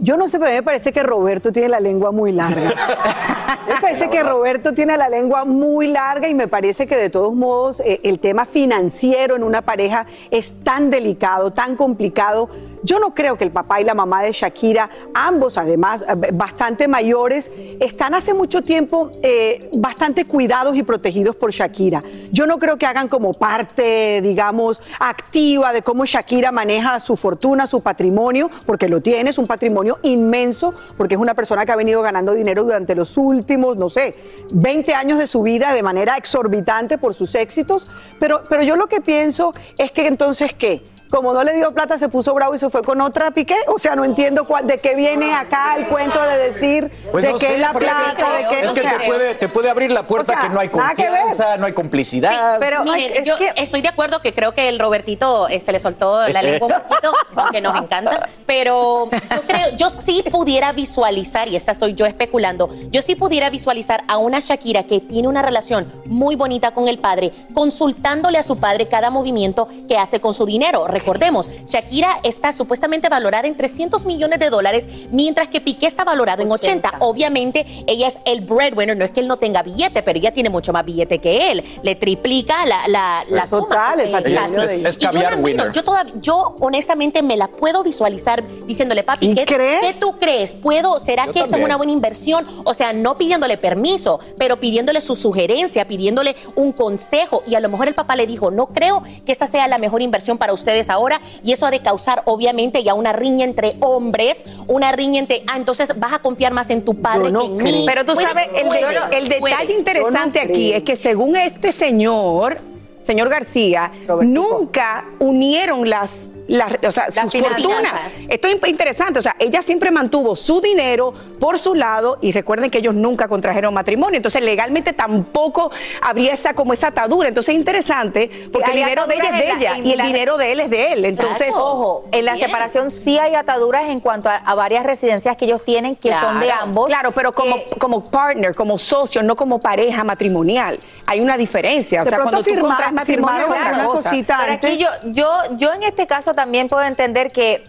Yo 0.00 0.16
no 0.16 0.28
sé, 0.28 0.38
pero 0.38 0.48
a 0.48 0.50
mí 0.50 0.56
me 0.56 0.62
parece 0.62 0.92
que 0.92 1.02
Roberto 1.02 1.52
tiene 1.52 1.68
la 1.68 1.80
lengua 1.80 2.10
muy 2.10 2.32
larga. 2.32 2.72
Me 3.68 3.80
parece 3.80 4.10
que 4.10 4.22
Roberto 4.22 4.74
tiene 4.74 4.96
la 4.96 5.08
lengua 5.08 5.44
muy 5.44 5.86
larga 5.86 6.28
y 6.28 6.34
me 6.34 6.48
parece 6.48 6.86
que 6.86 6.96
de 6.96 7.10
todos 7.10 7.32
modos 7.32 7.80
eh, 7.80 8.00
el 8.02 8.18
tema 8.18 8.44
financiero 8.44 9.36
en 9.36 9.44
una 9.44 9.62
pareja 9.62 10.06
es 10.30 10.62
tan 10.64 10.90
delicado, 10.90 11.52
tan 11.52 11.76
complicado. 11.76 12.48
Yo 12.82 12.98
no 12.98 13.14
creo 13.14 13.36
que 13.36 13.44
el 13.44 13.52
papá 13.52 13.80
y 13.80 13.84
la 13.84 13.94
mamá 13.94 14.22
de 14.22 14.32
Shakira, 14.32 14.90
ambos 15.14 15.56
además 15.56 16.02
eh, 16.02 16.30
bastante 16.32 16.88
mayores, 16.88 17.50
están 17.78 18.14
hace 18.14 18.34
mucho 18.34 18.62
tiempo 18.62 19.12
eh, 19.22 19.70
bastante 19.72 20.24
cuidados 20.24 20.76
y 20.76 20.82
protegidos 20.82 21.36
por 21.36 21.52
Shakira. 21.52 22.02
Yo 22.32 22.46
no 22.46 22.58
creo 22.58 22.78
que 22.78 22.86
hagan 22.86 23.06
como 23.08 23.34
parte, 23.34 24.20
digamos, 24.22 24.80
activa 24.98 25.72
de 25.72 25.82
cómo 25.82 26.04
Shakira 26.04 26.50
maneja 26.50 26.98
su 26.98 27.16
fortuna, 27.16 27.66
su 27.68 27.80
patrimonio, 27.82 28.50
porque 28.66 28.88
lo 28.88 29.00
tiene, 29.00 29.30
es 29.30 29.38
un 29.38 29.46
patrimonio 29.46 29.98
inmenso, 30.02 30.74
porque 30.96 31.14
es 31.14 31.20
una 31.20 31.34
persona 31.34 31.64
que 31.64 31.72
ha 31.72 31.76
venido 31.76 32.02
ganando 32.02 32.32
dinero 32.34 32.64
durante 32.64 32.94
los 32.94 33.16
últimos, 33.16 33.76
no 33.76 33.90
sé, 33.90 34.16
20 34.50 34.94
años 34.94 35.18
de 35.18 35.28
su 35.28 35.42
vida 35.42 35.72
de 35.72 35.82
manera 35.82 36.16
exorbitante 36.16 36.98
por 36.98 37.14
sus 37.14 37.34
éxitos. 37.36 37.88
Pero, 38.18 38.42
pero 38.48 38.62
yo 38.64 38.74
lo 38.74 38.88
que 38.88 39.00
pienso 39.00 39.54
es 39.78 39.92
que 39.92 40.08
entonces, 40.08 40.52
¿qué? 40.54 40.91
Como 41.12 41.34
no 41.34 41.44
le 41.44 41.52
dio 41.52 41.70
plata, 41.72 41.98
se 41.98 42.08
puso 42.08 42.32
bravo 42.32 42.54
y 42.54 42.58
se 42.58 42.70
fue 42.70 42.82
con 42.82 42.98
otra 43.02 43.32
piqué. 43.32 43.56
O 43.66 43.78
sea, 43.78 43.94
no 43.94 44.02
entiendo 44.02 44.46
cuál- 44.46 44.66
de 44.66 44.80
qué 44.80 44.94
viene 44.94 45.34
acá 45.34 45.76
el 45.76 45.86
cuento 45.88 46.18
de 46.22 46.38
decir 46.38 46.90
Pues 47.10 47.22
de 47.22 47.32
no 47.32 47.38
qué 47.38 47.48
sé, 47.48 47.54
es 47.56 47.60
la 47.60 47.74
plata, 47.74 48.32
de 48.38 48.48
qué 48.48 48.60
es 48.60 48.70
o 48.70 48.74
que 48.74 48.80
sea, 48.80 48.96
te 48.98 49.06
puede, 49.06 49.34
te 49.34 49.48
puede 49.50 49.68
abrir 49.68 49.90
la 49.92 50.06
puerta 50.06 50.32
o 50.32 50.34
sea, 50.34 50.42
que 50.44 50.48
no 50.48 50.58
hay 50.58 50.70
confianza, 50.70 51.58
no 51.58 51.66
hay 51.66 51.74
complicidad. 51.74 52.56
Pero 52.60 52.82
Miren, 52.84 53.22
yo 53.24 53.34
estoy 53.56 53.82
de 53.82 53.88
acuerdo 53.88 54.22
que 54.22 54.32
creo 54.32 54.54
que 54.54 54.70
el 54.70 54.78
Robertito 54.78 55.48
eh, 55.48 55.60
se 55.60 55.70
le 55.70 55.80
soltó 55.80 56.26
la 56.28 56.40
lengua 56.40 56.68
un 56.68 56.88
poquito, 56.88 57.12
aunque 57.36 57.60
nos 57.60 57.76
encanta, 57.76 58.30
pero 58.46 59.10
yo 59.10 59.42
creo, 59.46 59.76
yo 59.76 59.90
sí 59.90 60.24
pudiera 60.30 60.72
visualizar, 60.72 61.46
y 61.46 61.56
esta 61.56 61.74
soy 61.74 61.92
yo 61.92 62.06
especulando, 62.06 62.70
yo 62.90 63.02
sí 63.02 63.16
pudiera 63.16 63.50
visualizar 63.50 64.02
a 64.08 64.16
una 64.16 64.40
Shakira 64.40 64.84
que 64.84 65.00
tiene 65.00 65.28
una 65.28 65.42
relación 65.42 65.92
muy 66.06 66.36
bonita 66.36 66.70
con 66.72 66.88
el 66.88 66.98
padre, 66.98 67.32
consultándole 67.54 68.38
a 68.38 68.42
su 68.42 68.56
padre 68.56 68.88
cada 68.88 69.10
movimiento 69.10 69.68
que 69.86 69.98
hace 69.98 70.18
con 70.18 70.32
su 70.32 70.46
dinero. 70.46 70.88
Recordemos, 71.02 71.50
Shakira 71.66 72.20
está 72.22 72.52
supuestamente 72.52 73.08
valorada 73.08 73.48
en 73.48 73.56
300 73.56 74.06
millones 74.06 74.38
de 74.38 74.50
dólares, 74.50 74.88
mientras 75.10 75.48
que 75.48 75.60
Piqué 75.60 75.88
está 75.88 76.04
valorado 76.04 76.44
en 76.44 76.52
80. 76.52 76.92
Obviamente, 77.00 77.66
ella 77.88 78.06
es 78.06 78.20
el 78.24 78.42
breadwinner, 78.42 78.96
no 78.96 79.04
es 79.04 79.10
que 79.10 79.18
él 79.18 79.26
no 79.26 79.36
tenga 79.36 79.64
billete, 79.64 80.04
pero 80.04 80.20
ella 80.20 80.32
tiene 80.32 80.48
mucho 80.48 80.72
más 80.72 80.84
billete 80.84 81.18
que 81.18 81.50
él. 81.50 81.64
Le 81.82 81.96
triplica 81.96 82.64
la, 82.66 82.86
la, 82.86 83.24
la 83.28 83.48
suma. 83.48 83.62
Total, 83.62 83.98
el 83.98 84.14
Eh, 84.14 84.34
casi. 84.34 84.52
de 84.52 84.74
ella. 84.76 84.88
Es 84.90 84.96
Y 84.96 85.00
yo 85.00 85.10
winner. 85.38 85.72
Yo, 85.72 85.82
todavía, 85.82 86.12
yo 86.20 86.54
honestamente 86.60 87.20
me 87.20 87.36
la 87.36 87.48
puedo 87.48 87.82
visualizar 87.82 88.44
diciéndole, 88.68 89.02
papi, 89.02 89.34
¿qué, 89.34 89.44
qué 89.44 89.94
tú 89.98 90.20
crees? 90.20 90.52
¿Puedo? 90.52 91.00
¿Será 91.00 91.26
Yo 91.26 91.32
que 91.32 91.40
esta 91.40 91.56
es 91.56 91.64
una 91.64 91.76
buena 91.76 91.90
inversión? 91.90 92.46
O 92.62 92.74
sea, 92.74 92.92
no 92.92 93.18
pidiéndole 93.18 93.58
permiso, 93.58 94.20
pero 94.38 94.60
pidiéndole 94.60 95.00
su 95.00 95.16
sugerencia, 95.16 95.84
pidiéndole 95.88 96.36
un 96.54 96.70
consejo. 96.70 97.42
Y 97.44 97.56
a 97.56 97.60
lo 97.60 97.68
mejor 97.68 97.88
el 97.88 97.94
papá 97.96 98.14
le 98.14 98.28
dijo, 98.28 98.52
no 98.52 98.66
creo 98.68 99.02
que 99.26 99.32
esta 99.32 99.48
sea 99.48 99.66
la 99.66 99.78
mejor 99.78 100.00
inversión 100.00 100.38
para 100.38 100.52
ustedes 100.52 100.88
ahora. 100.92 101.20
Y 101.42 101.52
eso 101.52 101.66
ha 101.66 101.70
de 101.70 101.80
causar, 101.80 102.22
obviamente, 102.26 102.82
ya 102.82 102.94
una 102.94 103.12
riña 103.12 103.44
entre 103.44 103.76
hombres, 103.80 104.44
una 104.68 104.92
riña 104.92 105.18
entre, 105.20 105.42
ah, 105.46 105.56
entonces 105.56 105.98
vas 105.98 106.12
a 106.12 106.18
confiar 106.20 106.52
más 106.52 106.70
en 106.70 106.84
tu 106.84 106.94
padre 107.00 107.32
que 107.32 107.44
en 107.44 107.56
mí. 107.56 107.82
Pero 107.86 108.04
tú 108.04 108.14
Puede, 108.14 108.26
sabes, 108.28 108.46
el, 108.48 108.62
de- 108.62 108.68
puede, 108.68 109.18
el 109.18 109.28
detalle 109.28 109.40
puede. 109.40 109.72
interesante 109.78 110.40
aquí 110.40 110.72
es 110.72 110.82
que 110.84 110.96
según 110.96 111.36
este 111.36 111.72
señor, 111.72 112.58
señor 113.02 113.28
García, 113.28 113.90
nunca 114.22 115.04
unieron 115.18 115.88
las, 115.88 116.28
las, 116.52 116.72
o 116.86 116.90
sea, 116.90 117.10
sus 117.10 117.32
finanzas. 117.32 117.62
fortunas. 117.62 118.12
Esto 118.28 118.48
es 118.48 118.68
interesante, 118.68 119.18
o 119.18 119.22
sea, 119.22 119.34
ella 119.38 119.62
siempre 119.62 119.90
mantuvo 119.90 120.36
su 120.36 120.60
dinero 120.60 121.14
por 121.40 121.58
su 121.58 121.74
lado 121.74 122.18
y 122.20 122.30
recuerden 122.32 122.70
que 122.70 122.78
ellos 122.78 122.94
nunca 122.94 123.26
contrajeron 123.26 123.72
matrimonio, 123.72 124.18
entonces 124.18 124.42
legalmente 124.42 124.92
tampoco 124.92 125.70
habría 126.02 126.34
esa 126.34 126.52
como 126.52 126.74
esa 126.74 126.88
atadura, 126.88 127.28
entonces 127.28 127.54
es 127.54 127.58
interesante 127.58 128.30
porque 128.52 128.70
el 128.70 128.76
dinero 128.76 129.06
de 129.06 129.14
ella 129.14 129.24
es 129.24 129.38
de 129.38 129.48
la- 129.48 129.54
ella 129.54 129.78
y 129.78 129.92
el 129.92 129.98
la- 129.98 130.04
dinero 130.04 130.36
de 130.36 130.52
él 130.52 130.60
es 130.60 130.70
de 130.70 130.92
él, 130.92 131.04
entonces 131.06 131.52
ojo, 131.54 132.04
en 132.12 132.24
la 132.26 132.34
Bien. 132.34 132.46
separación 132.46 132.90
sí 132.90 133.18
hay 133.18 133.34
ataduras 133.34 133.88
en 133.88 134.00
cuanto 134.00 134.28
a, 134.28 134.34
a 134.36 134.54
varias 134.54 134.84
residencias 134.84 135.36
que 135.38 135.46
ellos 135.46 135.64
tienen 135.64 135.96
que 135.96 136.14
son 136.14 136.38
de 136.40 136.46
Claro, 136.46 136.62
ambos. 136.64 136.86
Claro, 136.88 137.12
pero 137.12 137.32
como, 137.32 137.56
como 137.78 138.10
partner, 138.10 138.54
como 138.54 138.76
socio, 138.76 139.22
no 139.22 139.36
como 139.36 139.58
pareja 139.60 140.04
matrimonial. 140.04 140.80
Hay 141.06 141.20
una 141.20 141.36
diferencia. 141.38 142.02
O 142.02 142.06
sea, 142.06 142.18
cuando 142.18 142.38
tú 142.38 142.44
firma- 142.50 142.68
contraes 142.68 142.92
matrimonio 142.92 143.40
firmaron 143.46 143.50
otra 143.70 143.74
una 143.74 143.86
cosa. 143.86 144.10
Pero 144.10 144.52
aquí 144.52 144.76
yo, 144.78 144.88
yo, 145.06 145.28
yo 145.56 145.72
en 145.72 145.82
este 145.84 146.06
caso 146.06 146.34
también 146.34 146.41
puedo 146.68 146.84
entender 146.84 147.32
que 147.32 147.66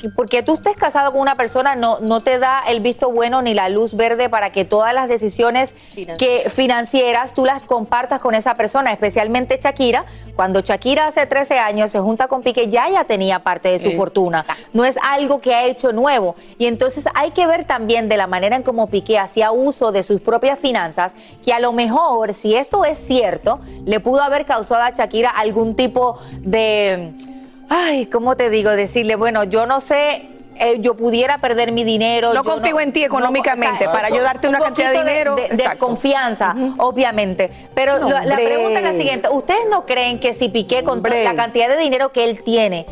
que 0.00 0.08
porque 0.08 0.42
tú 0.42 0.54
estés 0.54 0.78
casado 0.78 1.12
con 1.12 1.20
una 1.20 1.36
persona 1.36 1.76
no, 1.76 2.00
no 2.00 2.22
te 2.22 2.38
da 2.38 2.62
el 2.66 2.80
visto 2.80 3.10
bueno 3.10 3.42
ni 3.42 3.52
la 3.52 3.68
luz 3.68 3.94
verde 3.94 4.30
para 4.30 4.50
que 4.50 4.64
todas 4.64 4.94
las 4.94 5.10
decisiones 5.10 5.74
que 6.16 6.48
financieras 6.48 7.34
tú 7.34 7.44
las 7.44 7.66
compartas 7.66 8.18
con 8.20 8.34
esa 8.34 8.54
persona, 8.54 8.92
especialmente 8.92 9.60
Shakira. 9.62 10.06
Cuando 10.34 10.60
Shakira 10.60 11.08
hace 11.08 11.26
13 11.26 11.58
años 11.58 11.90
se 11.90 11.98
junta 12.00 12.28
con 12.28 12.40
Piqué, 12.42 12.68
ya 12.70 12.88
ya 12.88 13.04
tenía 13.04 13.40
parte 13.40 13.68
de 13.68 13.78
su 13.78 13.90
Sí. 13.90 13.96
fortuna. 13.96 14.46
No 14.72 14.86
es 14.86 14.96
algo 15.06 15.42
que 15.42 15.54
ha 15.54 15.64
hecho 15.64 15.92
nuevo. 15.92 16.34
Y 16.56 16.64
entonces 16.64 17.04
hay 17.14 17.32
que 17.32 17.46
ver 17.46 17.66
también 17.66 18.08
de 18.08 18.16
la 18.16 18.26
manera 18.26 18.56
en 18.56 18.62
cómo 18.62 18.86
Piqué 18.86 19.18
hacía 19.18 19.52
uso 19.52 19.92
de 19.92 20.02
sus 20.02 20.22
propias 20.22 20.58
finanzas, 20.58 21.12
que 21.44 21.52
a 21.52 21.60
lo 21.60 21.72
mejor, 21.72 22.32
si 22.32 22.54
esto 22.56 22.86
es 22.86 22.96
cierto, 22.96 23.60
le 23.84 24.00
pudo 24.00 24.22
haber 24.22 24.46
causado 24.46 24.80
a 24.82 24.90
Shakira 24.92 25.28
algún 25.28 25.76
tipo 25.76 26.18
de, 26.38 27.12
ay, 27.70 28.06
¿cómo 28.06 28.36
te 28.36 28.50
digo? 28.50 28.70
Decirle, 28.70 29.16
bueno, 29.16 29.44
yo 29.44 29.64
no 29.64 29.80
sé. 29.80 30.26
eh, 30.62 30.76
yo 30.80 30.94
pudiera 30.94 31.38
perder 31.38 31.72
mi 31.72 31.84
dinero. 31.84 32.34
No 32.34 32.42
yo 32.44 32.50
confío 32.50 32.78
en 32.80 32.92
ti 32.92 33.02
económicamente 33.02 33.86
para 33.86 34.10
yo 34.10 34.20
darte 34.22 34.46
una 34.46 34.58
un 34.58 34.64
cantidad 34.64 34.92
de 34.92 34.98
dinero. 34.98 35.34
de- 35.34 35.56
desconfianza, 35.56 36.54
obviamente. 36.76 37.50
Pero 37.74 37.98
No, 37.98 38.10
la, 38.10 38.24
la 38.26 38.36
pregunta 38.36 38.78
es 38.80 38.84
la 38.84 38.92
siguiente: 38.94 39.28
¿Ustedes 39.30 39.62
no 39.70 39.86
creen 39.86 40.20
que 40.20 40.34
si 40.34 40.50
Piqué 40.50 40.84
con 40.84 41.02
la 41.02 41.34
cantidad 41.34 41.68
de 41.68 41.78
dinero 41.78 42.12
que 42.12 42.24
él 42.24 42.42
tiene 42.42 42.84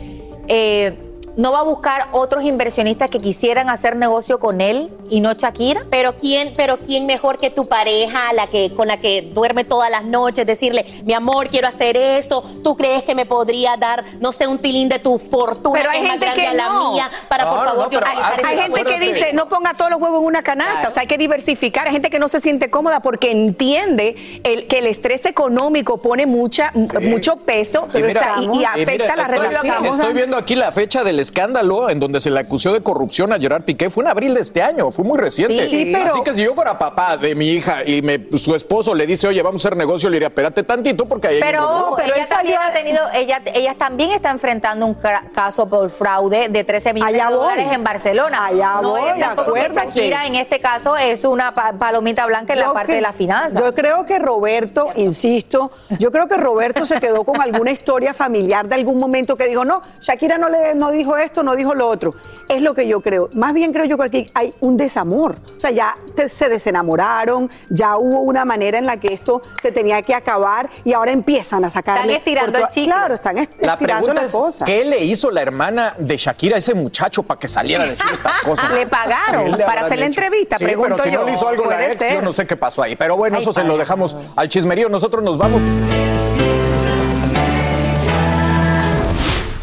eh, 0.48 1.07
no 1.38 1.52
va 1.52 1.60
a 1.60 1.62
buscar 1.62 2.08
otros 2.12 2.44
inversionistas 2.44 3.08
que 3.08 3.20
quisieran 3.20 3.70
hacer 3.70 3.96
negocio 3.96 4.38
con 4.38 4.60
él 4.60 4.92
y 5.08 5.20
no 5.20 5.32
Shakira? 5.32 5.84
Pero 5.88 6.16
quién, 6.16 6.52
pero 6.56 6.78
quién 6.78 7.06
mejor 7.06 7.38
que 7.38 7.48
tu 7.48 7.66
pareja, 7.66 8.32
la 8.34 8.48
que 8.48 8.74
con 8.74 8.88
la 8.88 8.98
que 8.98 9.22
duerme 9.22 9.64
todas 9.64 9.90
las 9.90 10.04
noches, 10.04 10.44
decirle, 10.46 11.02
mi 11.04 11.14
amor, 11.14 11.48
quiero 11.48 11.68
hacer 11.68 11.96
esto. 11.96 12.42
¿Tú 12.62 12.76
crees 12.76 13.04
que 13.04 13.14
me 13.14 13.24
podría 13.24 13.76
dar, 13.76 14.04
no 14.20 14.32
sé, 14.32 14.46
un 14.46 14.58
tilín 14.58 14.88
de 14.88 14.98
tu 14.98 15.18
fortuna 15.18 15.78
Pero 15.78 15.90
hay 15.90 16.00
que 16.00 16.06
es 16.06 16.10
gente 16.12 16.26
más 16.26 16.34
grande 16.36 16.52
que 16.52 16.60
a 16.60 16.66
la 16.66 16.72
no. 16.74 16.92
mía 16.92 17.10
para 17.28 17.48
por 17.48 17.64
favor 17.64 17.90
yo 17.90 18.00
hay, 18.44 18.58
gente 18.58 18.84
que 18.84 18.98
dice 18.98 19.32
no 19.32 19.48
ponga 19.48 19.74
todos 19.74 19.90
los 19.90 20.00
huevos 20.00 20.20
en 20.20 20.26
una 20.26 20.42
canasta, 20.42 20.88
o 20.88 20.90
sea, 20.90 21.02
hay 21.02 21.06
que 21.06 21.18
diversificar. 21.18 21.86
Hay 21.86 21.92
gente 21.92 22.10
que 22.10 22.18
no 22.18 22.28
se 22.28 22.40
siente 22.40 22.68
cómoda 22.68 23.00
porque 23.00 23.30
entiende 23.30 24.40
el, 24.42 24.66
que 24.66 24.78
el 24.78 24.86
estrés 24.86 25.24
económico 25.24 25.98
pone 26.02 26.26
mucha, 26.26 26.72
mucho 26.74 27.36
peso 27.36 27.88
Y 27.94 28.02
mira, 28.02 28.20
o 28.20 28.24
sea, 28.24 28.36
y, 28.42 28.58
y 28.58 28.60
y 28.60 28.64
afecta 28.64 28.92
mira, 28.92 29.16
la 29.16 29.22
estoy, 29.22 29.38
relación. 29.38 29.84
Estoy 29.84 30.14
viendo 30.14 30.36
aquí 30.36 30.54
la 30.56 30.72
fecha 30.72 31.04
del 31.04 31.20
escándalo 31.28 31.90
en 31.90 32.00
donde 32.00 32.20
se 32.20 32.30
le 32.30 32.40
acusó 32.40 32.72
de 32.72 32.80
corrupción 32.82 33.32
a 33.32 33.38
Gerard 33.38 33.62
Piqué. 33.64 33.90
Fue 33.90 34.02
en 34.04 34.08
abril 34.08 34.34
de 34.34 34.40
este 34.40 34.62
año, 34.62 34.90
fue 34.90 35.04
muy 35.04 35.18
reciente. 35.18 35.68
Sí, 35.68 35.90
pero- 35.92 36.06
Así 36.06 36.22
que 36.22 36.34
si 36.34 36.42
yo 36.44 36.54
fuera 36.54 36.78
papá 36.78 37.16
de 37.16 37.34
mi 37.34 37.46
hija 37.48 37.84
y 37.84 38.00
me, 38.02 38.18
su 38.38 38.54
esposo 38.54 38.94
le 38.94 39.06
dice, 39.06 39.28
oye, 39.28 39.42
vamos 39.42 39.64
a 39.64 39.68
hacer 39.68 39.76
negocio, 39.78 40.08
le 40.08 40.14
diría, 40.16 40.28
espérate 40.28 40.62
tantito 40.62 41.06
porque 41.06 41.28
ahí 41.28 41.34
hay 41.36 41.40
un 41.42 41.46
Pero, 41.46 41.58
problema". 41.66 41.88
ojo, 41.88 42.00
ella 42.00 42.26
también 42.28 42.58
ha 42.60 42.72
tenido, 42.72 43.00
ella, 43.14 43.42
ella 43.54 43.74
también 43.78 44.10
está 44.12 44.30
enfrentando 44.30 44.86
un 44.86 44.94
ca- 44.94 45.24
caso 45.34 45.68
por 45.68 45.88
fraude 45.90 46.48
de 46.48 46.64
13 46.64 46.92
millones 46.94 47.14
Allá 47.14 47.30
de 47.30 47.36
voy. 47.36 47.44
dólares 47.48 47.68
en 47.72 47.84
Barcelona. 47.84 48.46
Allá 48.46 48.78
no 48.82 48.90
voy, 48.90 49.02
es 49.14 49.20
tampoco 49.20 49.52
que. 49.54 49.60
Shakira 49.68 50.26
en 50.26 50.34
este 50.36 50.60
caso 50.60 50.96
es 50.96 51.24
una 51.24 51.54
pa- 51.54 51.72
palomita 51.74 52.24
blanca 52.26 52.54
en 52.54 52.60
la 52.60 52.72
parte 52.72 52.88
que- 52.92 52.96
de 52.96 53.00
la 53.02 53.12
finanza. 53.12 53.60
Yo 53.60 53.74
creo 53.74 54.04
que 54.06 54.18
Roberto, 54.18 54.88
insisto, 54.96 55.70
yo 55.98 56.10
creo 56.10 56.26
que 56.28 56.36
Roberto 56.36 56.86
se 56.86 57.00
quedó 57.00 57.24
con 57.24 57.40
alguna 57.40 57.70
historia 57.70 58.14
familiar 58.14 58.66
de 58.68 58.74
algún 58.76 58.98
momento 58.98 59.36
que 59.36 59.46
dijo, 59.46 59.64
no, 59.64 59.82
Shakira 60.00 60.38
no, 60.38 60.48
le, 60.48 60.74
no 60.74 60.90
dijo 60.90 61.07
esto, 61.16 61.42
no 61.42 61.56
dijo 61.56 61.74
lo 61.74 61.88
otro. 61.88 62.14
Es 62.48 62.62
lo 62.62 62.74
que 62.74 62.86
yo 62.88 63.00
creo. 63.02 63.28
Más 63.34 63.52
bien 63.52 63.72
creo 63.72 63.84
yo 63.84 63.96
que 63.98 64.04
aquí 64.04 64.30
hay 64.34 64.54
un 64.60 64.76
desamor. 64.78 65.36
O 65.56 65.60
sea, 65.60 65.70
ya 65.70 65.96
te- 66.14 66.28
se 66.30 66.48
desenamoraron, 66.48 67.50
ya 67.68 67.98
hubo 67.98 68.20
una 68.20 68.44
manera 68.46 68.78
en 68.78 68.86
la 68.86 68.98
que 68.98 69.12
esto 69.12 69.42
se 69.62 69.70
tenía 69.70 70.00
que 70.02 70.14
acabar 70.14 70.70
y 70.84 70.94
ahora 70.94 71.12
empiezan 71.12 71.64
a 71.66 71.70
sacarle... 71.70 72.02
Están 72.04 72.16
estirando 72.16 72.58
el 72.58 72.68
chicle. 72.68 72.92
Claro, 72.94 73.14
están 73.14 73.38
es- 73.38 73.48
La 73.60 73.72
estirando 73.74 74.06
pregunta 74.06 74.22
la 74.22 74.26
es, 74.26 74.32
cosa. 74.32 74.64
¿qué 74.64 74.84
le 74.84 74.98
hizo 75.04 75.30
la 75.30 75.42
hermana 75.42 75.94
de 75.98 76.16
Shakira 76.16 76.56
a 76.56 76.58
ese 76.58 76.72
muchacho 76.74 77.22
para 77.22 77.38
que 77.38 77.48
saliera 77.48 77.84
a 77.84 77.86
decir 77.86 78.06
estas 78.10 78.38
cosas? 78.44 78.70
Le 78.72 78.86
pagaron 78.86 79.44
¿Qué 79.52 79.56
le 79.58 79.64
para 79.64 79.82
hacer 79.82 79.98
la 79.98 80.06
entrevista, 80.06 80.56
Sí, 80.58 80.64
pregunto 80.64 80.96
pero 80.96 81.04
si 81.04 81.10
no 81.10 81.24
le 81.24 81.32
hizo 81.32 81.46
algo 81.48 81.66
la 81.66 81.92
ex, 81.92 82.10
yo 82.12 82.22
no 82.22 82.32
sé 82.32 82.46
qué 82.46 82.56
pasó 82.56 82.82
ahí. 82.82 82.96
Pero 82.96 83.16
bueno, 83.18 83.36
Ay, 83.36 83.42
eso 83.42 83.52
se 83.52 83.62
lo 83.62 83.76
dejamos 83.76 84.16
al 84.36 84.48
chismerío. 84.48 84.88
Nosotros 84.88 85.22
nos 85.22 85.36
vamos. 85.36 85.60